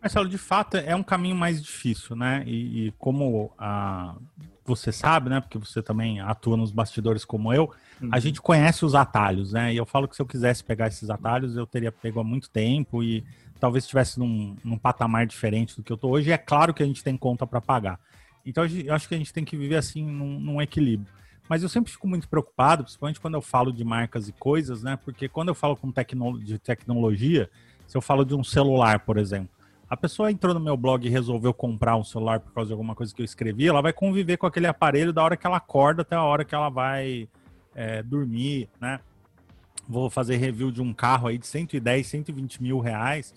Marcelo, 0.00 0.28
de 0.28 0.38
fato 0.38 0.76
é 0.76 0.94
um 0.94 1.02
caminho 1.02 1.36
mais 1.36 1.62
difícil, 1.62 2.16
né? 2.16 2.42
E, 2.46 2.86
e 2.86 2.90
como 2.92 3.52
a, 3.58 4.16
você 4.64 4.90
sabe, 4.90 5.30
né? 5.30 5.40
Porque 5.40 5.58
você 5.58 5.82
também 5.82 6.20
atua 6.20 6.56
nos 6.56 6.72
bastidores 6.72 7.24
como 7.24 7.52
eu, 7.52 7.70
uhum. 8.00 8.08
a 8.10 8.18
gente 8.18 8.40
conhece 8.40 8.84
os 8.84 8.94
atalhos, 8.94 9.52
né? 9.52 9.72
E 9.72 9.76
eu 9.76 9.86
falo 9.86 10.08
que 10.08 10.16
se 10.16 10.22
eu 10.22 10.26
quisesse 10.26 10.64
pegar 10.64 10.88
esses 10.88 11.10
atalhos, 11.10 11.56
eu 11.56 11.66
teria 11.66 11.92
pego 11.92 12.20
há 12.20 12.24
muito 12.24 12.50
tempo 12.50 13.02
e 13.02 13.24
talvez 13.60 13.84
estivesse 13.84 14.18
num, 14.18 14.56
num 14.64 14.78
patamar 14.78 15.26
diferente 15.26 15.76
do 15.76 15.82
que 15.82 15.92
eu 15.92 15.96
tô 15.96 16.08
hoje. 16.08 16.30
E 16.30 16.32
é 16.32 16.38
claro 16.38 16.74
que 16.74 16.82
a 16.82 16.86
gente 16.86 17.04
tem 17.04 17.16
conta 17.16 17.46
para 17.46 17.60
pagar. 17.60 18.00
Então 18.48 18.64
eu 18.64 18.94
acho 18.94 19.06
que 19.06 19.14
a 19.14 19.18
gente 19.18 19.32
tem 19.32 19.44
que 19.44 19.56
viver 19.56 19.76
assim 19.76 20.04
num, 20.04 20.40
num, 20.40 20.62
equilíbrio. 20.62 21.12
Mas 21.48 21.62
eu 21.62 21.68
sempre 21.68 21.92
fico 21.92 22.08
muito 22.08 22.28
preocupado, 22.28 22.82
principalmente 22.82 23.20
quando 23.20 23.34
eu 23.34 23.42
falo 23.42 23.72
de 23.72 23.84
marcas 23.84 24.28
e 24.28 24.32
coisas, 24.32 24.82
né? 24.82 24.98
Porque 25.04 25.28
quando 25.28 25.48
eu 25.48 25.54
falo 25.54 25.76
com 25.76 25.92
tecno 25.92 26.38
de 26.38 26.58
tecnologia, 26.58 27.50
se 27.86 27.96
eu 27.96 28.00
falo 28.00 28.24
de 28.24 28.34
um 28.34 28.42
celular, 28.42 29.00
por 29.00 29.18
exemplo, 29.18 29.50
a 29.88 29.96
pessoa 29.96 30.30
entrou 30.30 30.54
no 30.54 30.60
meu 30.60 30.76
blog 30.76 31.06
e 31.06 31.10
resolveu 31.10 31.52
comprar 31.52 31.96
um 31.96 32.04
celular 32.04 32.40
por 32.40 32.52
causa 32.52 32.68
de 32.68 32.72
alguma 32.72 32.94
coisa 32.94 33.14
que 33.14 33.20
eu 33.20 33.24
escrevi, 33.24 33.66
ela 33.66 33.82
vai 33.82 33.92
conviver 33.92 34.36
com 34.36 34.46
aquele 34.46 34.66
aparelho 34.66 35.12
da 35.12 35.22
hora 35.22 35.36
que 35.36 35.46
ela 35.46 35.56
acorda 35.58 36.02
até 36.02 36.16
a 36.16 36.22
hora 36.22 36.44
que 36.44 36.54
ela 36.54 36.70
vai 36.70 37.28
é, 37.74 38.02
dormir, 38.02 38.68
né? 38.80 39.00
Vou 39.86 40.10
fazer 40.10 40.36
review 40.36 40.70
de 40.70 40.82
um 40.82 40.92
carro 40.92 41.28
aí 41.28 41.38
de 41.38 41.46
110, 41.46 42.06
120 42.06 42.62
mil 42.62 42.78
reais. 42.78 43.34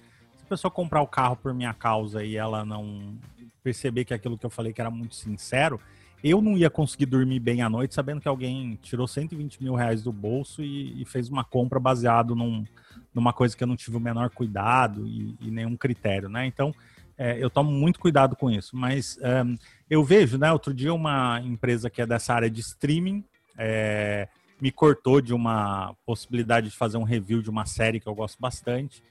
Pessoa 0.51 0.69
comprar 0.69 1.01
o 1.01 1.07
carro 1.07 1.37
por 1.37 1.53
minha 1.53 1.73
causa 1.73 2.25
e 2.25 2.35
ela 2.35 2.65
não 2.65 3.17
perceber 3.63 4.03
que 4.03 4.13
aquilo 4.13 4.37
que 4.37 4.45
eu 4.45 4.49
falei 4.49 4.73
que 4.73 4.81
era 4.81 4.91
muito 4.91 5.15
sincero, 5.15 5.79
eu 6.21 6.41
não 6.41 6.57
ia 6.57 6.69
conseguir 6.69 7.05
dormir 7.05 7.39
bem 7.39 7.61
à 7.61 7.69
noite 7.69 7.95
sabendo 7.95 8.19
que 8.19 8.27
alguém 8.27 8.77
tirou 8.81 9.07
120 9.07 9.63
mil 9.63 9.75
reais 9.75 10.03
do 10.03 10.11
bolso 10.11 10.61
e, 10.61 11.01
e 11.01 11.05
fez 11.05 11.29
uma 11.29 11.45
compra 11.45 11.79
baseado 11.79 12.35
num, 12.35 12.65
numa 13.13 13.31
coisa 13.31 13.55
que 13.55 13.63
eu 13.63 13.67
não 13.67 13.77
tive 13.77 13.95
o 13.95 13.99
menor 14.01 14.29
cuidado 14.29 15.07
e, 15.07 15.37
e 15.39 15.49
nenhum 15.49 15.77
critério, 15.77 16.27
né? 16.27 16.45
Então, 16.45 16.75
é, 17.17 17.41
eu 17.41 17.49
tomo 17.49 17.71
muito 17.71 17.97
cuidado 17.97 18.35
com 18.35 18.51
isso. 18.51 18.75
Mas 18.75 19.17
um, 19.45 19.55
eu 19.89 20.03
vejo, 20.03 20.37
né? 20.37 20.51
Outro 20.51 20.73
dia 20.73 20.93
uma 20.93 21.39
empresa 21.45 21.89
que 21.89 22.01
é 22.01 22.05
dessa 22.05 22.33
área 22.33 22.49
de 22.49 22.59
streaming 22.59 23.23
é, 23.57 24.27
me 24.59 24.69
cortou 24.69 25.21
de 25.21 25.33
uma 25.33 25.95
possibilidade 26.05 26.69
de 26.69 26.75
fazer 26.75 26.97
um 26.97 27.03
review 27.03 27.41
de 27.41 27.49
uma 27.49 27.65
série 27.65 28.01
que 28.01 28.07
eu 28.07 28.13
gosto 28.13 28.37
bastante. 28.37 29.01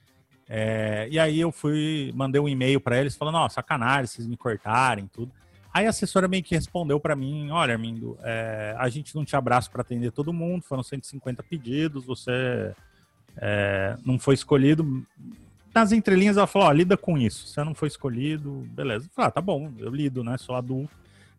É, 0.53 1.07
e 1.09 1.17
aí 1.17 1.39
eu 1.39 1.53
fui, 1.53 2.11
mandei 2.13 2.41
um 2.41 2.49
e-mail 2.49 2.81
para 2.81 2.99
eles 2.99 3.15
falando, 3.15 3.37
ó, 3.37 3.49
sacanagem, 3.49 4.09
vocês 4.09 4.27
me 4.27 4.37
cortarem, 4.37 5.07
tudo. 5.07 5.31
Aí 5.73 5.87
a 5.87 5.91
assessora 5.91 6.27
meio 6.27 6.43
que 6.43 6.57
respondeu 6.57 6.99
para 6.99 7.15
mim, 7.15 7.51
olha, 7.53 7.75
Armindo, 7.75 8.19
é, 8.21 8.75
a 8.77 8.89
gente 8.89 9.15
não 9.15 9.25
te 9.25 9.37
abraça 9.37 9.71
para 9.71 9.83
atender 9.83 10.11
todo 10.11 10.33
mundo, 10.33 10.63
foram 10.63 10.83
150 10.83 11.45
pedidos, 11.45 12.05
você 12.05 12.75
é, 13.37 13.97
não 14.05 14.19
foi 14.19 14.35
escolhido. 14.35 15.07
Nas 15.73 15.93
entrelinhas 15.93 16.37
ela 16.37 16.49
falou, 16.49 16.67
ó, 16.67 16.73
lida 16.73 16.97
com 16.97 17.17
isso, 17.17 17.47
você 17.47 17.63
não 17.63 17.73
foi 17.73 17.87
escolhido, 17.87 18.67
beleza. 18.73 19.07
Eu 19.07 19.11
falei, 19.15 19.29
ah, 19.29 19.31
tá 19.31 19.41
bom, 19.41 19.71
eu 19.79 19.95
lido, 19.95 20.25
né, 20.25 20.37
sou 20.37 20.57
adulto. 20.57 20.93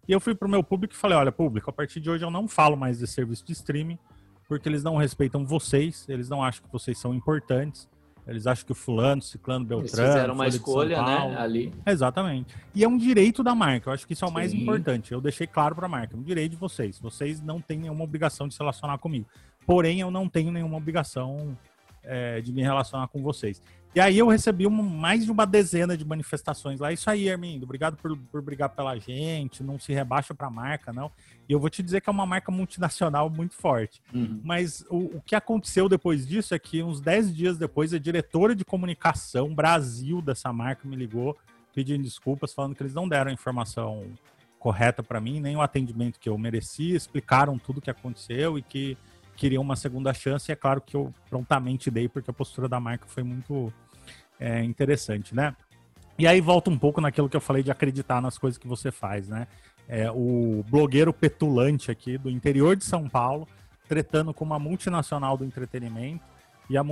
E 0.08 0.14
eu 0.14 0.22
fui 0.22 0.34
pro 0.34 0.48
meu 0.48 0.64
público 0.64 0.94
e 0.94 0.98
falei, 0.98 1.18
olha, 1.18 1.34
público, 1.34 1.70
a 1.70 1.74
partir 1.74 2.00
de 2.00 2.10
hoje 2.10 2.24
eu 2.24 2.32
não 2.32 2.48
falo 2.48 2.78
mais 2.78 3.00
de 3.00 3.08
serviço 3.08 3.46
de 3.46 3.52
streaming, 3.52 4.00
porque 4.48 4.70
eles 4.70 4.86
não 4.86 4.96
respeitam 4.96 5.46
vocês, 5.46 6.08
eles 6.08 6.30
não 6.30 6.42
acham 6.42 6.64
que 6.64 6.72
vocês 6.72 6.98
são 6.98 7.14
importantes, 7.14 7.90
eles 8.28 8.46
acham 8.48 8.66
que 8.66 8.72
o 8.72 8.76
fulano, 8.76 9.22
ciclano, 9.22 9.66
beltrano... 9.66 10.02
Eles 10.02 10.14
fizeram 10.14 10.34
uma 10.34 10.48
escolha, 10.48 11.02
né, 11.02 11.36
ali. 11.38 11.74
Exatamente. 11.86 12.56
E 12.74 12.84
é 12.84 12.88
um 12.88 12.98
direito 12.98 13.44
da 13.44 13.56
marca, 13.56 13.90
eu 13.90 13.94
acho 13.94 14.06
que 14.06 14.14
isso 14.14 14.24
é 14.24 14.28
o 14.28 14.32
mais 14.32 14.52
Sim. 14.52 14.62
importante. 14.62 15.12
Eu 15.12 15.20
deixei 15.20 15.48
claro 15.48 15.76
para 15.76 15.86
a 15.86 15.90
marca, 15.90 16.16
é 16.16 16.20
um 16.20 16.24
direito 16.24 16.52
de 16.52 16.58
vocês. 16.58 17.00
Vocês 17.00 17.42
não 17.42 17.60
têm 17.60 17.80
nenhuma 17.80 18.04
obrigação 18.04 18.48
de 18.48 18.54
se 18.54 18.60
relacionar 18.60 18.98
comigo. 19.00 19.26
Porém, 19.66 20.00
eu 20.00 20.12
não 20.12 20.28
tenho 20.30 20.52
nenhuma 20.52 20.78
obrigação 20.78 21.58
é, 22.04 22.42
de 22.42 22.52
me 22.52 22.62
relacionar 22.62 23.08
com 23.08 23.22
vocês. 23.22 23.62
E 23.94 24.00
aí 24.00 24.18
eu 24.18 24.28
recebi 24.28 24.66
uma, 24.66 24.82
mais 24.82 25.26
de 25.26 25.32
uma 25.32 25.46
dezena 25.46 25.98
de 25.98 26.06
manifestações 26.06 26.80
lá. 26.80 26.94
Isso 26.94 27.10
aí, 27.10 27.30
Armindo, 27.30 27.66
obrigado 27.66 27.98
por, 27.98 28.18
por 28.18 28.42
brigar 28.42 28.70
pela 28.70 28.98
gente, 28.98 29.64
não 29.64 29.78
se 29.78 29.92
rebaixa 29.92 30.34
para 30.34 30.48
a 30.48 30.52
marca, 30.52 30.94
não. 30.94 31.12
E 31.48 31.52
eu 31.52 31.60
vou 31.60 31.70
te 31.70 31.84
dizer 31.84 32.00
que 32.00 32.10
é 32.10 32.12
uma 32.12 32.26
marca 32.26 32.52
multinacional 32.52 33.30
muito 33.30 33.54
forte. 33.54 34.02
Uhum. 34.14 34.40
Mas 34.44 34.86
o, 34.90 35.18
o, 35.18 35.22
que 35.26 35.36
aconteceu 35.36 35.90
depois 35.90 36.26
disso 36.26 36.56
é 36.56 36.60
que 36.60 36.82
uns 36.82 37.02
10 37.02 37.36
dias 37.36 37.58
depois, 37.58 37.94
a 37.94 38.00
diretora 38.00 38.56
de 38.56 38.64
comunicação 38.64 39.54
Brasil 39.54 40.22
dessa 40.22 40.54
marca 40.54 40.88
me 40.88 40.96
ligou 40.96 41.38
pedindo 41.76 42.04
desculpas, 42.04 42.54
falando 42.54 42.76
que 42.76 42.84
eles 42.84 42.94
não 42.94 43.10
deram 43.10 43.30
a 43.30 43.34
informação 43.34 44.06
correta 44.58 45.02
para 45.04 45.20
mim, 45.20 45.42
nem 45.42 45.58
o 45.58 45.62
atendimento 45.62 46.20
que 46.20 46.30
eu 46.30 46.38
merecia, 46.38 46.96
explicaram 46.96 47.58
tudo 47.58 47.80
o 47.80 47.82
que 47.82 47.90
aconteceu 47.90 48.58
e 48.58 48.62
que 48.62 48.98
queria 49.36 49.60
uma 49.60 49.76
segunda 49.76 50.14
chance, 50.14 50.52
e 50.52 50.54
é 50.54 50.56
claro 50.56 50.82
que 50.82 50.96
eu 50.96 51.14
prontamente 51.30 51.90
dei, 51.90 52.08
porque 52.08 52.30
a 52.30 52.34
postura 52.34 52.68
da 52.68 52.80
marca 52.80 53.06
foi 53.08 53.24
muito 53.24 53.74
é, 54.40 54.64
interessante, 54.64 55.36
né? 55.36 55.56
E 56.18 56.28
aí 56.28 56.40
volta 56.42 56.70
um 56.70 56.78
pouco 56.78 57.02
naquilo 57.02 57.30
que 57.30 57.36
eu 57.36 57.42
falei 57.42 57.64
de 57.64 57.72
acreditar 57.72 58.22
nas 58.22 58.38
coisas 58.38 58.58
que 58.58 58.68
você 58.68 58.92
faz, 58.92 59.28
né? 59.28 59.48
É, 59.88 60.12
o 60.12 60.64
blogueiro 60.70 61.12
petulante 61.12 61.90
aqui 61.90 62.18
do 62.18 62.30
interior 62.30 62.76
de 62.76 62.84
São 62.84 63.10
Paulo, 63.10 63.48
tretando 63.88 64.34
com 64.34 64.46
uma 64.46 64.60
multinacional 64.60 65.36
do 65.36 65.44
entretenimento, 65.44 66.24
e 66.70 66.78
a 66.78 66.84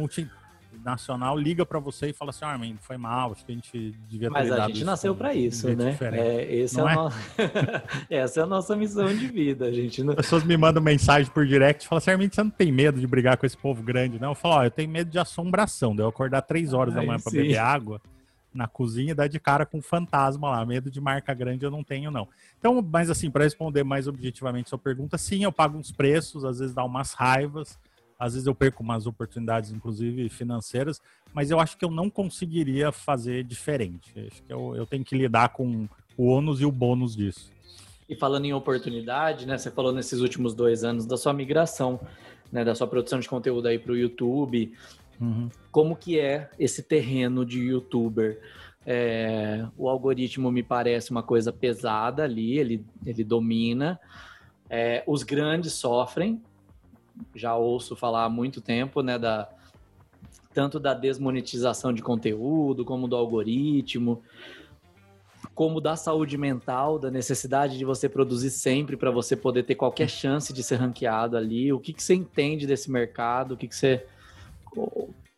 multinacional 0.71 1.37
liga 1.37 1.65
para 1.65 1.79
você 1.79 2.09
e 2.09 2.13
fala 2.13 2.31
assim: 2.31 2.45
Armin, 2.45 2.75
ah, 2.77 2.81
foi 2.81 2.97
mal, 2.97 3.31
acho 3.31 3.45
que 3.45 3.51
a 3.51 3.55
gente 3.55 3.91
devia 4.07 4.29
ter 4.29 4.33
Mas 4.33 4.51
a 4.51 4.67
gente 4.67 4.83
nasceu 4.83 5.15
para 5.15 5.33
isso, 5.33 5.67
né? 5.75 5.97
É, 6.13 6.55
esse 6.55 6.79
é, 6.79 6.83
é? 6.83 6.95
No... 6.95 7.11
Essa 8.09 8.39
é 8.39 8.43
a 8.43 8.45
nossa 8.45 8.75
missão 8.75 9.07
de 9.07 9.27
vida. 9.27 9.65
A 9.65 9.71
gente 9.71 10.03
não... 10.03 10.11
As 10.11 10.17
pessoas 10.17 10.43
me 10.43 10.57
mandam 10.57 10.81
mensagem 10.81 11.31
por 11.31 11.45
direct 11.45 11.83
e 11.83 11.87
falam 11.87 11.99
assim: 11.99 12.11
Armin, 12.11 12.29
você 12.31 12.43
não 12.43 12.49
tem 12.49 12.71
medo 12.71 12.99
de 12.99 13.07
brigar 13.07 13.37
com 13.37 13.45
esse 13.45 13.57
povo 13.57 13.83
grande, 13.83 14.19
não? 14.19 14.29
Eu 14.29 14.35
falo: 14.35 14.55
Ó, 14.55 14.63
eu 14.63 14.71
tenho 14.71 14.89
medo 14.89 15.09
de 15.09 15.19
assombração, 15.19 15.95
de 15.95 16.01
eu 16.01 16.07
acordar 16.07 16.41
três 16.41 16.73
horas 16.73 16.95
Ai, 16.95 17.01
da 17.01 17.07
manhã 17.07 17.19
para 17.19 17.31
beber 17.31 17.57
água 17.57 18.01
na 18.51 18.67
cozinha 18.67 19.11
e 19.11 19.13
dar 19.13 19.27
de 19.27 19.39
cara 19.39 19.63
com 19.63 19.77
um 19.77 19.81
fantasma 19.81 20.49
lá. 20.49 20.65
Medo 20.65 20.89
de 20.89 20.99
marca 20.99 21.33
grande 21.35 21.63
eu 21.63 21.69
não 21.69 21.83
tenho, 21.83 22.09
não. 22.09 22.27
Então, 22.57 22.81
mas 22.81 23.09
assim, 23.09 23.29
para 23.29 23.43
responder 23.43 23.83
mais 23.83 24.07
objetivamente 24.07 24.69
sua 24.69 24.77
pergunta, 24.77 25.17
sim, 25.17 25.43
eu 25.43 25.51
pago 25.51 25.77
uns 25.77 25.91
preços, 25.91 26.43
às 26.43 26.59
vezes 26.59 26.73
dá 26.73 26.83
umas 26.83 27.13
raivas, 27.13 27.77
às 28.19 28.33
vezes 28.33 28.45
eu 28.45 28.53
perco 28.53 28.83
umas 28.83 29.07
oportunidades, 29.07 29.71
inclusive 29.71 30.27
financeiras, 30.27 31.01
mas 31.33 31.49
eu 31.49 31.59
acho 31.59 31.77
que 31.77 31.85
eu 31.85 31.89
não 31.89 32.09
conseguiria 32.09 32.91
fazer 32.91 33.45
diferente. 33.45 34.13
Acho 34.27 34.43
que 34.43 34.51
eu, 34.51 34.75
eu 34.75 34.85
tenho 34.85 35.05
que 35.05 35.17
lidar 35.17 35.49
com 35.49 35.87
o 36.17 36.25
ônus 36.25 36.59
e 36.59 36.65
o 36.65 36.71
bônus 36.71 37.15
disso. 37.15 37.49
E 38.09 38.15
falando 38.15 38.45
em 38.45 38.53
oportunidade, 38.53 39.45
né? 39.45 39.57
Você 39.57 39.71
falou 39.71 39.93
nesses 39.93 40.19
últimos 40.19 40.53
dois 40.53 40.83
anos 40.83 41.05
da 41.05 41.15
sua 41.15 41.31
migração, 41.31 41.99
né? 42.51 42.65
Da 42.65 42.75
sua 42.75 42.87
produção 42.87 43.19
de 43.19 43.29
conteúdo 43.29 43.67
aí 43.67 43.79
para 43.79 43.93
o 43.93 43.97
YouTube. 43.97 44.73
Uhum. 45.21 45.49
Como 45.71 45.95
que 45.95 46.19
é 46.19 46.49
esse 46.59 46.83
terreno 46.83 47.45
de 47.45 47.59
youtuber? 47.59 48.41
É, 48.85 49.65
o 49.77 49.87
algoritmo 49.87 50.51
me 50.51 50.63
parece 50.63 51.11
uma 51.11 51.21
coisa 51.21 51.53
pesada 51.53 52.23
ali, 52.23 52.57
ele, 52.57 52.85
ele 53.05 53.23
domina. 53.23 53.99
É, 54.69 55.03
os 55.07 55.23
grandes 55.23 55.73
sofrem, 55.73 56.41
já 57.35 57.55
ouço 57.55 57.95
falar 57.95 58.25
há 58.25 58.29
muito 58.29 58.61
tempo, 58.61 59.01
né, 59.01 59.17
da, 59.17 59.49
tanto 60.53 60.79
da 60.79 60.93
desmonetização 60.93 61.93
de 61.93 62.01
conteúdo, 62.01 62.85
como 62.85 63.07
do 63.07 63.15
algoritmo, 63.15 64.21
como 65.53 65.81
da 65.81 65.95
saúde 65.95 66.37
mental, 66.37 66.97
da 66.97 67.11
necessidade 67.11 67.77
de 67.77 67.85
você 67.85 68.07
produzir 68.07 68.49
sempre 68.49 68.95
para 68.95 69.11
você 69.11 69.35
poder 69.35 69.63
ter 69.63 69.75
qualquer 69.75 70.09
chance 70.09 70.53
de 70.53 70.63
ser 70.63 70.75
ranqueado 70.75 71.35
ali. 71.35 71.71
O 71.73 71.79
que, 71.79 71.93
que 71.93 72.01
você 72.01 72.13
entende 72.13 72.65
desse 72.65 72.89
mercado? 72.91 73.53
O 73.53 73.57
que, 73.57 73.67
que 73.67 73.75
você 73.75 74.05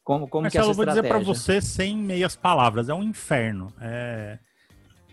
como, 0.04 0.28
como 0.28 0.44
Marcelo, 0.44 0.52
que 0.52 0.58
é 0.58 0.62
essa 0.62 0.70
eu 0.70 0.74
vou 0.74 0.86
dizer 0.86 1.08
para 1.08 1.20
você 1.20 1.62
sem 1.62 1.98
meias 1.98 2.36
palavras, 2.36 2.89
é 2.89 2.94
um 2.94 3.04
inferno. 3.04 3.74
É, 3.80 4.39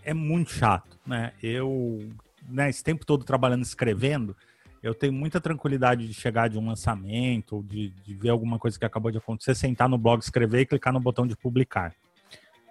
é 0.03 0.15
muito 0.15 0.51
chato, 0.51 0.99
né? 1.07 1.33
Eu, 1.43 2.09
né, 2.49 2.71
esse 2.71 2.83
tempo 2.83 3.05
todo 3.05 3.25
trabalhando 3.25 3.63
escrevendo, 3.63 4.37
eu 4.83 4.95
tenho 4.95 5.13
muita 5.13 5.41
tranquilidade 5.41 6.07
de 6.07 6.15
chegar 6.15 6.49
de 6.49 6.59
um 6.59 6.67
lançamento 6.67 7.57
ou 7.57 7.63
de, 7.63 7.91
de 7.91 8.15
ver 8.15 8.31
alguma 8.31 8.59
coisa 8.59 8.79
que 8.79 8.85
acabou 8.85 9.11
de 9.11 9.19
acontecer, 9.19 9.55
sentar 9.55 9.89
no 9.89 9.99
blog, 9.99 10.21
escrever 10.21 10.61
e 10.61 10.67
clicar 10.67 10.93
no 10.93 11.01
botão 11.01 11.27
de 11.27 11.37
publicar. 11.37 11.95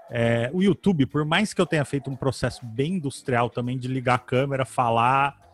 É, 0.09 0.49
o 0.53 0.63
YouTube, 0.63 1.05
por 1.05 1.25
mais 1.25 1.53
que 1.53 1.59
eu 1.59 1.65
tenha 1.65 1.83
feito 1.83 2.09
um 2.09 2.15
processo 2.15 2.65
bem 2.65 2.93
industrial 2.93 3.49
também 3.49 3.77
de 3.77 3.87
ligar 3.87 4.15
a 4.15 4.19
câmera, 4.19 4.65
falar 4.65 5.47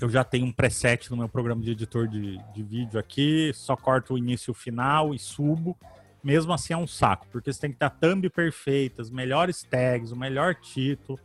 eu 0.00 0.08
já 0.08 0.24
tenho 0.24 0.46
um 0.46 0.52
preset 0.52 1.10
no 1.10 1.16
meu 1.16 1.28
programa 1.28 1.62
de 1.62 1.72
editor 1.72 2.08
de, 2.08 2.38
de 2.54 2.62
vídeo 2.62 2.98
aqui, 2.98 3.52
só 3.54 3.76
corto 3.76 4.14
o 4.14 4.18
início 4.18 4.50
e 4.50 4.52
o 4.52 4.54
final 4.54 5.14
e 5.14 5.18
subo. 5.18 5.76
Mesmo 6.24 6.52
assim 6.52 6.72
é 6.72 6.76
um 6.76 6.86
saco, 6.86 7.26
porque 7.30 7.52
você 7.52 7.60
tem 7.60 7.72
que 7.72 7.84
a 7.84 7.90
thumb 7.90 8.28
perfeita, 8.30 9.02
as 9.02 9.10
melhores 9.10 9.62
tags, 9.62 10.10
o 10.10 10.16
melhor 10.16 10.54
título. 10.54 11.18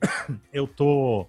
Eu 0.52 0.66
tô 0.66 1.26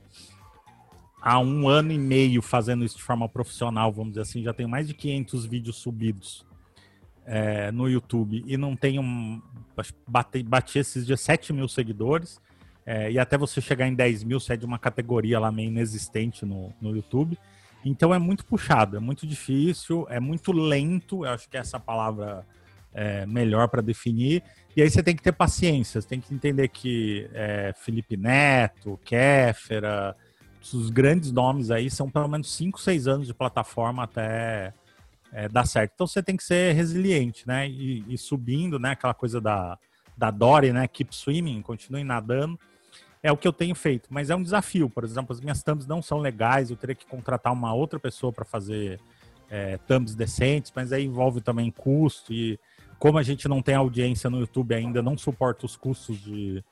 há 1.21 1.39
um 1.39 1.67
ano 1.67 1.91
e 1.91 1.97
meio 1.97 2.41
fazendo 2.41 2.85
isso 2.85 2.97
de 2.97 3.03
forma 3.03 3.27
profissional, 3.27 3.91
vamos 3.91 4.11
dizer 4.11 4.21
assim, 4.21 4.43
já 4.43 4.53
tenho 4.53 4.69
mais 4.69 4.87
de 4.87 4.93
500 4.93 5.45
vídeos 5.45 5.75
subidos 5.77 6.45
é, 7.25 7.71
no 7.71 7.89
YouTube 7.89 8.43
e 8.47 8.55
não 8.57 8.75
tenho. 8.75 9.03
Bati, 10.07 10.41
bati 10.41 10.79
esses 10.79 11.05
dias 11.05 11.21
7 11.21 11.53
mil 11.53 11.67
seguidores. 11.67 12.41
É, 12.85 13.11
e 13.11 13.19
até 13.19 13.37
você 13.37 13.59
chegar 13.59 13.85
em 13.85 13.93
10 13.93 14.23
mil, 14.23 14.39
você 14.39 14.53
é 14.53 14.57
de 14.57 14.65
uma 14.65 14.79
categoria 14.79 15.37
lá 15.39 15.51
meio 15.51 15.67
inexistente 15.67 16.45
no, 16.45 16.73
no 16.81 16.95
YouTube. 16.95 17.37
Então 17.83 18.13
é 18.13 18.17
muito 18.17 18.45
puxado, 18.45 18.95
é 18.95 18.99
muito 18.99 19.27
difícil, 19.27 20.07
é 20.09 20.21
muito 20.21 20.53
lento. 20.53 21.25
Eu 21.25 21.31
acho 21.31 21.49
que 21.49 21.57
essa 21.57 21.77
palavra 21.79 22.45
é 22.93 23.25
melhor 23.25 23.67
para 23.67 23.81
definir. 23.81 24.41
E 24.75 24.81
aí 24.81 24.89
você 24.89 25.03
tem 25.03 25.15
que 25.15 25.21
ter 25.21 25.33
paciência, 25.33 25.99
você 25.99 26.07
tem 26.07 26.21
que 26.21 26.33
entender 26.33 26.69
que 26.69 27.29
é, 27.33 27.73
Felipe 27.75 28.15
Neto, 28.15 28.97
Kéfera, 29.03 30.15
os 30.61 30.89
grandes 30.89 31.31
nomes 31.31 31.71
aí 31.71 31.89
são 31.89 32.09
pelo 32.09 32.27
menos 32.27 32.51
5, 32.53 32.79
6 32.79 33.07
anos 33.07 33.27
de 33.27 33.33
plataforma 33.33 34.03
até 34.03 34.73
é, 35.31 35.47
dar 35.47 35.65
certo. 35.65 35.91
Então 35.95 36.07
você 36.07 36.21
tem 36.21 36.35
que 36.35 36.43
ser 36.43 36.73
resiliente, 36.73 37.47
né? 37.47 37.67
E, 37.67 38.03
e 38.07 38.17
subindo, 38.17 38.79
né? 38.79 38.91
Aquela 38.91 39.13
coisa 39.13 39.39
da, 39.39 39.77
da 40.17 40.31
Dory, 40.31 40.73
né? 40.73 40.87
Keep 40.87 41.15
swimming, 41.15 41.61
continue 41.61 42.03
nadando 42.03 42.59
é 43.27 43.31
o 43.31 43.37
que 43.37 43.47
eu 43.47 43.53
tenho 43.53 43.75
feito, 43.75 44.07
mas 44.09 44.29
é 44.29 44.35
um 44.35 44.43
desafio. 44.43 44.89
Por 44.89 45.03
exemplo, 45.03 45.33
as 45.33 45.41
minhas 45.41 45.63
thumbs 45.63 45.85
não 45.85 46.01
são 46.01 46.19
legais, 46.19 46.69
eu 46.69 46.77
teria 46.77 46.95
que 46.95 47.05
contratar 47.05 47.51
uma 47.51 47.73
outra 47.73 47.99
pessoa 47.99 48.31
para 48.31 48.45
fazer 48.45 48.99
é, 49.49 49.77
thumbs 49.79 50.15
decentes, 50.15 50.71
mas 50.75 50.93
aí 50.93 51.05
envolve 51.05 51.41
também 51.41 51.71
custo 51.71 52.33
e 52.33 52.59
como 52.99 53.17
a 53.17 53.23
gente 53.23 53.47
não 53.47 53.61
tem 53.61 53.75
audiência 53.75 54.29
no 54.29 54.39
YouTube 54.39 54.73
ainda, 54.73 55.01
não 55.01 55.17
suporta 55.17 55.65
os 55.65 55.75
custos 55.75 56.17
de, 56.17 56.63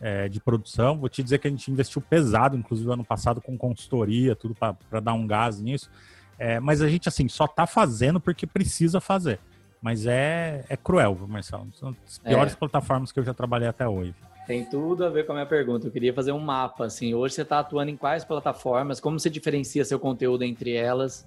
é, 0.00 0.28
de 0.28 0.40
produção. 0.40 0.98
Vou 0.98 1.08
te 1.08 1.22
dizer 1.22 1.38
que 1.38 1.48
a 1.48 1.50
gente 1.50 1.70
investiu 1.70 2.00
pesado, 2.00 2.56
inclusive 2.56 2.90
ano 2.90 3.04
passado, 3.04 3.40
com 3.40 3.56
consultoria, 3.56 4.34
tudo 4.34 4.54
para 4.54 5.00
dar 5.00 5.14
um 5.14 5.26
gás 5.26 5.60
nisso. 5.60 5.90
É, 6.38 6.58
mas 6.60 6.82
a 6.82 6.88
gente, 6.88 7.08
assim, 7.08 7.28
só 7.28 7.44
está 7.44 7.66
fazendo 7.66 8.20
porque 8.20 8.46
precisa 8.46 9.00
fazer. 9.00 9.38
Mas 9.80 10.06
é, 10.06 10.64
é 10.68 10.76
cruel, 10.76 11.18
Marcelo. 11.28 11.68
São 11.74 11.94
as 12.06 12.18
piores 12.18 12.54
é. 12.54 12.56
plataformas 12.56 13.12
que 13.12 13.20
eu 13.20 13.24
já 13.24 13.34
trabalhei 13.34 13.68
até 13.68 13.86
hoje. 13.86 14.14
Tem 14.46 14.64
tudo 14.64 15.04
a 15.04 15.08
ver 15.08 15.24
com 15.26 15.32
a 15.32 15.36
minha 15.36 15.46
pergunta. 15.46 15.86
Eu 15.86 15.90
queria 15.90 16.12
fazer 16.12 16.32
um 16.32 16.38
mapa, 16.38 16.84
assim. 16.86 17.14
Hoje 17.14 17.34
você 17.34 17.42
está 17.42 17.60
atuando 17.60 17.90
em 17.90 17.96
quais 17.96 18.24
plataformas? 18.24 19.00
Como 19.00 19.18
você 19.18 19.30
diferencia 19.30 19.84
seu 19.84 19.98
conteúdo 19.98 20.42
entre 20.42 20.72
elas? 20.72 21.26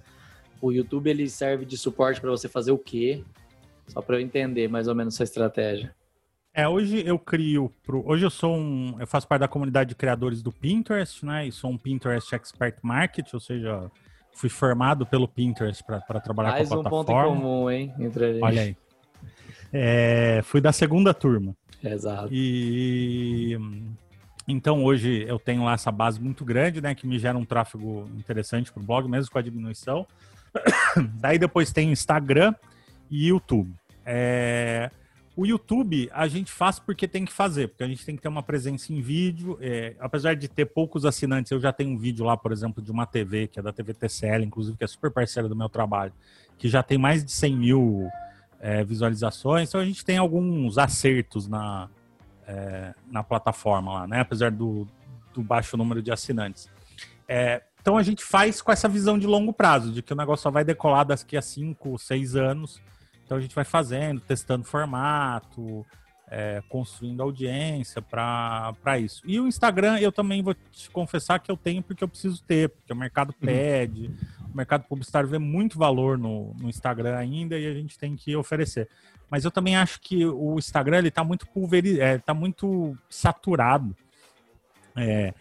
O 0.61 0.71
YouTube 0.71 1.09
ele 1.09 1.29
serve 1.29 1.65
de 1.65 1.77
suporte 1.77 2.19
para 2.19 2.29
você 2.29 2.47
fazer 2.47 2.71
o 2.71 2.77
quê? 2.77 3.23
Só 3.87 4.01
para 4.01 4.17
eu 4.17 4.21
entender 4.21 4.67
mais 4.67 4.87
ou 4.87 4.95
menos 4.95 5.15
sua 5.15 5.23
estratégia. 5.23 5.95
É, 6.57 6.67
hoje 6.67 7.03
eu 7.05 7.19
crio 7.19 7.71
pro, 7.83 8.03
hoje 8.03 8.25
eu 8.25 8.31
sou 8.31 8.57
um, 8.57 8.95
eu 8.99 9.05
faço 9.05 9.27
parte 9.27 9.41
da 9.41 9.47
comunidade 9.47 9.89
de 9.89 9.95
criadores 9.95 10.41
do 10.41 10.51
Pinterest, 10.51 11.23
né? 11.23 11.45
E 11.45 11.51
sou 11.51 11.69
um 11.69 11.77
Pinterest 11.77 12.33
Expert 12.33 12.77
Market, 12.81 13.31
ou 13.31 13.39
seja, 13.39 13.91
fui 14.33 14.49
formado 14.49 15.05
pelo 15.05 15.27
Pinterest 15.27 15.83
para 15.83 16.19
trabalhar 16.19 16.53
mais 16.53 16.67
com 16.67 16.79
a 16.79 16.81
plataforma. 16.81 17.29
Mais 17.29 17.37
um 17.37 17.41
ponto 17.41 17.41
em 17.41 17.41
comum, 17.41 17.69
hein, 17.69 17.93
entre 17.99 18.25
a 18.25 18.33
gente. 18.33 18.43
Olha 18.43 18.61
aí. 18.63 18.77
É, 19.71 20.41
fui 20.45 20.59
da 20.59 20.71
segunda 20.71 21.13
turma. 21.13 21.55
Exato. 21.83 22.29
E 22.31 23.55
então 24.47 24.83
hoje 24.83 25.25
eu 25.27 25.37
tenho 25.37 25.63
lá 25.63 25.73
essa 25.73 25.91
base 25.91 26.19
muito 26.19 26.43
grande, 26.43 26.81
né, 26.81 26.95
que 26.95 27.05
me 27.05 27.19
gera 27.19 27.37
um 27.37 27.45
tráfego 27.45 28.09
interessante 28.17 28.71
para 28.71 28.81
o 28.81 28.83
blog, 28.83 29.07
mesmo 29.07 29.31
com 29.31 29.37
a 29.37 29.43
diminuição. 29.43 30.07
Daí 31.21 31.37
depois 31.37 31.71
tem 31.71 31.91
Instagram 31.91 32.55
e 33.11 33.27
YouTube. 33.27 33.75
É... 34.03 34.89
O 35.37 35.45
YouTube 35.45 36.09
a 36.11 36.27
gente 36.27 36.51
faz 36.51 36.79
porque 36.79 37.07
tem 37.07 37.23
que 37.23 37.31
fazer, 37.31 37.67
porque 37.67 37.83
a 37.83 37.87
gente 37.87 38.03
tem 38.03 38.15
que 38.15 38.21
ter 38.23 38.27
uma 38.27 38.41
presença 38.41 38.91
em 38.91 38.99
vídeo. 38.99 39.55
É... 39.61 39.95
apesar 39.99 40.35
de 40.35 40.47
ter 40.47 40.65
poucos 40.65 41.05
assinantes, 41.05 41.51
eu 41.51 41.59
já 41.59 41.71
tenho 41.71 41.91
um 41.91 41.97
vídeo 41.97 42.25
lá, 42.25 42.35
por 42.35 42.51
exemplo, 42.51 42.81
de 42.81 42.91
uma 42.91 43.05
TV, 43.05 43.47
que 43.47 43.59
é 43.59 43.61
da 43.61 43.71
TV 43.71 43.93
TCL, 43.93 44.43
inclusive, 44.43 44.75
que 44.75 44.83
é 44.83 44.87
super 44.87 45.11
parceira 45.11 45.47
do 45.47 45.55
meu 45.55 45.69
trabalho, 45.69 46.11
que 46.57 46.67
já 46.67 46.81
tem 46.81 46.97
mais 46.97 47.23
de 47.23 47.31
100 47.31 47.55
mil 47.55 48.09
é, 48.59 48.83
visualizações. 48.83 49.69
Então 49.69 49.79
a 49.79 49.85
gente 49.85 50.03
tem 50.03 50.17
alguns 50.17 50.79
acertos 50.79 51.47
na, 51.47 51.87
é, 52.47 52.95
na 53.11 53.21
plataforma 53.21 53.93
lá, 53.93 54.07
né? 54.07 54.21
Apesar 54.21 54.49
do, 54.49 54.87
do 55.35 55.43
baixo 55.43 55.77
número 55.77 56.01
de 56.01 56.11
assinantes. 56.11 56.67
É, 57.27 57.61
então 57.79 57.95
a 57.95 58.01
gente 58.01 58.23
faz 58.23 58.59
com 58.59 58.71
essa 58.71 58.89
visão 58.89 59.19
de 59.19 59.27
longo 59.27 59.53
prazo, 59.53 59.91
de 59.91 60.01
que 60.01 60.13
o 60.13 60.15
negócio 60.15 60.41
só 60.41 60.49
vai 60.49 60.65
decolar 60.65 61.05
daqui 61.05 61.37
a 61.37 61.43
5, 61.43 61.99
6 61.99 62.35
anos. 62.35 62.81
Então 63.27 63.37
a 63.37 63.41
gente 63.41 63.53
vai 63.53 63.65
fazendo, 63.65 64.21
testando 64.21 64.63
formato, 64.63 65.85
é, 66.29 66.63
construindo 66.69 67.21
audiência 67.21 68.01
para 68.01 68.97
isso. 68.97 69.21
E 69.25 69.37
o 69.37 69.45
Instagram 69.45 69.99
eu 69.99 70.13
também 70.13 70.41
vou 70.41 70.53
te 70.53 70.89
confessar 70.89 71.37
que 71.39 71.51
eu 71.51 71.57
tenho 71.57 71.83
porque 71.83 72.01
eu 72.01 72.07
preciso 72.07 72.41
ter, 72.43 72.69
porque 72.69 72.93
o 72.93 72.95
mercado 72.95 73.35
uhum. 73.41 73.45
pede, 73.45 74.07
uhum. 74.07 74.47
o 74.53 74.55
mercado 74.55 74.85
publicitário 74.85 75.27
vê 75.27 75.37
muito 75.37 75.77
valor 75.77 76.17
no, 76.17 76.53
no 76.53 76.69
Instagram 76.69 77.17
ainda 77.17 77.59
e 77.59 77.67
a 77.67 77.73
gente 77.73 77.99
tem 77.99 78.15
que 78.15 78.33
oferecer. 78.33 78.87
Mas 79.29 79.43
eu 79.43 79.51
também 79.51 79.75
acho 79.75 79.99
que 79.99 80.25
o 80.25 80.57
Instagram 80.57 80.99
ele 80.99 81.09
está 81.09 81.21
muito 81.21 81.45
pulverizado, 81.47 82.01
é, 82.01 82.17
tá 82.17 82.33
muito 82.33 82.97
saturado. 83.09 83.93
É, 84.95 85.33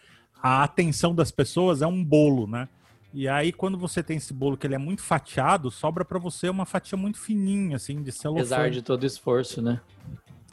a 0.42 0.64
atenção 0.64 1.14
das 1.14 1.30
pessoas 1.30 1.82
é 1.82 1.86
um 1.86 2.02
bolo, 2.02 2.48
né? 2.48 2.68
E 3.18 3.26
aí, 3.26 3.50
quando 3.50 3.78
você 3.78 4.02
tem 4.02 4.18
esse 4.18 4.34
bolo 4.34 4.58
que 4.58 4.66
ele 4.66 4.74
é 4.74 4.78
muito 4.78 5.00
fatiado, 5.00 5.70
sobra 5.70 6.04
para 6.04 6.18
você 6.18 6.50
uma 6.50 6.66
fatia 6.66 6.98
muito 6.98 7.18
fininha, 7.18 7.76
assim, 7.76 8.02
de 8.02 8.12
celular. 8.12 8.40
Apesar 8.40 8.70
de 8.70 8.82
todo 8.82 9.06
esforço, 9.06 9.62
né? 9.62 9.80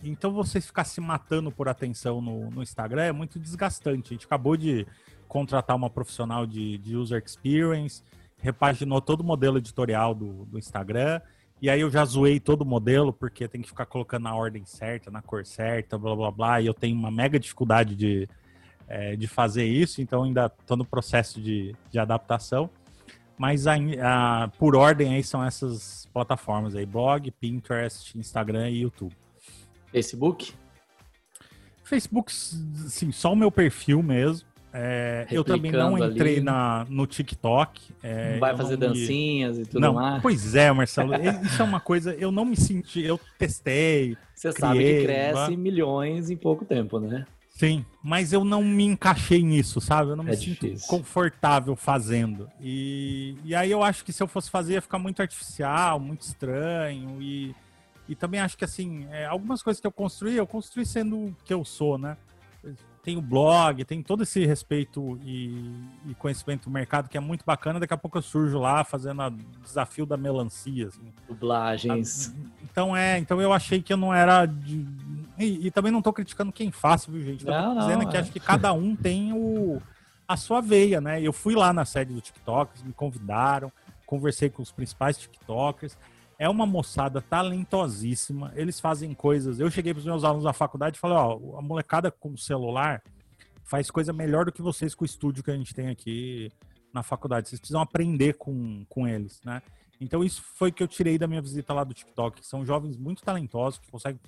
então 0.01 0.32
você 0.32 0.61
ficar 0.61 0.86
se 0.86 1.01
matando 1.01 1.51
por 1.51 1.68
atenção 1.68 2.22
no, 2.22 2.49
no 2.49 2.64
Instagram 2.64 3.03
é 3.03 3.11
muito 3.11 3.38
desgastante. 3.38 4.14
A 4.14 4.16
gente 4.16 4.26
acabou 4.26 4.55
de 4.55 4.88
contratar 5.28 5.76
uma 5.76 5.89
profissional 5.89 6.47
de, 6.47 6.78
de 6.78 6.95
user 6.95 7.22
experience, 7.22 8.01
repaginou 8.38 9.01
todo 9.01 9.20
o 9.20 9.26
modelo 9.26 9.57
editorial 9.57 10.16
do, 10.16 10.45
do 10.45 10.57
Instagram. 10.57 11.20
E 11.61 11.70
aí 11.70 11.82
eu 11.82 11.91
já 11.91 12.05
zoei 12.05 12.39
todo 12.39 12.61
o 12.61 12.66
modelo, 12.66 13.11
porque 13.11 13.45
tem 13.45 13.61
que 13.61 13.68
ficar 13.68 13.88
colocando 13.88 14.24
na 14.24 14.36
ordem 14.36 14.64
certa, 14.64 15.11
na 15.11 15.22
cor 15.22 15.45
certa, 15.45 15.97
blá 15.97 16.16
blá 16.16 16.32
blá. 16.32 16.61
E 16.61 16.66
eu 16.66 16.74
tenho 16.74 16.97
uma 16.97 17.11
mega 17.11 17.38
dificuldade 17.38 17.93
de, 17.93 18.26
é, 18.88 19.15
de 19.15 19.27
fazer 19.27 19.65
isso, 19.65 20.01
então 20.01 20.23
ainda 20.23 20.51
estou 20.59 20.77
no 20.77 20.86
processo 20.86 21.41
de, 21.41 21.75
de 21.91 21.99
adaptação. 21.99 22.69
Mas 23.38 23.65
a, 23.67 23.73
a, 24.01 24.47
por 24.59 24.75
ordem 24.75 25.15
aí 25.15 25.23
são 25.23 25.43
essas 25.43 26.07
plataformas 26.13 26.75
aí: 26.75 26.86
blog, 26.86 27.31
Pinterest, 27.31 28.17
Instagram 28.17 28.69
e 28.69 28.81
YouTube. 28.81 29.15
Facebook? 29.91 30.53
Facebook, 31.84 32.31
sim, 32.31 33.11
só 33.11 33.34
o 33.34 33.36
meu 33.36 33.51
perfil 33.51 34.01
mesmo. 34.01 34.47
É, 34.75 35.27
eu 35.29 35.43
também 35.43 35.71
não 35.71 35.95
entrei 36.03 36.41
na, 36.41 36.84
no 36.89 37.05
TikTok. 37.05 37.93
É, 38.01 38.39
vai 38.39 38.57
fazer 38.57 38.75
não 38.75 38.88
dancinhas 38.88 39.57
me... 39.57 39.63
e 39.63 39.65
tudo 39.67 39.79
não, 39.79 39.93
mais. 39.93 40.21
Pois 40.21 40.55
é, 40.55 40.71
Marcelo. 40.71 41.13
isso 41.45 41.61
é 41.61 41.65
uma 41.65 41.79
coisa. 41.79 42.15
Eu 42.15 42.31
não 42.31 42.43
me 42.43 42.55
senti. 42.55 43.01
Eu 43.03 43.19
testei. 43.38 44.17
Você 44.34 44.51
criei, 44.51 44.67
sabe 44.67 44.79
que 44.79 45.03
cresce 45.03 45.55
milhões 45.55 46.31
em 46.31 46.36
pouco 46.36 46.65
tempo, 46.65 46.99
né? 46.99 47.25
Sim, 47.54 47.86
mas 48.04 48.34
eu 48.34 48.43
não 48.43 48.64
me 48.64 48.84
encaixei 48.84 49.43
nisso, 49.43 49.80
sabe? 49.80 50.10
Eu 50.10 50.16
não 50.16 50.24
me 50.24 50.32
é 50.32 50.36
sinto 50.36 50.66
difícil. 50.66 50.88
confortável 50.88 51.76
fazendo. 51.76 52.49
E, 52.60 53.38
e 53.45 53.54
aí 53.54 53.70
eu 53.70 53.84
acho 53.84 54.04
que 54.04 54.12
se 54.12 54.24
eu 54.24 54.28
fosse 54.28 54.49
fazer 54.49 54.74
ia 54.74 54.82
ficar 54.82 54.97
muito 54.97 55.22
artificial, 55.22 55.99
muito 55.99 56.22
estranho. 56.22 57.22
E, 57.22 57.56
e 58.10 58.16
também 58.16 58.39
acho 58.39 58.58
que, 58.58 58.66
assim, 58.66 59.08
é, 59.12 59.28
algumas 59.28 59.62
coisas 59.62 59.80
que 59.80 59.86
eu 59.86 59.91
construí, 59.91 60.36
eu 60.36 60.47
construí 60.47 60.84
sendo 60.84 61.16
o 61.16 61.36
que 61.45 61.54
eu 61.54 61.64
sou, 61.64 61.95
né? 61.95 62.18
Tem 63.04 63.18
o 63.18 63.22
blog, 63.22 63.84
tem 63.86 64.01
todo 64.01 64.24
esse 64.24 64.45
respeito 64.45 65.20
e, 65.24 65.76
e 66.08 66.16
conhecimento 66.16 66.64
do 66.64 66.72
mercado 66.72 67.08
que 67.08 67.18
é 67.18 67.20
muito 67.20 67.45
bacana. 67.45 67.80
Daqui 67.80 67.93
a 67.93 67.97
pouco 67.97 68.18
eu 68.18 68.22
surjo 68.22 68.58
lá 68.58 68.84
fazendo 68.84 69.22
o 69.22 69.32
desafio 69.62 70.06
da 70.08 70.18
melancia. 70.18 70.88
Assim. 70.88 71.14
Dublagens. 71.28 72.34
Então 72.64 72.95
é, 72.95 73.20
então 73.20 73.39
eu 73.41 73.54
achei 73.54 73.82
que 73.82 73.91
eu 73.91 73.97
não 73.97 74.14
era 74.14 74.45
de, 74.45 74.88
e, 75.38 75.67
e, 75.67 75.71
também 75.71 75.91
não 75.91 75.99
estou 75.99 76.13
criticando 76.13 76.51
quem 76.51 76.71
faz, 76.71 77.05
viu, 77.05 77.21
gente? 77.21 77.45
Tô 77.45 77.51
não, 77.51 77.77
dizendo 77.79 78.03
não, 78.03 78.09
que 78.09 78.17
é. 78.17 78.19
acho 78.19 78.31
que 78.31 78.39
cada 78.39 78.71
um 78.73 78.95
tem 78.97 79.34
o, 79.34 79.81
a 80.27 80.38
sua 80.38 80.61
veia, 80.61 81.01
né? 81.01 81.21
Eu 81.21 81.34
fui 81.34 81.55
lá 81.55 81.73
na 81.73 81.86
sede 81.86 82.13
do 82.13 82.21
TikTok, 82.21 82.84
me 82.86 82.93
convidaram, 82.93 83.71
conversei 84.05 84.49
com 84.49 84.61
os 84.61 84.71
principais 84.71 85.17
TikTokers. 85.17 85.97
É 86.38 86.49
uma 86.49 86.65
moçada 86.65 87.21
talentosíssima, 87.21 88.51
eles 88.55 88.79
fazem 88.79 89.13
coisas. 89.13 89.59
Eu 89.59 89.69
cheguei 89.71 89.93
para 89.93 89.99
os 89.99 90.05
meus 90.05 90.23
alunos 90.23 90.43
da 90.43 90.53
faculdade 90.53 90.97
e 90.97 90.99
falei: 90.99 91.17
ó, 91.17 91.57
a 91.57 91.61
molecada 91.61 92.11
com 92.11 92.36
celular 92.36 93.01
faz 93.63 93.89
coisa 93.89 94.11
melhor 94.11 94.45
do 94.45 94.51
que 94.51 94.61
vocês 94.61 94.93
com 94.93 95.03
o 95.03 95.05
estúdio 95.05 95.43
que 95.43 95.51
a 95.51 95.55
gente 95.55 95.73
tem 95.73 95.89
aqui 95.89 96.51
na 96.93 97.01
faculdade. 97.01 97.49
Vocês 97.49 97.59
precisam 97.59 97.81
aprender 97.81 98.34
com, 98.34 98.86
com 98.89 99.07
eles, 99.07 99.41
né? 99.43 99.61
Então 99.99 100.23
isso 100.23 100.43
foi 100.55 100.71
que 100.71 100.84
eu 100.84 100.88
tirei 100.88 101.17
da 101.17 101.27
minha 101.27 101.41
visita 101.41 101.73
lá 101.73 101.84
do 101.84 101.93
TikTok. 101.93 102.45
São 102.45 102.65
jovens 102.65 102.97
muito 102.97 103.23
talentosos 103.23 103.79
que 103.79 103.89
conseguem 103.89 104.19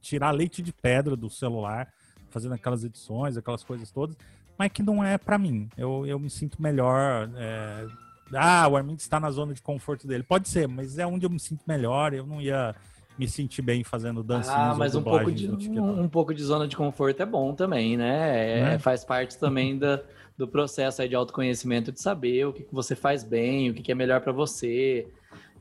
tirar 0.00 0.30
leite 0.30 0.62
de 0.62 0.72
pedra 0.72 1.16
do 1.16 1.28
celular, 1.28 1.88
fazendo 2.30 2.54
aquelas 2.54 2.84
edições, 2.84 3.36
aquelas 3.36 3.64
coisas 3.64 3.90
todas, 3.90 4.16
mas 4.58 4.70
que 4.70 4.82
não 4.82 5.02
é 5.02 5.16
para 5.16 5.38
mim. 5.38 5.68
Eu, 5.76 6.06
eu 6.06 6.18
me 6.18 6.28
sinto 6.28 6.60
melhor. 6.60 7.30
É... 7.36 7.86
Ah, 8.34 8.68
o 8.68 8.76
Armin 8.76 8.94
está 8.94 9.18
na 9.18 9.30
zona 9.30 9.52
de 9.52 9.62
conforto 9.62 10.06
dele. 10.06 10.22
Pode 10.22 10.48
ser, 10.48 10.68
mas 10.68 10.98
é 10.98 11.06
onde 11.06 11.26
eu 11.26 11.30
me 11.30 11.40
sinto 11.40 11.62
melhor. 11.66 12.12
Eu 12.12 12.26
não 12.26 12.40
ia 12.40 12.74
me 13.18 13.28
sentir 13.28 13.60
bem 13.60 13.82
fazendo 13.82 14.22
dancinhas. 14.22 14.56
Ah, 14.56 14.74
mas 14.74 14.94
um 14.94 15.02
pouco, 15.02 15.32
de, 15.32 15.50
um, 15.50 16.02
um, 16.02 16.08
pouco 16.08 16.32
de 16.32 16.42
zona 16.42 16.66
de 16.66 16.76
conforto 16.76 17.22
é 17.22 17.26
bom 17.26 17.54
também, 17.54 17.96
né? 17.96 18.58
É, 18.58 18.62
né? 18.62 18.78
Faz 18.78 19.04
parte 19.04 19.36
também 19.36 19.76
da, 19.76 20.00
do 20.38 20.48
processo 20.48 21.06
de 21.06 21.14
autoconhecimento 21.14 21.92
de 21.92 22.00
saber 22.00 22.46
o 22.46 22.52
que, 22.52 22.62
que 22.62 22.74
você 22.74 22.96
faz 22.96 23.22
bem, 23.22 23.70
o 23.70 23.74
que, 23.74 23.82
que 23.82 23.92
é 23.92 23.94
melhor 23.94 24.22
para 24.22 24.32
você, 24.32 25.06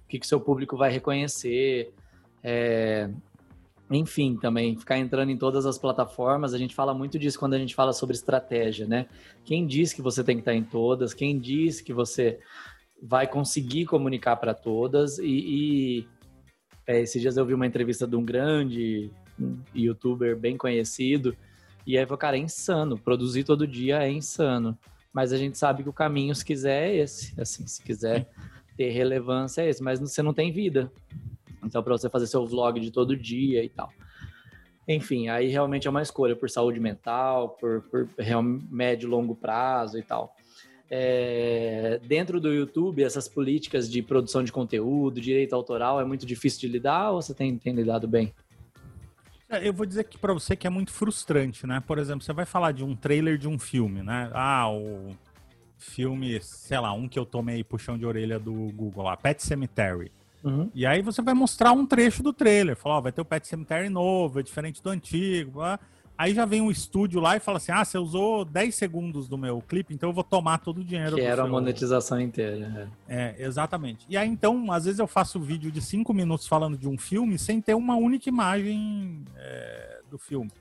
o 0.05 0.07
que, 0.07 0.19
que 0.19 0.25
seu 0.25 0.39
público 0.39 0.77
vai 0.77 0.89
reconhecer. 0.91 1.93
É, 2.41 3.09
enfim, 3.91 4.37
também 4.37 4.77
ficar 4.77 4.97
entrando 4.97 5.31
em 5.31 5.37
todas 5.37 5.65
as 5.65 5.77
plataformas, 5.77 6.53
a 6.53 6.57
gente 6.57 6.75
fala 6.75 6.93
muito 6.93 7.17
disso 7.17 7.39
quando 7.39 7.55
a 7.55 7.57
gente 7.57 7.73
fala 7.73 7.91
sobre 7.91 8.15
estratégia, 8.15 8.85
né? 8.85 9.07
Quem 9.43 9.65
diz 9.65 9.93
que 9.93 10.01
você 10.01 10.23
tem 10.23 10.35
que 10.35 10.41
estar 10.41 10.53
em 10.53 10.63
todas? 10.63 11.13
Quem 11.13 11.39
diz 11.39 11.81
que 11.81 11.93
você 11.93 12.39
vai 13.01 13.27
conseguir 13.27 13.85
comunicar 13.85 14.35
para 14.35 14.53
todas? 14.53 15.17
E, 15.17 15.25
e 15.25 16.07
é, 16.85 17.01
esses 17.01 17.21
dias 17.21 17.37
eu 17.37 17.45
vi 17.45 17.53
uma 17.53 17.65
entrevista 17.65 18.05
de 18.05 18.15
um 18.15 18.23
grande 18.23 19.09
youtuber 19.73 20.37
bem 20.37 20.57
conhecido, 20.57 21.35
e 21.85 21.97
aí 21.97 22.05
falou, 22.05 22.17
cara, 22.19 22.37
é 22.37 22.39
insano, 22.39 22.97
produzir 22.97 23.43
todo 23.43 23.65
dia 23.65 24.03
é 24.03 24.11
insano. 24.11 24.77
Mas 25.11 25.33
a 25.33 25.37
gente 25.37 25.57
sabe 25.57 25.81
que 25.81 25.89
o 25.89 25.93
caminho, 25.93 26.35
se 26.35 26.45
quiser, 26.45 26.89
é 26.89 26.97
esse. 26.97 27.33
Assim, 27.41 27.65
se 27.65 27.81
quiser 27.81 28.29
ter 28.77 28.89
relevância, 28.89 29.63
é 29.63 29.69
esse. 29.69 29.81
Mas 29.81 29.99
você 29.99 30.21
não 30.21 30.33
tem 30.33 30.51
vida. 30.51 30.91
Então, 31.63 31.83
para 31.83 31.97
você 31.97 32.09
fazer 32.09 32.27
seu 32.27 32.45
vlog 32.45 32.79
de 32.79 32.91
todo 32.91 33.15
dia 33.15 33.63
e 33.63 33.69
tal. 33.69 33.91
Enfim, 34.87 35.29
aí 35.29 35.47
realmente 35.47 35.87
é 35.87 35.89
uma 35.89 36.01
escolha 36.01 36.35
por 36.35 36.49
saúde 36.49 36.79
mental, 36.79 37.49
por, 37.49 37.81
por 37.83 38.09
médio 38.71 39.07
e 39.07 39.09
longo 39.09 39.35
prazo 39.35 39.99
e 39.99 40.01
tal. 40.03 40.35
É, 40.89 41.99
dentro 42.07 42.41
do 42.41 42.51
YouTube, 42.51 43.03
essas 43.03 43.27
políticas 43.27 43.89
de 43.89 44.01
produção 44.01 44.43
de 44.43 44.51
conteúdo, 44.51 45.21
direito 45.21 45.53
autoral, 45.53 46.01
é 46.01 46.05
muito 46.05 46.25
difícil 46.25 46.61
de 46.61 46.67
lidar 46.67 47.11
ou 47.11 47.21
você 47.21 47.35
tem, 47.35 47.55
tem 47.57 47.73
lidado 47.73 48.07
bem? 48.07 48.33
É, 49.47 49.67
eu 49.67 49.73
vou 49.73 49.85
dizer 49.85 50.05
que 50.05 50.17
para 50.17 50.33
você 50.33 50.55
que 50.55 50.65
é 50.65 50.69
muito 50.69 50.91
frustrante, 50.91 51.67
né? 51.67 51.83
Por 51.85 51.99
exemplo, 51.99 52.23
você 52.23 52.33
vai 52.33 52.45
falar 52.45 52.71
de 52.71 52.83
um 52.83 52.95
trailer 52.95 53.37
de 53.37 53.47
um 53.47 53.59
filme, 53.59 54.01
né? 54.01 54.31
Ah, 54.33 54.71
o 54.71 55.15
filme, 55.77 56.41
sei 56.41 56.79
lá, 56.79 56.93
um 56.93 57.07
que 57.07 57.17
eu 57.17 57.25
tomei 57.25 57.63
puxão 57.63 57.97
de 57.97 58.05
orelha 58.05 58.39
do 58.39 58.53
Google 58.73 59.03
lá, 59.03 59.15
Pet 59.15 59.43
Cemetery. 59.43 60.11
Uhum. 60.43 60.69
E 60.73 60.85
aí 60.85 61.01
você 61.01 61.21
vai 61.21 61.33
mostrar 61.33 61.71
um 61.71 61.85
trecho 61.85 62.23
do 62.23 62.31
trailer. 62.31 62.75
Falar, 62.75 62.97
ó, 62.97 63.01
vai 63.01 63.11
ter 63.11 63.21
o 63.21 63.25
Pet 63.25 63.47
Cemetery 63.47 63.89
novo, 63.89 64.39
é 64.39 64.43
diferente 64.43 64.81
do 64.81 64.89
antigo. 64.89 65.61
Aí 66.17 66.33
já 66.33 66.43
vem 66.43 66.61
um 66.61 66.69
estúdio 66.69 67.21
lá 67.21 67.37
e 67.37 67.39
fala 67.39 67.57
assim: 67.57 67.71
ah, 67.71 67.83
você 67.83 67.97
usou 67.97 68.43
10 68.43 68.75
segundos 68.75 69.27
do 69.27 69.37
meu 69.37 69.61
clipe, 69.61 69.93
então 69.93 70.09
eu 70.09 70.13
vou 70.13 70.23
tomar 70.23 70.57
todo 70.57 70.79
o 70.79 70.83
dinheiro. 70.83 71.15
Que 71.15 71.21
era 71.21 71.37
seu... 71.37 71.45
a 71.45 71.47
monetização 71.47 72.19
inteira. 72.19 72.91
É. 73.07 73.35
é, 73.39 73.45
exatamente. 73.45 74.05
E 74.09 74.17
aí 74.17 74.27
então, 74.27 74.71
às 74.71 74.85
vezes 74.85 74.99
eu 74.99 75.07
faço 75.07 75.39
vídeo 75.39 75.71
de 75.71 75.81
5 75.81 76.13
minutos 76.13 76.45
falando 76.45 76.77
de 76.77 76.89
um 76.89 76.97
filme 76.97 77.39
sem 77.39 77.61
ter 77.61 77.73
uma 77.73 77.95
única 77.95 78.27
imagem 78.27 79.23
é, 79.37 80.01
do 80.09 80.17
filme. 80.17 80.51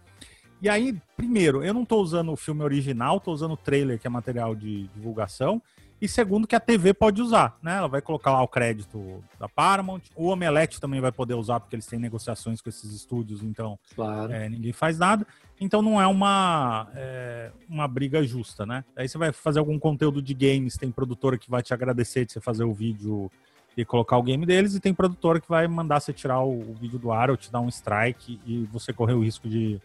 E 0.61 0.68
aí, 0.68 0.97
primeiro, 1.16 1.62
eu 1.62 1.72
não 1.72 1.83
estou 1.83 2.03
usando 2.03 2.33
o 2.33 2.37
filme 2.37 2.62
original, 2.64 3.18
estou 3.18 3.33
usando 3.33 3.53
o 3.53 3.57
trailer, 3.57 3.99
que 3.99 4.09
é 4.09 4.11
material 4.11 4.57
de 4.57 4.89
divulgação 4.89 5.62
e 6.01 6.07
segundo 6.07 6.46
que 6.46 6.55
a 6.55 6.61
TV 6.61 6.94
pode 6.94 7.20
usar, 7.20 7.59
né? 7.62 7.76
Ela 7.76 7.88
vai 7.88 8.01
colocar 8.01 8.32
lá 8.32 8.42
o 8.42 8.49
crédito 8.49 9.22
da 9.38 9.49
Paramount, 9.49 10.03
o 10.14 10.28
Omelete 10.28 10.80
também 10.80 11.01
vai 11.01 11.11
poder 11.11 11.34
usar 11.34 11.59
porque 11.59 11.74
eles 11.74 11.86
têm 11.86 11.99
negociações 11.99 12.61
com 12.61 12.68
esses 12.68 12.92
estúdios, 12.92 13.42
então 13.42 13.78
claro. 13.94 14.32
é, 14.32 14.49
ninguém 14.49 14.72
faz 14.72 14.99
nada. 14.99 15.26
Então 15.61 15.82
não 15.82 16.01
é 16.01 16.07
uma 16.07 16.88
é, 16.94 17.51
uma 17.68 17.88
briga 17.88 18.22
justa, 18.22 18.64
né? 18.64 18.84
Aí 18.96 19.09
você 19.09 19.18
vai 19.18 19.32
fazer 19.32 19.59
algum 19.59 19.78
conteúdo 19.78 20.22
de 20.22 20.34
games, 20.34 20.76
tem 20.76 20.90
produtora 20.90 21.36
que 21.36 21.51
vai 21.51 21.62
te 21.62 21.74
agradecer 21.74 22.24
de 22.24 22.32
você 22.32 22.40
fazer 22.40 22.64
o 22.64 22.72
vídeo 22.72 23.30
e 23.76 23.84
colocar 23.84 24.16
o 24.18 24.22
game 24.22 24.44
deles, 24.44 24.74
e 24.74 24.80
tem 24.80 24.92
produtora 24.92 25.40
que 25.40 25.49
vai 25.49 25.68
mandar 25.68 26.01
você 26.01 26.12
tirar 26.12 26.40
o, 26.40 26.70
o 26.70 26.74
vídeo 26.74 26.99
do 26.99 27.12
ar 27.12 27.30
ou 27.30 27.36
te 27.36 27.51
dar 27.51 27.61
um 27.61 27.68
strike 27.68 28.40
e 28.44 28.64
você 28.72 28.92
correr 28.92 29.14
o 29.14 29.22
risco 29.22 29.49
de 29.49 29.80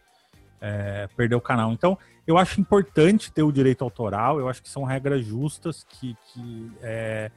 é, 0.63 1.09
perder 1.17 1.35
o 1.35 1.41
canal. 1.41 1.73
Então, 1.73 1.97
eu 2.25 2.37
acho 2.37 2.61
importante 2.61 3.31
ter 3.31 3.43
o 3.43 3.51
direito 3.51 3.83
autoral, 3.83 4.39
eu 4.39 4.47
acho 4.47 4.63
que 4.63 4.69
são 4.69 4.85
regras 4.85 5.25
justas 5.25 5.83
que, 5.83 6.15
que 6.27 6.71
é, 6.81 7.29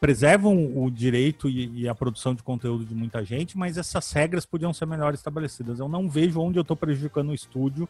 preservam 0.00 0.82
o 0.82 0.90
direito 0.90 1.50
e, 1.50 1.82
e, 1.82 1.88
a 1.88 1.94
produção 1.94 2.34
de 2.34 2.42
conteúdo 2.42 2.84
de 2.84 2.94
muita 2.94 3.22
gente, 3.22 3.58
mas 3.58 3.76
essas 3.76 4.10
regras 4.12 4.46
podiam 4.46 4.72
ser 4.72 4.86
melhor 4.86 5.12
estabelecidas. 5.12 5.78
Eu 5.78 5.88
não 5.88 6.08
vejo 6.08 6.40
onde 6.40 6.58
eu 6.58 6.62
estou 6.62 6.76
prejudicando 6.76 7.28
o 7.28 7.34
estúdio 7.34 7.86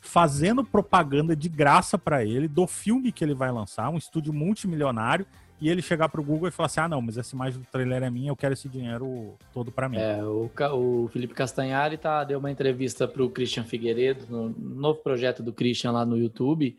fazendo 0.00 0.62
propaganda 0.62 1.34
de 1.34 1.48
graça 1.48 1.98
para 1.98 2.24
ele 2.24 2.46
do 2.46 2.66
filme 2.66 3.10
que 3.10 3.24
ele 3.24 3.34
vai 3.34 3.50
lançar, 3.50 3.88
um 3.88 3.98
estúdio 3.98 4.32
multimilionário 4.32 5.26
e 5.60 5.68
ele 5.68 5.82
chegar 5.82 6.08
pro 6.08 6.22
Google 6.22 6.48
e 6.48 6.52
falar 6.52 6.66
assim: 6.66 6.80
ah, 6.80 6.88
não, 6.88 7.02
mas 7.02 7.18
essa 7.18 7.34
imagem 7.34 7.60
do 7.60 7.66
trailer 7.66 8.02
é 8.02 8.10
minha, 8.10 8.30
eu 8.30 8.36
quero 8.36 8.54
esse 8.54 8.68
dinheiro 8.68 9.34
todo 9.52 9.72
para 9.72 9.88
mim. 9.88 9.98
É, 9.98 10.22
o, 10.22 10.50
o 10.74 11.08
Felipe 11.08 11.34
Castanhari 11.34 11.96
tá, 11.96 12.22
deu 12.24 12.38
uma 12.38 12.50
entrevista 12.50 13.08
pro 13.08 13.30
Christian 13.30 13.64
Figueiredo, 13.64 14.24
no 14.28 14.50
novo 14.50 15.00
projeto 15.00 15.42
do 15.42 15.52
Christian 15.52 15.92
lá 15.92 16.06
no 16.06 16.16
YouTube, 16.16 16.76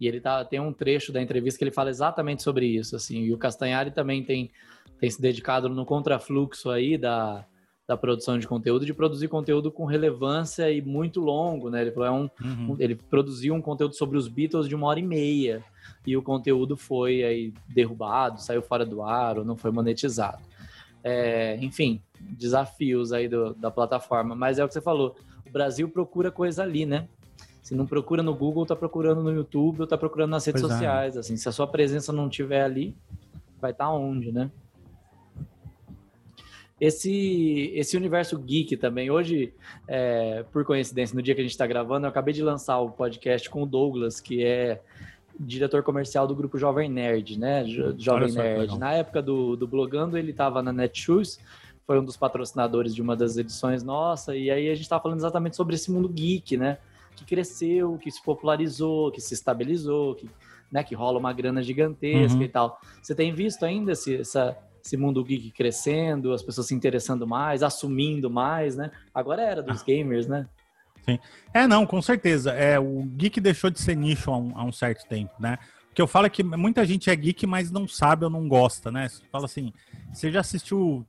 e 0.00 0.06
ele 0.06 0.20
tá, 0.20 0.44
tem 0.44 0.60
um 0.60 0.72
trecho 0.72 1.12
da 1.12 1.20
entrevista 1.20 1.58
que 1.58 1.64
ele 1.64 1.72
fala 1.72 1.90
exatamente 1.90 2.42
sobre 2.42 2.66
isso, 2.66 2.96
assim, 2.96 3.24
e 3.24 3.32
o 3.32 3.38
Castanhari 3.38 3.90
também 3.90 4.22
tem, 4.22 4.50
tem 4.98 5.10
se 5.10 5.20
dedicado 5.20 5.68
no 5.68 5.84
contrafluxo 5.84 6.70
aí 6.70 6.96
da, 6.96 7.44
da 7.90 7.96
produção 7.96 8.38
de 8.38 8.46
conteúdo, 8.46 8.86
de 8.86 8.94
produzir 8.94 9.26
conteúdo 9.26 9.68
com 9.68 9.84
relevância 9.84 10.70
e 10.70 10.80
muito 10.80 11.18
longo, 11.20 11.68
né? 11.68 11.80
Ele, 11.80 11.90
falou, 11.90 12.06
é 12.06 12.12
um, 12.12 12.30
uhum. 12.40 12.70
um, 12.70 12.76
ele 12.78 12.94
produziu 12.94 13.52
um 13.52 13.60
conteúdo 13.60 13.96
sobre 13.96 14.16
os 14.16 14.28
Beatles 14.28 14.68
de 14.68 14.76
uma 14.76 14.86
hora 14.86 15.00
e 15.00 15.02
meia 15.02 15.60
e 16.06 16.16
o 16.16 16.22
conteúdo 16.22 16.76
foi 16.76 17.24
aí 17.24 17.52
derrubado, 17.66 18.40
saiu 18.40 18.62
fora 18.62 18.86
do 18.86 19.02
ar 19.02 19.38
ou 19.38 19.44
não 19.44 19.56
foi 19.56 19.72
monetizado. 19.72 20.40
é, 21.02 21.56
enfim, 21.56 22.00
desafios 22.20 23.12
aí 23.12 23.26
do, 23.26 23.54
da 23.54 23.72
plataforma. 23.72 24.36
Mas 24.36 24.60
é 24.60 24.64
o 24.64 24.68
que 24.68 24.74
você 24.74 24.80
falou, 24.80 25.16
o 25.44 25.50
Brasil 25.50 25.88
procura 25.88 26.30
coisa 26.30 26.62
ali, 26.62 26.86
né? 26.86 27.08
Se 27.60 27.74
não 27.74 27.86
procura 27.86 28.22
no 28.22 28.32
Google, 28.36 28.64
tá 28.64 28.76
procurando 28.76 29.20
no 29.20 29.32
YouTube 29.32 29.80
ou 29.80 29.86
tá 29.88 29.98
procurando 29.98 30.30
nas 30.30 30.44
redes 30.44 30.62
pois 30.62 30.72
é. 30.72 30.76
sociais. 30.76 31.16
É. 31.16 31.18
Assim, 31.18 31.36
se 31.36 31.48
a 31.48 31.52
sua 31.52 31.66
presença 31.66 32.12
não 32.12 32.28
tiver 32.28 32.62
ali, 32.62 32.94
vai 33.60 33.72
estar 33.72 33.86
tá 33.86 33.92
onde, 33.92 34.30
né? 34.30 34.48
Esse, 36.80 37.72
esse 37.74 37.96
universo 37.96 38.38
geek 38.38 38.76
também. 38.78 39.10
Hoje, 39.10 39.52
é, 39.86 40.44
por 40.50 40.64
coincidência, 40.64 41.14
no 41.14 41.20
dia 41.20 41.34
que 41.34 41.40
a 41.40 41.44
gente 41.44 41.52
está 41.52 41.66
gravando, 41.66 42.06
eu 42.06 42.10
acabei 42.10 42.32
de 42.32 42.42
lançar 42.42 42.78
o 42.78 42.90
podcast 42.90 43.50
com 43.50 43.62
o 43.62 43.66
Douglas, 43.66 44.18
que 44.18 44.42
é 44.42 44.80
diretor 45.38 45.82
comercial 45.82 46.26
do 46.26 46.34
grupo 46.34 46.58
Jovem 46.58 46.88
Nerd, 46.88 47.38
né? 47.38 47.64
Jovem 47.98 48.32
Nerd. 48.32 48.78
Na 48.78 48.92
época 48.92 49.20
do, 49.20 49.56
do 49.56 49.66
Blogando, 49.66 50.16
ele 50.16 50.30
estava 50.30 50.62
na 50.62 50.72
Netshoes, 50.72 51.38
foi 51.86 51.98
um 51.98 52.04
dos 52.04 52.16
patrocinadores 52.16 52.94
de 52.94 53.02
uma 53.02 53.16
das 53.16 53.36
edições 53.36 53.82
nossa, 53.82 54.36
e 54.36 54.50
aí 54.50 54.68
a 54.68 54.74
gente 54.74 54.84
estava 54.84 55.02
falando 55.02 55.18
exatamente 55.18 55.56
sobre 55.56 55.74
esse 55.74 55.90
mundo 55.90 56.08
geek, 56.08 56.56
né? 56.56 56.78
Que 57.16 57.24
cresceu, 57.24 57.98
que 57.98 58.10
se 58.10 58.22
popularizou, 58.22 59.10
que 59.10 59.20
se 59.20 59.34
estabilizou, 59.34 60.14
que, 60.14 60.30
né, 60.70 60.82
que 60.82 60.94
rola 60.94 61.18
uma 61.18 61.32
grana 61.32 61.62
gigantesca 61.62 62.38
uhum. 62.38 62.44
e 62.44 62.48
tal. 62.48 62.80
Você 63.02 63.14
tem 63.14 63.34
visto 63.34 63.64
ainda 63.64 63.92
esse, 63.92 64.16
essa, 64.16 64.56
esse 64.84 64.96
mundo 64.96 65.24
geek 65.24 65.50
crescendo, 65.50 66.32
as 66.32 66.42
pessoas 66.42 66.66
se 66.66 66.74
interessando 66.74 67.26
mais, 67.26 67.62
assumindo 67.62 68.30
mais, 68.30 68.76
né? 68.76 68.90
Agora 69.14 69.42
era 69.42 69.62
dos 69.62 69.82
ah. 69.82 69.84
gamers, 69.84 70.26
né? 70.26 70.46
Sim. 71.04 71.18
É, 71.52 71.66
não, 71.66 71.86
com 71.86 72.00
certeza. 72.00 72.52
É, 72.52 72.78
o 72.78 73.02
geek 73.16 73.40
deixou 73.40 73.70
de 73.70 73.80
ser 73.80 73.96
nicho 73.96 74.30
há 74.30 74.36
um, 74.36 74.52
há 74.54 74.64
um 74.64 74.72
certo 74.72 75.06
tempo, 75.08 75.32
né? 75.38 75.58
O 75.90 75.94
que 75.94 76.00
eu 76.00 76.06
falo 76.06 76.26
é 76.26 76.30
que 76.30 76.42
muita 76.42 76.84
gente 76.84 77.10
é 77.10 77.16
geek, 77.16 77.46
mas 77.46 77.70
não 77.70 77.88
sabe 77.88 78.24
ou 78.24 78.30
não 78.30 78.46
gosta, 78.46 78.90
né? 78.90 79.08
Você 79.08 79.22
fala 79.30 79.46
assim, 79.46 79.72
você 80.12 80.30
já 80.30 80.40
assistiu, 80.40 81.04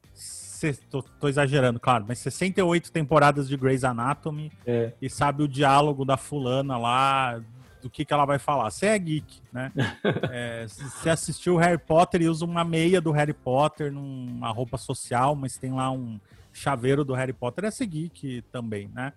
tô, 0.89 1.03
tô 1.03 1.27
exagerando, 1.27 1.79
claro, 1.79 2.05
mas 2.07 2.17
68 2.19 2.91
temporadas 2.91 3.47
de 3.47 3.55
Grey's 3.55 3.83
Anatomy 3.83 4.51
é. 4.65 4.91
e 4.99 5.09
sabe 5.09 5.43
o 5.43 5.47
diálogo 5.47 6.03
da 6.03 6.17
fulana 6.17 6.77
lá, 6.77 7.41
do 7.81 7.89
que, 7.89 8.05
que 8.05 8.13
ela 8.13 8.25
vai 8.25 8.39
falar. 8.39 8.69
Você 8.69 8.87
é 8.87 8.99
geek, 8.99 9.41
né? 9.51 9.71
é, 10.31 10.65
você 10.67 11.09
assistiu 11.09 11.57
Harry 11.57 11.77
Potter 11.77 12.21
e 12.21 12.29
usa 12.29 12.45
uma 12.45 12.63
meia 12.63 13.01
do 13.01 13.11
Harry 13.11 13.33
Potter 13.33 13.91
numa 13.91 14.51
roupa 14.51 14.77
social, 14.77 15.35
mas 15.35 15.57
tem 15.57 15.71
lá 15.71 15.91
um 15.91 16.19
chaveiro 16.53 17.03
do 17.03 17.13
Harry 17.13 17.33
Potter, 17.33 17.65
é 17.65 17.71
ser 17.71 17.85
geek 17.85 18.43
também, 18.51 18.89
né? 18.93 19.13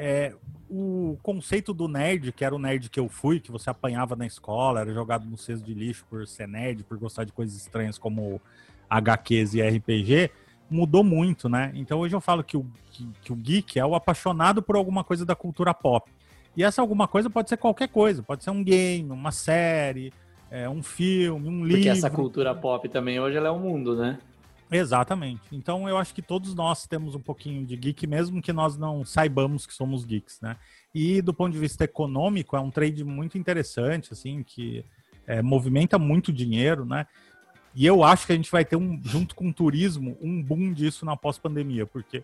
É, 0.00 0.32
o 0.70 1.18
conceito 1.22 1.74
do 1.74 1.88
nerd, 1.88 2.30
que 2.30 2.44
era 2.44 2.54
o 2.54 2.58
nerd 2.58 2.88
que 2.88 3.00
eu 3.00 3.08
fui, 3.08 3.40
que 3.40 3.50
você 3.50 3.68
apanhava 3.68 4.14
na 4.14 4.26
escola, 4.26 4.80
era 4.80 4.94
jogado 4.94 5.26
no 5.26 5.36
cesto 5.36 5.66
de 5.66 5.74
lixo 5.74 6.06
por 6.08 6.24
ser 6.26 6.46
nerd, 6.46 6.84
por 6.84 6.96
gostar 6.98 7.24
de 7.24 7.32
coisas 7.32 7.56
estranhas 7.56 7.98
como 7.98 8.40
HQs 8.88 9.54
e 9.54 9.62
RPG, 9.62 10.30
mudou 10.70 11.02
muito, 11.02 11.48
né? 11.48 11.72
Então 11.74 11.98
hoje 11.98 12.14
eu 12.14 12.20
falo 12.20 12.44
que 12.44 12.56
o, 12.56 12.64
que, 12.92 13.08
que 13.22 13.32
o 13.32 13.36
geek 13.36 13.78
é 13.78 13.84
o 13.84 13.94
apaixonado 13.94 14.62
por 14.62 14.76
alguma 14.76 15.02
coisa 15.02 15.26
da 15.26 15.34
cultura 15.34 15.74
pop. 15.74 16.08
E 16.56 16.64
essa 16.64 16.80
alguma 16.80 17.06
coisa 17.06 17.30
pode 17.30 17.48
ser 17.48 17.56
qualquer 17.56 17.88
coisa, 17.88 18.22
pode 18.22 18.42
ser 18.42 18.50
um 18.50 18.62
game, 18.62 19.10
uma 19.10 19.30
série, 19.30 20.12
é, 20.50 20.68
um 20.68 20.82
filme, 20.82 21.48
um 21.48 21.64
livro. 21.64 21.76
Porque 21.76 21.88
essa 21.88 22.10
cultura 22.10 22.54
pop 22.54 22.88
também 22.88 23.20
hoje 23.20 23.36
ela 23.36 23.48
é 23.48 23.50
o 23.50 23.54
um 23.54 23.60
mundo, 23.60 23.96
né? 23.96 24.18
Exatamente. 24.70 25.42
Então 25.52 25.88
eu 25.88 25.96
acho 25.96 26.14
que 26.14 26.20
todos 26.20 26.54
nós 26.54 26.86
temos 26.86 27.14
um 27.14 27.20
pouquinho 27.20 27.64
de 27.64 27.76
geek, 27.76 28.06
mesmo 28.06 28.42
que 28.42 28.52
nós 28.52 28.76
não 28.76 29.04
saibamos 29.04 29.66
que 29.66 29.72
somos 29.72 30.04
geeks, 30.04 30.40
né? 30.40 30.56
E 30.94 31.22
do 31.22 31.32
ponto 31.32 31.52
de 31.52 31.58
vista 31.58 31.84
econômico, 31.84 32.56
é 32.56 32.60
um 32.60 32.70
trade 32.70 33.02
muito 33.04 33.38
interessante, 33.38 34.12
assim, 34.12 34.42
que 34.42 34.84
é, 35.26 35.40
movimenta 35.42 35.98
muito 35.98 36.32
dinheiro, 36.32 36.84
né? 36.84 37.06
E 37.74 37.86
eu 37.86 38.02
acho 38.02 38.26
que 38.26 38.32
a 38.32 38.36
gente 38.36 38.50
vai 38.50 38.64
ter 38.64 38.76
um, 38.76 39.00
junto 39.04 39.34
com 39.34 39.48
o 39.48 39.52
turismo, 39.52 40.16
um 40.20 40.42
boom 40.42 40.72
disso 40.72 41.06
na 41.06 41.16
pós-pandemia, 41.16 41.86
porque 41.86 42.22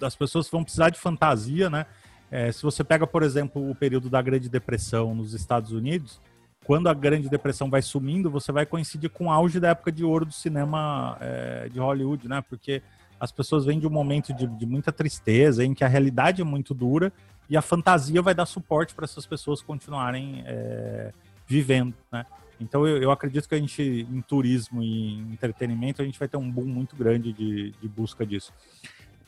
as 0.00 0.16
pessoas 0.16 0.48
vão 0.48 0.64
precisar 0.64 0.90
de 0.90 0.98
fantasia, 0.98 1.68
né? 1.70 1.86
É, 2.34 2.50
se 2.50 2.64
você 2.64 2.82
pega, 2.82 3.06
por 3.06 3.22
exemplo, 3.22 3.70
o 3.70 3.76
período 3.76 4.10
da 4.10 4.20
Grande 4.20 4.48
Depressão 4.48 5.14
nos 5.14 5.34
Estados 5.34 5.70
Unidos, 5.70 6.20
quando 6.64 6.88
a 6.88 6.92
Grande 6.92 7.28
Depressão 7.28 7.70
vai 7.70 7.80
sumindo, 7.80 8.28
você 8.28 8.50
vai 8.50 8.66
coincidir 8.66 9.08
com 9.08 9.26
o 9.26 9.30
auge 9.30 9.60
da 9.60 9.68
época 9.68 9.92
de 9.92 10.02
ouro 10.02 10.24
do 10.24 10.32
cinema 10.32 11.16
é, 11.20 11.68
de 11.68 11.78
Hollywood, 11.78 12.26
né? 12.26 12.42
Porque 12.48 12.82
as 13.20 13.30
pessoas 13.30 13.64
vêm 13.64 13.78
de 13.78 13.86
um 13.86 13.90
momento 13.90 14.34
de, 14.34 14.48
de, 14.48 14.66
muita 14.66 14.90
tristeza, 14.90 15.64
em 15.64 15.72
que 15.74 15.84
a 15.84 15.86
realidade 15.86 16.42
é 16.42 16.44
muito 16.44 16.74
dura 16.74 17.12
e 17.48 17.56
a 17.56 17.62
fantasia 17.62 18.20
vai 18.20 18.34
dar 18.34 18.46
suporte 18.46 18.96
para 18.96 19.04
essas 19.04 19.24
pessoas 19.24 19.62
continuarem 19.62 20.42
é, 20.44 21.12
vivendo, 21.46 21.94
né? 22.10 22.26
Então 22.60 22.84
eu, 22.84 23.00
eu, 23.00 23.12
acredito 23.12 23.48
que 23.48 23.54
a 23.54 23.58
gente, 23.58 24.08
em 24.10 24.20
turismo 24.22 24.82
e 24.82 25.20
em 25.20 25.32
entretenimento, 25.32 26.02
a 26.02 26.04
gente 26.04 26.18
vai 26.18 26.26
ter 26.26 26.36
um 26.36 26.50
boom 26.50 26.66
muito 26.66 26.96
grande 26.96 27.32
de, 27.32 27.70
de 27.80 27.88
busca 27.88 28.26
disso. 28.26 28.52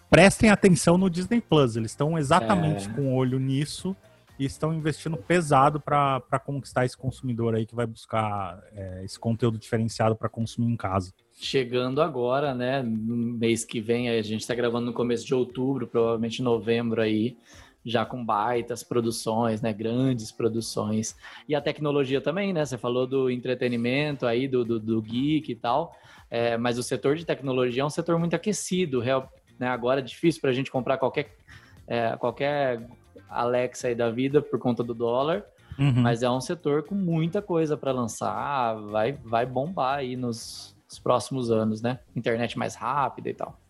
Prestem 0.09 0.51
atenção 0.51 0.97
no 0.97 1.11
Disney 1.11 1.41
Plus, 1.41 1.77
eles 1.77 1.91
estão 1.91 2.17
exatamente 2.17 2.89
é... 2.89 2.93
com 2.93 3.13
o 3.13 3.15
olho 3.15 3.39
nisso 3.39 3.97
e 4.39 4.45
estão 4.45 4.73
investindo 4.73 5.17
pesado 5.17 5.81
para 5.81 6.21
conquistar 6.45 6.85
esse 6.85 6.97
consumidor 6.97 7.55
aí 7.55 7.67
que 7.67 7.75
vai 7.75 7.87
buscar 7.87 8.63
é, 8.73 9.03
esse 9.05 9.19
conteúdo 9.19 9.59
diferenciado 9.59 10.15
para 10.15 10.29
consumir 10.29 10.71
em 10.71 10.77
casa. 10.77 11.13
Chegando 11.33 12.01
agora, 12.03 12.55
né? 12.55 12.83
No 12.83 13.17
mês 13.17 13.65
que 13.65 13.81
vem, 13.81 14.11
a 14.11 14.23
gente 14.23 14.43
está 14.43 14.55
gravando 14.55 14.87
no 14.87 14.93
começo 14.93 15.27
de 15.27 15.35
outubro, 15.35 15.87
provavelmente 15.87 16.43
novembro 16.43 17.01
aí, 17.01 17.37
já 17.85 18.05
com 18.05 18.25
baitas 18.25 18.83
produções, 18.83 19.63
né? 19.63 19.73
Grandes 19.73 20.31
produções. 20.31 21.17
E 21.49 21.55
a 21.55 21.61
tecnologia 21.61 22.21
também, 22.21 22.53
né? 22.53 22.65
Você 22.65 22.77
falou 22.77 23.07
do 23.07 23.31
entretenimento 23.31 24.27
aí, 24.27 24.47
do, 24.47 24.65
do, 24.65 24.79
do 24.79 25.01
geek 25.01 25.51
e 25.51 25.57
tal. 25.57 25.95
É, 26.31 26.57
mas 26.59 26.79
o 26.79 26.83
setor 26.83 27.17
de 27.17 27.25
tecnologia 27.25 27.83
é 27.83 27.87
um 27.87 27.91
setor 27.91 28.19
muito 28.19 28.35
aquecido. 28.35 29.01
Real, 29.01 29.31
né? 29.59 29.69
Agora 29.69 30.01
é 30.01 30.03
difícil 30.03 30.41
para 30.41 30.51
a 30.51 30.53
gente 30.55 30.71
comprar 30.71 30.99
qualquer, 30.99 31.35
é, 31.87 32.17
qualquer 32.17 32.87
Alexa 33.29 33.89
aí 33.89 33.95
da 33.95 34.11
vida 34.11 34.41
por 34.41 34.59
conta 34.59 34.83
do 34.83 34.95
dólar. 34.95 35.45
Uhum. 35.79 36.03
Mas 36.03 36.23
é 36.23 36.31
um 36.31 36.41
setor 36.41 36.85
com 36.85 36.95
muita 36.95 37.43
coisa 37.43 37.77
para 37.77 37.93
lançar, 37.93 38.75
vai, 38.75 39.13
vai 39.13 39.45
bombar 39.45 39.99
aí 39.99 40.17
nos, 40.17 40.75
nos, 40.89 40.99
próximos 40.99 41.51
anos, 41.51 41.83
né? 41.83 41.99
Internet 42.15 42.59
mais 42.59 42.75
rápida 42.75 43.29
e 43.29 43.35
tal. 43.35 43.61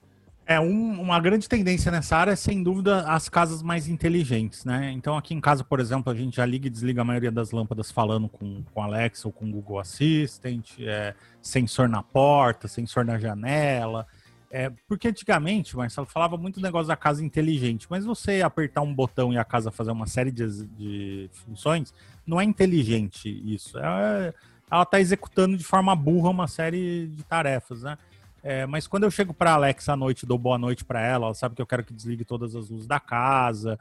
É, 0.48 0.60
um, 0.60 1.00
uma 1.00 1.18
grande 1.18 1.48
tendência 1.48 1.90
nessa 1.90 2.16
área 2.16 2.30
é, 2.30 2.36
sem 2.36 2.62
dúvida, 2.62 3.00
as 3.08 3.28
casas 3.28 3.60
mais 3.60 3.88
inteligentes, 3.88 4.64
né? 4.64 4.92
Então, 4.92 5.16
aqui 5.16 5.34
em 5.34 5.40
casa, 5.40 5.64
por 5.64 5.80
exemplo, 5.80 6.12
a 6.12 6.14
gente 6.14 6.36
já 6.36 6.46
liga 6.46 6.68
e 6.68 6.70
desliga 6.70 7.00
a 7.00 7.04
maioria 7.04 7.32
das 7.32 7.50
lâmpadas 7.50 7.90
falando 7.90 8.28
com, 8.28 8.62
com 8.72 8.80
Alexa 8.80 9.26
ou 9.26 9.32
com 9.32 9.50
Google 9.50 9.80
Assistant, 9.80 10.78
é, 10.78 11.12
sensor 11.42 11.88
na 11.88 12.04
porta, 12.04 12.68
sensor 12.68 13.04
na 13.04 13.18
janela. 13.18 14.06
É, 14.50 14.70
porque 14.86 15.08
antigamente, 15.08 15.76
Marcelo, 15.76 16.06
falava 16.06 16.36
muito 16.36 16.60
do 16.60 16.62
negócio 16.62 16.86
da 16.86 16.96
casa 16.96 17.24
inteligente, 17.24 17.86
mas 17.90 18.04
você 18.04 18.42
apertar 18.42 18.80
um 18.80 18.94
botão 18.94 19.32
e 19.32 19.38
a 19.38 19.44
casa 19.44 19.70
fazer 19.70 19.90
uma 19.90 20.06
série 20.06 20.30
de, 20.30 20.66
de 20.68 21.30
funções, 21.32 21.92
não 22.26 22.40
é 22.40 22.44
inteligente 22.44 23.28
isso. 23.28 23.78
É, 23.78 24.32
ela 24.70 24.82
está 24.82 25.00
executando 25.00 25.56
de 25.56 25.64
forma 25.64 25.94
burra 25.96 26.30
uma 26.30 26.48
série 26.48 27.08
de 27.08 27.22
tarefas, 27.24 27.82
né? 27.82 27.98
É, 28.42 28.64
mas 28.64 28.86
quando 28.86 29.02
eu 29.02 29.10
chego 29.10 29.34
para 29.34 29.54
Alexa 29.54 29.92
à 29.92 29.96
noite, 29.96 30.24
dou 30.24 30.38
boa 30.38 30.56
noite 30.56 30.84
para 30.84 31.00
ela, 31.00 31.26
ela 31.26 31.34
sabe 31.34 31.56
que 31.56 31.62
eu 31.62 31.66
quero 31.66 31.82
que 31.82 31.92
desligue 31.92 32.24
todas 32.24 32.54
as 32.54 32.68
luzes 32.68 32.86
da 32.86 33.00
casa, 33.00 33.76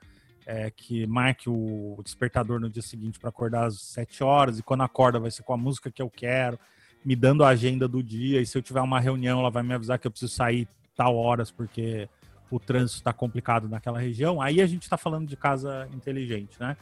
é, 0.45 0.72
que 0.72 1.05
marque 1.05 1.47
o 1.47 1.99
despertador 2.03 2.59
no 2.59 2.70
dia 2.70 2.82
seguinte 2.82 3.20
para 3.20 3.30
acordar 3.30 3.66
às 3.66 3.80
7 3.80 4.24
horas, 4.24 4.57
e 4.57 4.63
quando 4.63 4.82
acorda 4.82 5.20
vai 5.20 5.30
ser 5.30 5.43
com 5.43 5.53
a 5.53 5.57
música 5.57 5.91
que 5.91 6.01
eu 6.01 6.09
quero 6.09 6.59
me 7.05 7.15
dando 7.15 7.43
a 7.43 7.49
agenda 7.49 7.87
do 7.87 8.01
dia, 8.01 8.41
e 8.41 8.45
se 8.45 8.57
eu 8.57 8.61
tiver 8.63 8.81
uma 8.81 8.99
reunião, 8.99 9.39
ela 9.39 9.51
vai 9.51 9.61
me 9.61 9.75
avisar 9.75 9.99
que 9.99 10.07
eu 10.07 10.11
preciso 10.11 10.33
sair 10.33 10.67
tal 10.95 11.15
horas, 11.15 11.51
porque 11.51 12.09
o 12.49 12.59
trânsito 12.59 12.97
está 12.97 13.13
complicado 13.13 13.69
naquela 13.69 13.99
região. 13.99 14.41
Aí 14.41 14.59
a 14.59 14.65
gente 14.65 14.83
está 14.83 14.97
falando 14.97 15.27
de 15.27 15.37
casa 15.37 15.87
inteligente, 15.93 16.57
né? 16.59 16.75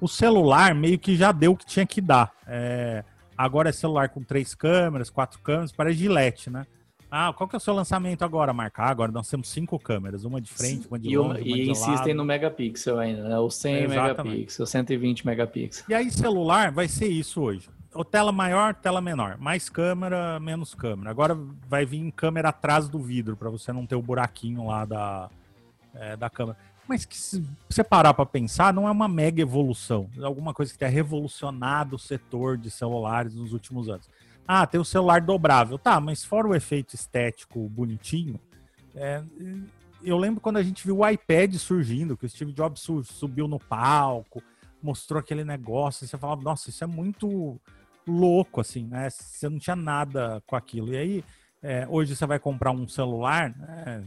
O 0.00 0.08
celular 0.08 0.74
meio 0.74 0.98
que 0.98 1.14
já 1.14 1.30
deu 1.30 1.52
o 1.52 1.56
que 1.56 1.64
tinha 1.64 1.86
que 1.86 2.00
dar. 2.00 2.32
É, 2.46 3.04
agora 3.38 3.68
é 3.68 3.72
celular 3.72 4.08
com 4.08 4.22
três 4.22 4.52
câmeras, 4.52 5.10
quatro 5.10 5.38
câmeras, 5.40 5.70
parece 5.70 5.98
gilete, 5.98 6.50
né? 6.50 6.66
Ah, 7.08 7.32
qual 7.36 7.46
que 7.46 7.54
é 7.54 7.58
o 7.58 7.60
seu 7.60 7.74
lançamento 7.74 8.24
agora, 8.24 8.54
Marca? 8.54 8.82
Ah, 8.82 8.88
agora 8.88 9.12
nós 9.12 9.28
temos 9.28 9.48
cinco 9.48 9.78
câmeras, 9.78 10.24
uma 10.24 10.40
de 10.40 10.50
frente, 10.50 10.88
uma 10.88 10.98
de 10.98 11.10
e 11.10 11.16
longe, 11.16 11.42
E, 11.42 11.66
e 11.66 11.70
insistem 11.70 12.14
no 12.14 12.24
megapixel 12.24 12.98
ainda, 12.98 13.28
né? 13.28 13.38
O 13.38 13.50
100 13.50 13.88
megapixel, 13.88 14.66
120 14.66 15.26
megapixels. 15.26 15.88
E 15.88 15.94
aí 15.94 16.10
celular 16.10 16.72
vai 16.72 16.88
ser 16.88 17.08
isso 17.08 17.42
hoje 17.42 17.68
ou 17.94 18.04
tela 18.04 18.32
maior, 18.32 18.74
tela 18.74 19.00
menor. 19.00 19.36
Mais 19.38 19.68
câmera, 19.68 20.40
menos 20.40 20.74
câmera. 20.74 21.10
Agora 21.10 21.38
vai 21.68 21.84
vir 21.84 22.10
câmera 22.12 22.48
atrás 22.48 22.88
do 22.88 22.98
vidro, 22.98 23.36
para 23.36 23.50
você 23.50 23.72
não 23.72 23.86
ter 23.86 23.96
o 23.96 24.02
buraquinho 24.02 24.66
lá 24.66 24.84
da, 24.84 25.30
é, 25.94 26.16
da 26.16 26.30
câmera. 26.30 26.56
Mas 26.88 27.04
que 27.04 27.16
se 27.16 27.44
você 27.68 27.84
parar 27.84 28.14
para 28.14 28.26
pensar, 28.26 28.72
não 28.72 28.88
é 28.88 28.90
uma 28.90 29.08
mega 29.08 29.40
evolução. 29.40 30.08
É 30.18 30.24
alguma 30.24 30.52
coisa 30.52 30.72
que 30.72 30.78
tenha 30.78 30.90
revolucionado 30.90 31.96
o 31.96 31.98
setor 31.98 32.56
de 32.56 32.70
celulares 32.70 33.34
nos 33.34 33.52
últimos 33.52 33.88
anos. 33.88 34.08
Ah, 34.46 34.66
tem 34.66 34.80
o 34.80 34.84
celular 34.84 35.20
dobrável. 35.20 35.78
Tá, 35.78 36.00
mas 36.00 36.24
fora 36.24 36.48
o 36.48 36.54
efeito 36.54 36.94
estético 36.94 37.68
bonitinho, 37.68 38.40
é, 38.94 39.22
eu 40.02 40.18
lembro 40.18 40.40
quando 40.40 40.56
a 40.56 40.62
gente 40.62 40.84
viu 40.84 40.98
o 40.98 41.08
iPad 41.08 41.54
surgindo, 41.54 42.16
que 42.16 42.26
o 42.26 42.28
Steve 42.28 42.52
Jobs 42.52 42.86
subiu 43.04 43.46
no 43.46 43.58
palco, 43.58 44.42
mostrou 44.82 45.20
aquele 45.20 45.44
negócio, 45.44 46.04
e 46.04 46.08
você 46.08 46.18
falava, 46.18 46.42
nossa, 46.42 46.70
isso 46.70 46.82
é 46.82 46.86
muito 46.86 47.60
louco, 48.06 48.60
assim, 48.60 48.86
né? 48.86 49.08
Você 49.10 49.48
não 49.48 49.58
tinha 49.58 49.76
nada 49.76 50.42
com 50.46 50.56
aquilo. 50.56 50.92
E 50.92 50.96
aí 50.96 51.24
é, 51.62 51.86
hoje 51.88 52.16
você 52.16 52.26
vai 52.26 52.38
comprar 52.38 52.72
um 52.72 52.88
celular, 52.88 53.54
é, 53.68 54.02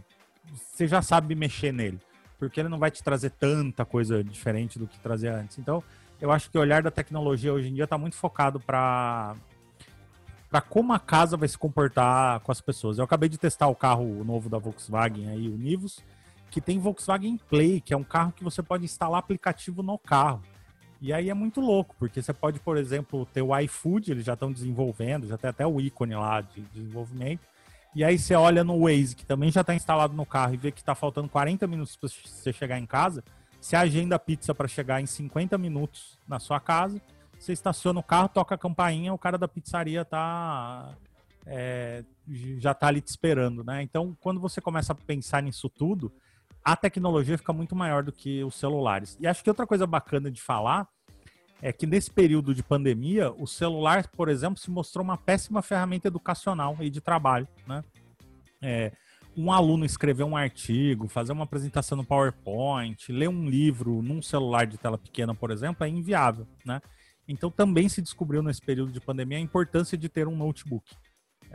você 0.53 0.85
já 0.85 1.01
sabe 1.01 1.33
mexer 1.35 1.71
nele, 1.71 1.99
porque 2.37 2.59
ele 2.59 2.69
não 2.69 2.77
vai 2.77 2.91
te 2.91 3.01
trazer 3.01 3.31
tanta 3.31 3.85
coisa 3.85 4.23
diferente 4.23 4.77
do 4.77 4.87
que 4.87 4.99
trazia 4.99 5.33
antes. 5.33 5.57
Então, 5.57 5.81
eu 6.19 6.31
acho 6.31 6.49
que 6.49 6.57
o 6.57 6.61
olhar 6.61 6.83
da 6.83 6.91
tecnologia 6.91 7.53
hoje 7.53 7.69
em 7.69 7.73
dia 7.73 7.85
está 7.85 7.97
muito 7.97 8.15
focado 8.15 8.59
para 8.59 9.35
para 10.49 10.61
como 10.61 10.93
a 10.93 10.99
casa 10.99 11.35
vai 11.35 11.49
se 11.49 11.57
comportar 11.57 12.39
com 12.39 12.51
as 12.51 12.61
pessoas. 12.61 12.97
Eu 12.97 13.03
acabei 13.03 13.27
de 13.27 13.37
testar 13.37 13.67
o 13.67 13.75
carro 13.75 14.23
novo 14.23 14.47
da 14.47 14.57
Volkswagen 14.57 15.27
aí, 15.27 15.49
o 15.49 15.57
Nivus, 15.57 15.99
que 16.49 16.61
tem 16.61 16.79
Volkswagen 16.79 17.37
Play, 17.49 17.81
que 17.81 17.93
é 17.93 17.97
um 17.97 18.03
carro 18.03 18.31
que 18.31 18.43
você 18.43 18.63
pode 18.63 18.85
instalar 18.85 19.19
aplicativo 19.19 19.83
no 19.83 19.97
carro. 19.97 20.41
E 21.05 21.13
aí 21.13 21.29
é 21.29 21.35
muito 21.35 21.61
louco, 21.61 21.95
porque 21.99 22.19
você 22.19 22.33
pode, 22.33 22.59
por 22.59 22.77
exemplo, 22.77 23.27
ter 23.27 23.43
o 23.43 23.55
iFood, 23.59 24.09
eles 24.09 24.25
já 24.25 24.33
estão 24.33 24.51
desenvolvendo, 24.51 25.27
já 25.27 25.37
tem 25.37 25.51
até 25.51 25.63
o 25.63 25.79
ícone 25.79 26.15
lá 26.15 26.41
de 26.41 26.61
desenvolvimento. 26.61 27.41
E 27.93 28.03
aí 28.03 28.17
você 28.17 28.33
olha 28.33 28.63
no 28.63 28.79
Waze, 28.79 29.15
que 29.15 29.23
também 29.23 29.51
já 29.51 29.61
está 29.61 29.75
instalado 29.75 30.15
no 30.15 30.25
carro, 30.25 30.55
e 30.55 30.57
vê 30.57 30.71
que 30.71 30.79
está 30.79 30.95
faltando 30.95 31.29
40 31.29 31.67
minutos 31.67 31.95
para 31.95 32.09
você 32.09 32.51
chegar 32.51 32.79
em 32.79 32.87
casa. 32.87 33.23
Você 33.61 33.75
agenda 33.75 34.15
a 34.15 34.19
pizza 34.19 34.55
para 34.55 34.67
chegar 34.67 34.99
em 34.99 35.05
50 35.05 35.55
minutos 35.59 36.17
na 36.27 36.39
sua 36.39 36.59
casa. 36.59 36.99
Você 37.37 37.53
estaciona 37.53 37.99
o 37.99 38.03
carro, 38.03 38.27
toca 38.27 38.55
a 38.55 38.57
campainha, 38.57 39.13
o 39.13 39.17
cara 39.19 39.37
da 39.37 39.47
pizzaria 39.47 40.03
tá 40.03 40.91
é, 41.45 42.03
já 42.57 42.71
está 42.71 42.87
ali 42.87 42.99
te 42.99 43.09
esperando, 43.09 43.63
né? 43.63 43.83
Então, 43.83 44.17
quando 44.19 44.39
você 44.39 44.59
começa 44.59 44.91
a 44.91 44.95
pensar 44.95 45.43
nisso 45.43 45.69
tudo, 45.69 46.11
a 46.63 46.75
tecnologia 46.75 47.37
fica 47.37 47.53
muito 47.53 47.75
maior 47.75 48.01
do 48.01 48.11
que 48.11 48.43
os 48.43 48.55
celulares. 48.55 49.15
E 49.19 49.27
acho 49.27 49.43
que 49.43 49.51
outra 49.51 49.67
coisa 49.67 49.85
bacana 49.85 50.31
de 50.31 50.41
falar 50.41 50.94
é 51.61 51.71
que 51.71 51.85
nesse 51.85 52.11
período 52.11 52.53
de 52.53 52.61
pandemia, 52.61 53.31
o 53.31 53.47
celular, 53.47 54.07
por 54.09 54.29
exemplo, 54.29 54.59
se 54.59 54.69
mostrou 54.69 55.03
uma 55.03 55.17
péssima 55.17 55.61
ferramenta 55.61 56.07
educacional 56.07 56.77
e 56.79 56.89
de 56.89 57.01
trabalho, 57.01 57.47
né? 57.67 57.83
É, 58.61 58.91
um 59.37 59.51
aluno 59.51 59.83
escrever 59.85 60.23
um 60.23 60.37
artigo, 60.37 61.07
fazer 61.07 61.33
uma 61.33 61.43
apresentação 61.43 61.97
no 61.97 62.05
PowerPoint, 62.05 63.11
ler 63.11 63.27
um 63.27 63.49
livro 63.49 64.01
num 64.01 64.21
celular 64.21 64.65
de 64.65 64.77
tela 64.77 64.97
pequena, 64.97 65.35
por 65.35 65.51
exemplo, 65.51 65.85
é 65.85 65.89
inviável, 65.89 66.47
né? 66.65 66.81
Então 67.27 67.49
também 67.49 67.89
se 67.89 68.01
descobriu 68.01 68.41
nesse 68.41 68.61
período 68.61 68.91
de 68.91 69.01
pandemia 69.01 69.37
a 69.37 69.41
importância 69.41 69.97
de 69.97 70.07
ter 70.07 70.27
um 70.27 70.35
notebook 70.35 70.95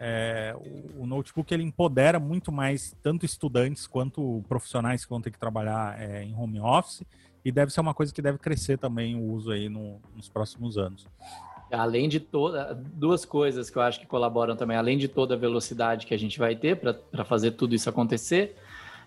é, 0.03 0.57
o, 0.97 1.07
notebook 1.07 1.53
ele 1.53 1.63
empodera 1.63 2.19
muito 2.19 2.51
mais 2.51 2.97
tanto 3.03 3.27
estudantes 3.27 3.87
quanto 3.87 4.43
profissionais 4.49 5.05
que 5.05 5.11
vão 5.11 5.21
ter 5.21 5.31
que 5.31 5.39
trabalhar 5.39 6.01
é, 6.01 6.25
em 6.25 6.35
home 6.35 6.59
office 6.59 7.05
e 7.45 7.51
deve 7.51 7.73
ser 7.73 7.81
uma 7.81 7.95
coisa 7.95 8.13
que 8.13 8.21
deve 8.21 8.39
crescer 8.39 8.79
também 8.79 9.15
o 9.17 9.33
uso 9.33 9.51
aí 9.51 9.69
no, 9.69 10.01
nos 10.15 10.29
próximos 10.29 10.77
anos. 10.77 11.07
Além 11.73 12.09
de 12.09 12.19
toda, 12.19 12.75
duas 12.75 13.25
coisas 13.25 13.71
que 13.71 13.77
eu 13.77 13.83
acho 13.83 14.01
que 14.01 14.07
colaboram 14.07 14.57
também, 14.57 14.77
além 14.77 14.99
de 14.99 15.07
toda 15.07 15.35
a 15.35 15.39
velocidade 15.39 16.05
que 16.05 16.13
a 16.13 16.19
gente 16.19 16.39
vai 16.39 16.57
ter 16.57 16.77
para 16.77 17.25
fazer 17.25 17.53
tudo 17.53 17.75
isso 17.75 17.89
acontecer, 17.89 18.57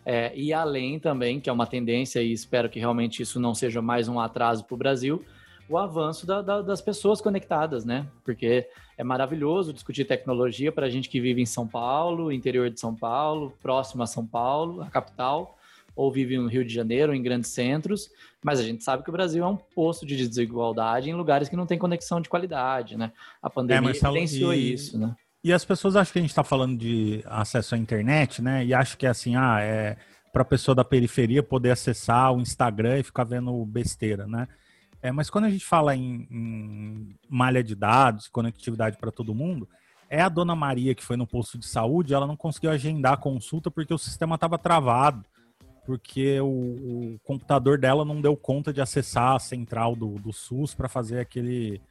é, 0.05 0.33
e 0.35 0.53
além 0.53 0.99
também, 0.99 1.39
que 1.39 1.49
é 1.49 1.53
uma 1.53 1.67
tendência, 1.67 2.21
e 2.21 2.31
espero 2.31 2.69
que 2.69 2.79
realmente 2.79 3.21
isso 3.21 3.39
não 3.39 3.53
seja 3.53 3.81
mais 3.81 4.07
um 4.07 4.19
atraso 4.19 4.63
para 4.63 4.75
o 4.75 4.77
Brasil, 4.77 5.23
o 5.69 5.77
avanço 5.77 6.25
da, 6.25 6.41
da, 6.41 6.61
das 6.61 6.81
pessoas 6.81 7.21
conectadas, 7.21 7.85
né? 7.85 8.05
Porque 8.23 8.67
é 8.97 9.03
maravilhoso 9.03 9.73
discutir 9.73 10.05
tecnologia 10.05 10.71
para 10.71 10.87
a 10.87 10.89
gente 10.89 11.09
que 11.09 11.21
vive 11.21 11.41
em 11.41 11.45
São 11.45 11.67
Paulo, 11.67 12.31
interior 12.31 12.69
de 12.69 12.79
São 12.79 12.93
Paulo, 12.93 13.53
próximo 13.61 14.03
a 14.03 14.07
São 14.07 14.25
Paulo, 14.25 14.81
a 14.81 14.89
capital, 14.89 15.57
ou 15.95 16.11
vive 16.11 16.37
no 16.37 16.47
Rio 16.47 16.65
de 16.65 16.73
Janeiro, 16.73 17.13
em 17.13 17.21
grandes 17.21 17.51
centros, 17.51 18.09
mas 18.43 18.59
a 18.59 18.63
gente 18.63 18.83
sabe 18.83 19.03
que 19.03 19.09
o 19.09 19.13
Brasil 19.13 19.43
é 19.43 19.47
um 19.47 19.55
posto 19.55 20.05
de 20.05 20.15
desigualdade 20.15 21.09
em 21.09 21.13
lugares 21.13 21.49
que 21.49 21.55
não 21.55 21.65
tem 21.65 21.77
conexão 21.77 22.19
de 22.19 22.29
qualidade, 22.29 22.97
né? 22.97 23.11
A 23.41 23.49
pandemia 23.49 23.91
é, 23.91 23.95
evidenciou 23.95 24.53
e... 24.53 24.73
isso, 24.73 24.97
né? 24.97 25.15
E 25.43 25.51
as 25.51 25.65
pessoas 25.65 25.95
acham 25.95 26.13
que 26.13 26.19
a 26.19 26.21
gente 26.21 26.31
está 26.31 26.43
falando 26.43 26.77
de 26.77 27.21
acesso 27.25 27.75
à 27.75 27.77
internet, 27.77 28.41
né? 28.41 28.65
E 28.65 28.73
acham 28.73 28.97
que 28.97 29.05
é 29.05 29.09
assim, 29.09 29.35
ah, 29.35 29.59
é 29.61 29.97
para 30.31 30.41
a 30.41 30.45
pessoa 30.45 30.73
da 30.73 30.83
periferia 30.83 31.43
poder 31.43 31.69
acessar 31.69 32.33
o 32.33 32.41
Instagram 32.41 32.99
e 32.99 33.03
ficar 33.03 33.23
vendo 33.23 33.63
besteira, 33.65 34.25
né? 34.25 34.47
É, 35.01 35.11
mas 35.11 35.29
quando 35.29 35.45
a 35.45 35.49
gente 35.49 35.65
fala 35.65 35.95
em, 35.95 36.27
em 36.31 37.15
malha 37.29 37.61
de 37.61 37.75
dados, 37.75 38.29
conectividade 38.29 38.97
para 38.97 39.11
todo 39.11 39.35
mundo, 39.35 39.67
é 40.09 40.21
a 40.21 40.29
dona 40.29 40.55
Maria 40.55 40.95
que 40.95 41.03
foi 41.03 41.17
no 41.17 41.27
posto 41.27 41.57
de 41.57 41.65
saúde, 41.65 42.13
ela 42.13 42.25
não 42.25 42.37
conseguiu 42.37 42.71
agendar 42.71 43.13
a 43.13 43.17
consulta 43.17 43.69
porque 43.69 43.93
o 43.93 43.97
sistema 43.97 44.35
estava 44.35 44.57
travado, 44.57 45.25
porque 45.85 46.39
o, 46.39 46.45
o, 46.45 47.19
computador 47.23 47.77
dela 47.77 48.05
não 48.05 48.21
deu 48.21 48.35
conta 48.35 48.71
de 48.71 48.81
acessar 48.81 49.35
a 49.35 49.39
central 49.39 49.95
do, 49.95 50.15
do 50.19 50.31
SUS 50.31 50.73
para 50.73 50.87
fazer 50.87 51.19
aquele 51.19 51.81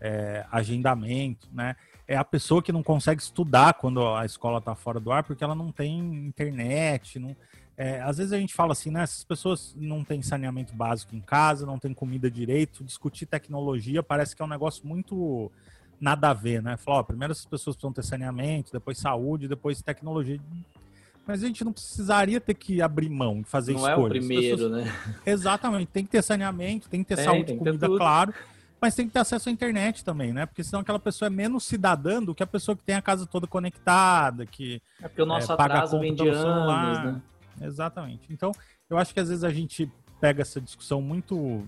é, 0.00 0.44
agendamento, 0.50 1.48
né? 1.52 1.76
É 2.08 2.16
a 2.16 2.24
pessoa 2.24 2.62
que 2.62 2.72
não 2.72 2.82
consegue 2.82 3.22
estudar 3.22 3.74
quando 3.74 4.06
a 4.14 4.26
escola 4.26 4.58
está 4.58 4.74
fora 4.74 4.98
do 4.98 5.12
ar 5.12 5.22
porque 5.22 5.44
ela 5.44 5.54
não 5.54 5.70
tem 5.70 5.98
internet, 5.98 7.18
não, 7.18 7.36
é, 7.76 8.00
às 8.00 8.18
vezes 8.18 8.32
a 8.32 8.38
gente 8.38 8.54
fala 8.54 8.72
assim, 8.72 8.90
né? 8.90 9.02
Essas 9.02 9.24
pessoas 9.24 9.74
não 9.76 10.04
têm 10.04 10.20
saneamento 10.22 10.74
básico 10.74 11.16
em 11.16 11.20
casa, 11.20 11.64
não 11.64 11.78
têm 11.78 11.94
comida 11.94 12.30
direito, 12.30 12.84
discutir 12.84 13.26
tecnologia 13.26 14.02
parece 14.02 14.36
que 14.36 14.42
é 14.42 14.44
um 14.44 14.48
negócio 14.48 14.86
muito 14.86 15.50
nada 16.00 16.30
a 16.30 16.34
ver, 16.34 16.62
né? 16.62 16.76
Falar, 16.76 16.98
ó, 16.98 17.02
primeiro 17.02 17.32
essas 17.32 17.46
pessoas 17.46 17.76
precisam 17.76 17.92
ter 17.92 18.04
saneamento, 18.04 18.72
depois 18.72 18.98
saúde, 18.98 19.48
depois 19.48 19.80
tecnologia. 19.80 20.40
Mas 21.26 21.42
a 21.42 21.46
gente 21.46 21.64
não 21.64 21.72
precisaria 21.72 22.40
ter 22.40 22.54
que 22.54 22.82
abrir 22.82 23.08
mão 23.08 23.42
de 23.42 23.48
fazer 23.48 23.72
não 23.72 23.80
escolhas. 23.80 23.98
Não 23.98 24.04
é 24.04 24.06
o 24.06 24.10
primeiro, 24.10 24.56
pessoas... 24.56 24.84
né? 24.84 24.92
Exatamente. 25.24 25.86
Tem 25.86 26.04
que 26.04 26.10
ter 26.10 26.22
saneamento, 26.22 26.88
tem 26.88 27.02
que 27.02 27.08
ter 27.08 27.16
tem, 27.16 27.24
saúde, 27.24 27.44
tem 27.44 27.58
comida, 27.58 27.86
claro. 27.86 28.34
Mas 28.80 28.96
tem 28.96 29.06
que 29.06 29.12
ter 29.12 29.20
acesso 29.20 29.48
à 29.48 29.52
internet 29.52 30.04
também, 30.04 30.32
né? 30.32 30.44
Porque 30.44 30.64
senão 30.64 30.80
aquela 30.80 30.98
pessoa 30.98 31.28
é 31.28 31.30
menos 31.30 31.64
cidadã 31.64 32.20
do 32.20 32.34
que 32.34 32.42
a 32.42 32.46
pessoa 32.46 32.76
que 32.76 32.82
tem 32.82 32.96
a 32.96 33.02
casa 33.02 33.24
toda 33.24 33.46
conectada, 33.46 34.44
que 34.44 34.82
é 35.00 35.06
porque 35.06 35.22
o 35.22 35.26
nosso 35.26 35.52
é, 35.52 35.56
paga 35.56 35.74
atraso 35.74 36.00
vem 36.00 36.12
de 36.12 36.28
anos, 36.28 37.04
né? 37.04 37.22
Exatamente. 37.60 38.26
Então, 38.28 38.50
eu 38.90 38.98
acho 38.98 39.14
que 39.14 39.20
às 39.20 39.28
vezes 39.28 39.44
a 39.44 39.50
gente 39.50 39.88
pega 40.20 40.42
essa 40.42 40.60
discussão 40.60 41.00
muito 41.00 41.64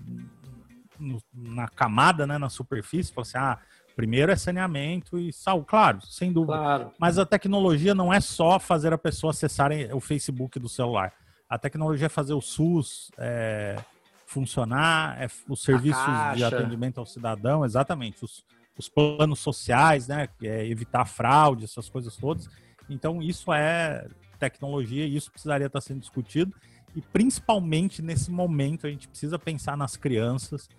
no, 0.99 1.21
na 1.33 1.67
camada, 1.69 2.27
né, 2.27 2.37
na 2.37 2.49
superfície, 2.49 3.13
fala 3.13 3.27
assim, 3.27 3.37
ah, 3.37 3.59
primeiro 3.95 4.31
é 4.31 4.35
saneamento 4.35 5.17
e 5.17 5.31
saúde, 5.31 5.67
claro, 5.67 6.01
sem 6.01 6.31
dúvida. 6.31 6.57
Claro. 6.57 6.91
Mas 6.99 7.17
a 7.17 7.25
tecnologia 7.25 7.95
não 7.95 8.13
é 8.13 8.19
só 8.19 8.59
fazer 8.59 8.93
a 8.93 8.97
pessoa 8.97 9.31
acessar 9.31 9.71
o 9.93 9.99
Facebook 9.99 10.59
do 10.59 10.67
celular. 10.67 11.13
A 11.49 11.57
tecnologia 11.57 12.07
é 12.07 12.09
fazer 12.09 12.33
o 12.33 12.41
SUS 12.41 13.11
é, 13.17 13.77
funcionar, 14.25 15.21
é 15.21 15.27
os 15.47 15.63
serviços 15.63 16.03
de 16.35 16.43
atendimento 16.43 16.99
ao 16.99 17.05
cidadão, 17.05 17.63
exatamente, 17.63 18.23
os, 18.25 18.43
os 18.77 18.89
planos 18.89 19.39
sociais, 19.39 20.07
né, 20.07 20.27
é 20.41 20.67
evitar 20.67 21.05
fraude, 21.05 21.63
essas 21.63 21.87
coisas 21.87 22.17
todas. 22.17 22.49
Então, 22.89 23.21
isso 23.21 23.53
é 23.53 24.07
tecnologia 24.37 25.05
e 25.05 25.15
isso 25.15 25.31
precisaria 25.31 25.67
estar 25.67 25.81
sendo 25.81 26.01
discutido. 26.01 26.53
E 26.95 27.01
principalmente 27.01 28.01
nesse 28.01 28.31
momento 28.31 28.87
a 28.87 28.89
gente 28.89 29.07
precisa 29.07 29.37
pensar 29.37 29.75
nas 29.75 29.97
crianças. 29.97 30.69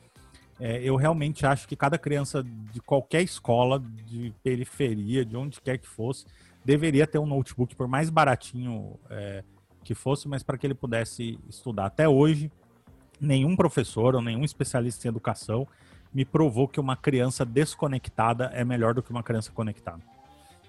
É, 0.58 0.80
eu 0.82 0.96
realmente 0.96 1.44
acho 1.44 1.68
que 1.68 1.76
cada 1.76 1.98
criança 1.98 2.42
de 2.42 2.80
qualquer 2.80 3.22
escola, 3.22 3.82
de 4.06 4.32
periferia, 4.42 5.24
de 5.24 5.36
onde 5.36 5.60
quer 5.60 5.78
que 5.78 5.86
fosse, 5.86 6.24
deveria 6.64 7.06
ter 7.06 7.18
um 7.18 7.26
notebook, 7.26 7.76
por 7.76 7.86
mais 7.86 8.08
baratinho 8.08 8.98
é, 9.10 9.44
que 9.84 9.94
fosse, 9.94 10.26
mas 10.26 10.42
para 10.42 10.56
que 10.56 10.66
ele 10.66 10.74
pudesse 10.74 11.38
estudar. 11.48 11.86
Até 11.86 12.08
hoje, 12.08 12.50
nenhum 13.20 13.54
professor 13.54 14.14
ou 14.14 14.22
nenhum 14.22 14.44
especialista 14.44 15.06
em 15.06 15.10
educação 15.10 15.66
me 16.12 16.24
provou 16.24 16.66
que 16.66 16.80
uma 16.80 16.96
criança 16.96 17.44
desconectada 17.44 18.46
é 18.54 18.64
melhor 18.64 18.94
do 18.94 19.02
que 19.02 19.10
uma 19.10 19.22
criança 19.22 19.52
conectada. 19.52 20.02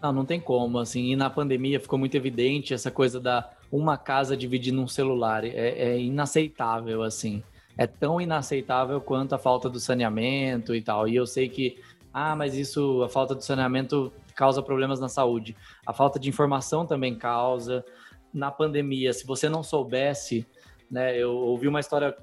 Não, 0.02 0.12
não 0.12 0.26
tem 0.26 0.40
como, 0.40 0.78
assim, 0.78 1.12
e 1.12 1.16
na 1.16 1.30
pandemia 1.30 1.80
ficou 1.80 1.98
muito 1.98 2.16
evidente 2.16 2.74
essa 2.74 2.92
coisa 2.92 3.20
da 3.20 3.50
uma 3.72 3.98
casa 3.98 4.38
dividindo 4.38 4.82
um 4.82 4.88
celular, 4.88 5.44
é, 5.44 5.50
é 5.50 6.00
inaceitável, 6.00 7.02
assim, 7.02 7.42
é 7.78 7.86
tão 7.86 8.20
inaceitável 8.20 9.00
quanto 9.00 9.34
a 9.34 9.38
falta 9.38 9.70
do 9.70 9.80
saneamento 9.80 10.74
e 10.74 10.82
tal, 10.82 11.08
e 11.08 11.16
eu 11.16 11.26
sei 11.26 11.48
que, 11.48 11.78
ah, 12.14 12.36
mas 12.36 12.56
isso, 12.56 13.04
a 13.04 13.10
falta 13.10 13.36
do 13.36 13.44
saneamento 13.44 14.12
causa 14.36 14.62
problemas 14.62 15.00
na 15.00 15.10
saúde, 15.10 15.56
a 15.86 15.94
falta 15.94 16.20
de 16.20 16.30
informação 16.30 16.86
também 16.86 17.16
causa, 17.16 17.86
na 18.34 18.52
pandemia, 18.52 19.14
se 19.14 19.26
você 19.26 19.48
não 19.50 19.64
soubesse, 19.64 20.46
né, 20.90 21.18
eu 21.18 21.36
ouvi 21.36 21.68
uma 21.68 21.80
história 21.80 22.16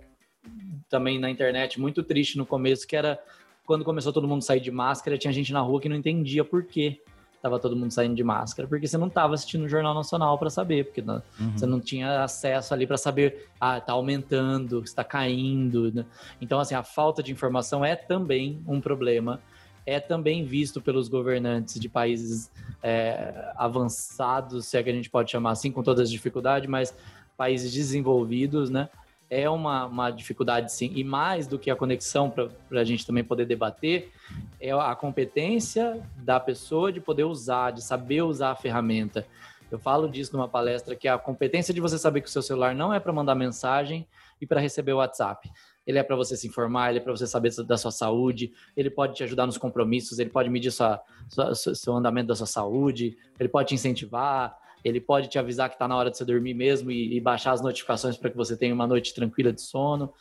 também 0.89 1.19
na 1.19 1.31
internet 1.31 1.81
muito 1.81 2.03
triste 2.03 2.37
no 2.37 2.47
começo, 2.47 2.87
que 2.87 2.97
era 2.97 3.19
quando 3.65 3.85
começou 3.85 4.13
todo 4.13 4.29
mundo 4.29 4.43
sair 4.43 4.61
de 4.61 4.71
máscara, 4.71 5.17
tinha 5.17 5.33
gente 5.33 5.53
na 5.53 5.61
rua 5.61 5.81
que 5.81 5.89
não 5.89 5.97
entendia 5.97 6.45
por 6.45 6.65
quê 6.65 7.01
tava 7.45 7.59
todo 7.59 7.77
mundo 7.77 7.91
saindo 7.91 8.15
de 8.15 8.25
máscara, 8.25 8.67
porque 8.67 8.89
você 8.89 8.97
não 8.97 9.11
tava 9.11 9.35
assistindo 9.35 9.65
o 9.65 9.69
Jornal 9.69 9.93
Nacional 9.93 10.39
para 10.39 10.49
saber, 10.49 10.87
porque 10.87 11.03
não, 11.03 11.23
uhum. 11.39 11.53
você 11.55 11.67
não 11.67 11.79
tinha 11.79 12.25
acesso 12.25 12.73
ali 12.73 12.87
para 12.87 12.97
saber, 12.97 13.51
ah, 13.61 13.79
tá 13.79 13.93
aumentando, 13.93 14.83
está 14.83 15.05
caindo. 15.05 15.93
Né? 15.93 16.07
Então, 16.41 16.59
assim, 16.59 16.75
a 16.75 16.83
falta 16.83 17.23
de 17.23 17.31
informação 17.31 17.85
é 17.85 17.95
também 17.95 18.63
um 18.67 18.81
problema, 18.81 19.43
é 19.85 20.01
também 20.01 20.43
visto 20.43 20.81
pelos 20.81 21.07
governantes 21.07 21.79
de 21.79 21.87
países 21.87 22.51
é, 22.83 23.53
avançados, 23.57 24.65
se 24.65 24.79
é 24.79 24.83
que 24.83 24.89
a 24.89 24.95
gente 24.95 25.11
pode 25.11 25.31
chamar 25.31 25.51
assim, 25.51 25.71
com 25.71 25.83
todas 25.83 26.05
as 26.05 26.11
dificuldades, 26.11 26.67
mas 26.67 26.97
países 27.37 27.71
desenvolvidos, 27.71 28.71
né? 28.71 28.89
É 29.29 29.49
uma, 29.49 29.87
uma 29.87 30.11
dificuldade 30.11 30.73
sim, 30.73 30.93
e 30.95 31.03
mais 31.03 31.47
do 31.47 31.59
que 31.59 31.71
a 31.71 31.77
conexão 31.77 32.31
para 32.31 32.51
a 32.81 32.85
gente 32.85 33.07
também 33.07 33.25
poder 33.25 33.47
debater, 33.47 34.13
é 34.61 34.71
a 34.73 34.95
competência 34.95 36.03
da 36.17 36.39
pessoa 36.39 36.93
de 36.93 37.01
poder 37.01 37.25
usar, 37.25 37.73
de 37.73 37.83
saber 37.83 38.23
usar 38.23 38.51
a 38.51 38.57
ferramenta. 38.57 39.27
Eu 39.71 39.79
falo 39.79 40.09
disso 40.09 40.33
numa 40.37 40.49
palestra 40.49 40.95
que 40.95 41.09
é 41.09 41.11
a 41.11 41.19
competência 41.19 41.75
de 41.75 41.81
você 41.81 41.99
saber 41.99 42.21
que 42.21 42.29
o 42.29 42.31
seu 42.31 42.43
celular 42.43 42.75
não 42.75 42.93
é 42.93 43.01
para 43.01 43.13
mandar 43.13 43.35
mensagem 43.35 44.07
e 44.41 44.47
para 44.47 44.61
receber 44.61 44.93
o 44.93 44.99
WhatsApp. 44.99 45.51
Ele 45.87 45.99
é 45.99 46.03
para 46.03 46.17
você 46.17 46.37
se 46.37 46.47
informar, 46.47 46.91
ele 46.91 46.99
é 46.99 47.03
para 47.03 47.13
você 47.13 47.27
saber 47.27 47.53
da 47.65 47.77
sua 47.77 47.91
saúde, 47.91 48.53
ele 48.77 48.89
pode 48.89 49.15
te 49.15 49.25
ajudar 49.25 49.47
nos 49.47 49.59
compromissos, 49.59 50.19
ele 50.19 50.31
pode 50.31 50.49
medir 50.49 50.71
sua, 50.71 51.03
sua, 51.29 51.55
seu 51.55 51.95
andamento 51.95 52.29
da 52.29 52.35
sua 52.35 52.47
saúde, 52.47 53.19
ele 53.39 53.49
pode 53.49 53.69
te 53.69 53.75
incentivar, 53.75 54.57
ele 54.85 55.01
pode 55.01 55.29
te 55.29 55.39
avisar 55.39 55.69
que 55.71 55.77
está 55.77 55.89
na 55.89 55.97
hora 55.97 56.11
de 56.11 56.19
você 56.19 56.25
dormir 56.25 56.53
mesmo 56.53 56.91
e, 56.91 57.17
e 57.17 57.21
baixar 57.21 57.53
as 57.53 57.63
notificações 57.63 58.17
para 58.17 58.31
que 58.31 58.37
você 58.37 58.57
tenha 58.57 58.75
uma 58.75 58.87
noite 58.87 59.15
tranquila 59.15 59.53
de 59.53 59.63
sono. 59.63 60.13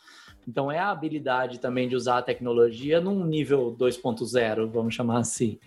Então, 0.48 0.72
é 0.72 0.78
a 0.78 0.90
habilidade 0.90 1.60
também 1.60 1.88
de 1.88 1.94
usar 1.94 2.18
a 2.18 2.22
tecnologia 2.22 3.00
num 3.00 3.24
nível 3.24 3.76
2.0, 3.78 4.70
vamos 4.70 4.94
chamar 4.94 5.18
assim. 5.18 5.58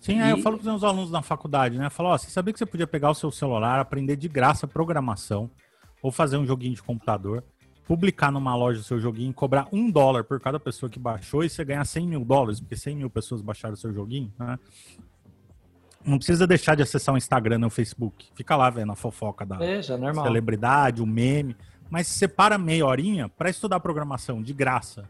Sim, 0.00 0.18
e... 0.18 0.20
é, 0.20 0.32
eu 0.32 0.38
falo 0.38 0.56
para 0.56 0.62
os 0.62 0.66
meus 0.66 0.84
alunos 0.84 1.10
na 1.10 1.22
faculdade, 1.22 1.78
né? 1.78 1.88
Falo, 1.90 2.10
ó, 2.10 2.18
você 2.18 2.30
sabia 2.30 2.52
que 2.52 2.58
você 2.58 2.66
podia 2.66 2.86
pegar 2.86 3.10
o 3.10 3.14
seu 3.14 3.30
celular, 3.30 3.78
aprender 3.78 4.16
de 4.16 4.28
graça 4.28 4.66
programação, 4.66 5.50
ou 6.02 6.10
fazer 6.10 6.36
um 6.36 6.46
joguinho 6.46 6.74
de 6.74 6.82
computador, 6.82 7.44
publicar 7.86 8.30
numa 8.32 8.54
loja 8.56 8.80
o 8.80 8.84
seu 8.84 8.98
joguinho, 8.98 9.32
cobrar 9.34 9.68
um 9.72 9.90
dólar 9.90 10.24
por 10.24 10.40
cada 10.40 10.58
pessoa 10.58 10.88
que 10.88 10.98
baixou 10.98 11.44
e 11.44 11.50
você 11.50 11.64
ganhar 11.64 11.84
100 11.84 12.06
mil 12.06 12.24
dólares, 12.24 12.60
porque 12.60 12.76
100 12.76 12.96
mil 12.96 13.10
pessoas 13.10 13.42
baixaram 13.42 13.74
o 13.74 13.76
seu 13.76 13.92
joguinho, 13.92 14.32
né? 14.38 14.58
Não 16.04 16.16
precisa 16.16 16.46
deixar 16.46 16.74
de 16.74 16.82
acessar 16.82 17.14
o 17.14 17.18
Instagram 17.18 17.60
ou 17.60 17.66
o 17.66 17.70
Facebook. 17.70 18.28
Fica 18.34 18.56
lá 18.56 18.70
vendo 18.70 18.92
a 18.92 18.96
fofoca 18.96 19.44
da 19.44 19.62
é, 19.62 19.82
celebridade, 19.82 21.02
o 21.02 21.06
meme. 21.06 21.56
Mas 21.90 22.06
separa 22.06 22.56
meia 22.56 22.86
horinha 22.86 23.28
para 23.28 23.50
estudar 23.50 23.80
programação 23.80 24.42
de 24.42 24.52
graça 24.52 25.08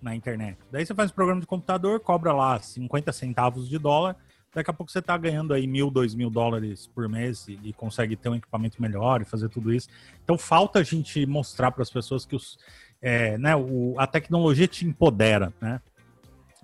na 0.00 0.14
internet. 0.14 0.58
Daí 0.70 0.84
você 0.84 0.94
faz 0.94 1.10
o 1.10 1.14
programa 1.14 1.40
de 1.40 1.46
computador, 1.46 2.00
cobra 2.00 2.32
lá 2.32 2.58
50 2.58 3.12
centavos 3.12 3.68
de 3.68 3.78
dólar. 3.78 4.16
Daqui 4.54 4.70
a 4.70 4.72
pouco 4.72 4.90
você 4.90 4.98
está 4.98 5.16
ganhando 5.16 5.54
aí 5.54 5.66
mil, 5.66 5.90
dois 5.90 6.14
mil 6.14 6.28
dólares 6.28 6.86
por 6.88 7.08
mês 7.08 7.46
e, 7.46 7.58
e, 7.62 7.72
consegue 7.72 8.16
ter 8.16 8.28
um 8.28 8.34
equipamento 8.34 8.82
melhor 8.82 9.22
e 9.22 9.24
fazer 9.24 9.48
tudo 9.48 9.72
isso. 9.72 9.88
Então 10.24 10.36
falta 10.36 10.80
a 10.80 10.82
gente 10.82 11.24
mostrar 11.24 11.70
para 11.70 11.82
as 11.82 11.90
pessoas 11.90 12.26
que 12.26 12.34
os, 12.34 12.58
é, 13.00 13.38
né, 13.38 13.54
o, 13.54 13.94
a 13.96 14.06
tecnologia 14.06 14.66
te 14.66 14.84
empodera, 14.84 15.52
né? 15.60 15.80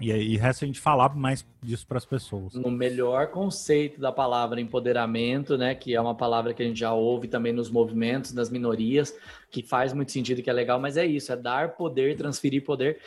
E, 0.00 0.10
e 0.10 0.36
resta 0.36 0.64
a 0.64 0.66
gente 0.66 0.80
falar 0.80 1.14
mais 1.16 1.46
disso 1.62 1.86
para 1.86 1.98
as 1.98 2.04
pessoas. 2.04 2.54
No 2.54 2.70
melhor 2.70 3.28
conceito 3.28 4.00
da 4.00 4.12
palavra 4.12 4.60
empoderamento, 4.60 5.56
né, 5.56 5.74
que 5.74 5.94
é 5.94 6.00
uma 6.00 6.14
palavra 6.14 6.52
que 6.52 6.62
a 6.62 6.66
gente 6.66 6.80
já 6.80 6.92
ouve 6.92 7.28
também 7.28 7.52
nos 7.52 7.70
movimentos, 7.70 8.32
nas 8.32 8.50
minorias, 8.50 9.16
que 9.50 9.62
faz 9.62 9.92
muito 9.92 10.12
sentido, 10.12 10.42
que 10.42 10.50
é 10.50 10.52
legal, 10.52 10.78
mas 10.78 10.96
é 10.96 11.06
isso, 11.06 11.32
é 11.32 11.36
dar 11.36 11.76
poder, 11.76 12.16
transferir 12.16 12.62
poder. 12.64 13.00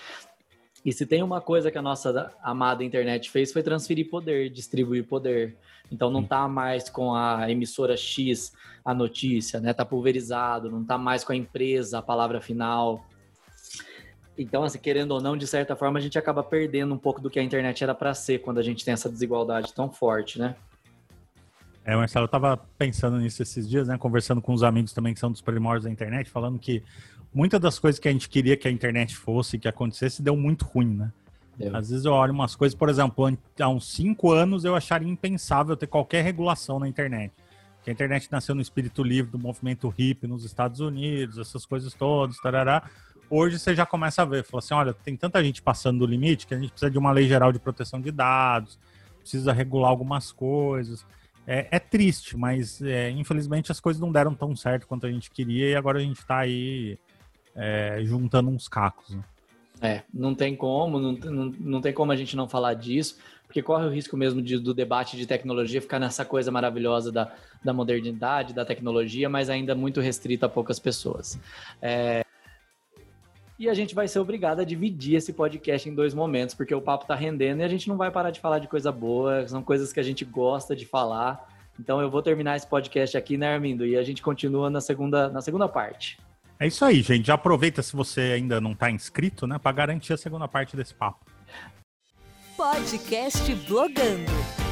E 0.84 0.94
se 0.94 1.06
tem 1.06 1.22
uma 1.22 1.42
coisa 1.42 1.70
que 1.70 1.78
a 1.78 1.82
nossa 1.82 2.34
amada 2.42 2.84
internet 2.84 3.30
fez 3.30 3.52
foi 3.52 3.62
transferir 3.62 4.10
poder, 4.10 4.50
distribuir 4.50 5.06
poder. 5.06 5.58
Então 5.92 6.10
não 6.10 6.22
está 6.22 6.48
mais 6.48 6.90
com 6.90 7.14
a 7.14 7.50
emissora 7.52 7.98
X 7.98 8.54
a 8.84 8.94
notícia, 8.94 9.60
né? 9.60 9.74
Tá 9.74 9.84
pulverizado, 9.84 10.72
não 10.72 10.82
está 10.82 10.98
mais 10.98 11.24
com 11.24 11.34
a 11.34 11.36
empresa 11.36 12.00
a 12.00 12.02
palavra 12.02 12.40
final. 12.40 13.06
Então, 14.42 14.64
assim, 14.64 14.80
querendo 14.80 15.12
ou 15.12 15.20
não, 15.20 15.36
de 15.36 15.46
certa 15.46 15.76
forma, 15.76 16.00
a 16.00 16.02
gente 16.02 16.18
acaba 16.18 16.42
perdendo 16.42 16.94
um 16.94 16.98
pouco 16.98 17.20
do 17.20 17.30
que 17.30 17.38
a 17.38 17.44
internet 17.44 17.84
era 17.84 17.94
para 17.94 18.14
ser 18.14 18.40
quando 18.40 18.58
a 18.58 18.64
gente 18.64 18.86
tem 18.86 18.94
essa 18.94 19.10
desigualdade 19.10 19.74
tão 19.74 19.92
forte, 19.92 20.40
né? 20.40 20.56
É, 21.84 21.94
Marcelo, 21.94 22.24
eu 22.24 22.30
tava 22.30 22.56
pensando 22.78 23.18
nisso 23.18 23.44
esses 23.44 23.70
dias, 23.70 23.90
né? 23.90 23.98
Conversando 23.98 24.42
com 24.42 24.54
os 24.54 24.64
amigos 24.64 24.94
também 24.94 25.14
que 25.14 25.20
são 25.20 25.30
dos 25.30 25.42
primórdios 25.42 25.84
da 25.84 25.92
internet, 25.92 26.30
falando 26.30 26.58
que 26.58 26.82
muitas 27.34 27.60
das 27.60 27.78
coisas 27.78 28.00
que 28.00 28.08
a 28.08 28.12
gente 28.14 28.30
queria 28.30 28.56
que 28.56 28.66
a 28.66 28.72
internet 28.72 29.14
fosse, 29.14 29.60
que 29.60 29.68
acontecesse, 29.68 30.22
deu 30.22 30.38
muito 30.38 30.64
ruim, 30.64 30.96
né? 30.96 31.12
Deu. 31.58 31.76
Às 31.76 31.90
vezes 31.90 32.06
eu 32.06 32.14
olho 32.14 32.32
umas 32.32 32.56
coisas, 32.56 32.74
por 32.74 32.88
exemplo, 32.88 33.38
há 33.60 33.68
uns 33.68 33.92
cinco 33.92 34.32
anos 34.32 34.64
eu 34.64 34.74
acharia 34.74 35.10
impensável 35.10 35.76
ter 35.76 35.88
qualquer 35.88 36.24
regulação 36.24 36.80
na 36.80 36.88
internet. 36.88 37.34
Que 37.84 37.90
a 37.90 37.94
internet 37.94 38.30
nasceu 38.32 38.56
no 38.56 38.62
espírito 38.62 39.04
livre 39.04 39.32
do 39.32 39.40
movimento 39.40 39.90
hippie 39.90 40.28
nos 40.28 40.46
Estados 40.46 40.80
Unidos, 40.80 41.38
essas 41.38 41.66
coisas 41.66 41.94
todas, 41.94 42.38
tarará 42.38 42.90
hoje 43.30 43.60
você 43.60 43.76
já 43.76 43.86
começa 43.86 44.22
a 44.22 44.26
ver, 44.26 44.44
fala 44.44 44.60
assim, 44.60 44.74
olha, 44.74 44.94
tem 44.94 45.16
tanta 45.16 45.44
gente 45.44 45.62
passando 45.62 46.00
do 46.00 46.06
limite 46.06 46.48
que 46.48 46.54
a 46.54 46.60
gente 46.60 46.72
precisa 46.72 46.92
de 46.92 46.98
uma 46.98 47.12
lei 47.12 47.28
geral 47.28 47.52
de 47.52 47.60
proteção 47.60 48.02
de 48.02 48.12
dados, 48.12 48.80
precisa 49.20 49.54
regular 49.54 49.90
algumas 49.90 50.32
coisas. 50.32 51.06
É, 51.46 51.68
é 51.72 51.80
triste, 51.80 52.38
mas 52.38 52.82
é, 52.82 53.10
infelizmente 53.10 53.72
as 53.72 53.80
coisas 53.80 54.00
não 54.00 54.12
deram 54.12 54.36
tão 54.36 54.56
certo 54.56 54.88
quanto 54.88 55.06
a 55.06 55.12
gente 55.12 55.32
queria 55.32 55.70
e 55.70 55.76
agora 55.76 56.00
a 56.00 56.02
gente 56.02 56.20
está 56.20 56.40
aí 56.40 56.98
é, 57.56 58.02
juntando 58.04 58.50
uns 58.50 58.68
cacos. 58.68 59.16
Né? 59.16 59.24
É, 59.82 60.04
não 60.14 60.36
tem 60.36 60.56
como, 60.56 61.00
não, 61.00 61.14
não, 61.14 61.46
não 61.60 61.82
tem 61.82 61.94
como 61.94 62.12
a 62.12 62.16
gente 62.16 62.36
não 62.36 62.48
falar 62.48 62.74
disso, 62.74 63.18
porque 63.48 63.64
corre 63.64 63.86
o 63.86 63.90
risco 63.90 64.16
mesmo 64.18 64.42
de, 64.42 64.60
do 64.60 64.74
debate 64.74 65.18
de 65.18 65.26
tecnologia 65.26 65.82
ficar 65.82 66.00
nessa 66.00 66.26
coisa 66.26 66.52
maravilhosa 66.52 67.12
da, 67.12 67.34
da 67.64 67.74
modernidade, 67.74 68.54
da 68.54 68.66
tecnologia, 68.66 69.30
mas 69.30 69.50
ainda 69.50 69.74
muito 69.74 70.02
restrita 70.02 70.46
a 70.46 70.50
poucas 70.50 70.80
pessoas. 70.80 71.40
É, 71.82 72.24
e 73.60 73.68
a 73.68 73.74
gente 73.74 73.94
vai 73.94 74.08
ser 74.08 74.20
obrigado 74.20 74.62
a 74.62 74.64
dividir 74.64 75.16
esse 75.16 75.34
podcast 75.34 75.90
em 75.90 75.94
dois 75.94 76.14
momentos, 76.14 76.56
porque 76.56 76.74
o 76.74 76.82
papo 76.82 77.06
tá 77.06 77.14
rendendo 77.14 77.60
e 77.60 77.64
a 77.64 77.68
gente 77.68 77.90
não 77.90 77.98
vai 77.98 78.10
parar 78.10 78.32
de 78.32 78.40
falar 78.40 78.60
de 78.60 78.70
coisa 78.70 78.90
boa, 78.90 79.46
são 79.46 79.62
coisas 79.62 79.92
que 79.92 80.00
a 80.00 80.04
gente 80.04 80.24
gosta 80.24 80.74
de 80.74 80.86
falar. 80.86 81.46
Então 81.78 82.00
eu 82.00 82.10
vou 82.10 82.22
terminar 82.22 82.56
esse 82.56 82.66
podcast 82.66 83.18
aqui, 83.18 83.38
né, 83.38 83.54
Armindo? 83.54 83.86
E 83.86 83.98
a 83.98 84.04
gente 84.04 84.22
continua 84.22 84.70
na 84.70 84.80
segunda, 84.80 85.28
na 85.28 85.42
segunda 85.42 85.68
parte. 85.68 86.18
É 86.58 86.68
isso 86.68 86.86
aí, 86.86 87.02
gente. 87.02 87.28
Já 87.28 87.34
aproveita 87.34 87.82
se 87.82 87.96
você 87.96 88.22
ainda 88.22 88.62
não 88.62 88.72
está 88.72 88.90
inscrito, 88.90 89.46
né, 89.46 89.60
para 89.60 89.74
garantir 89.74 90.14
a 90.14 90.18
segunda 90.18 90.48
parte 90.48 90.78
desse 90.78 90.94
papo. 90.94 91.26
Podcast 92.56 93.54
Blogando. 93.68 94.69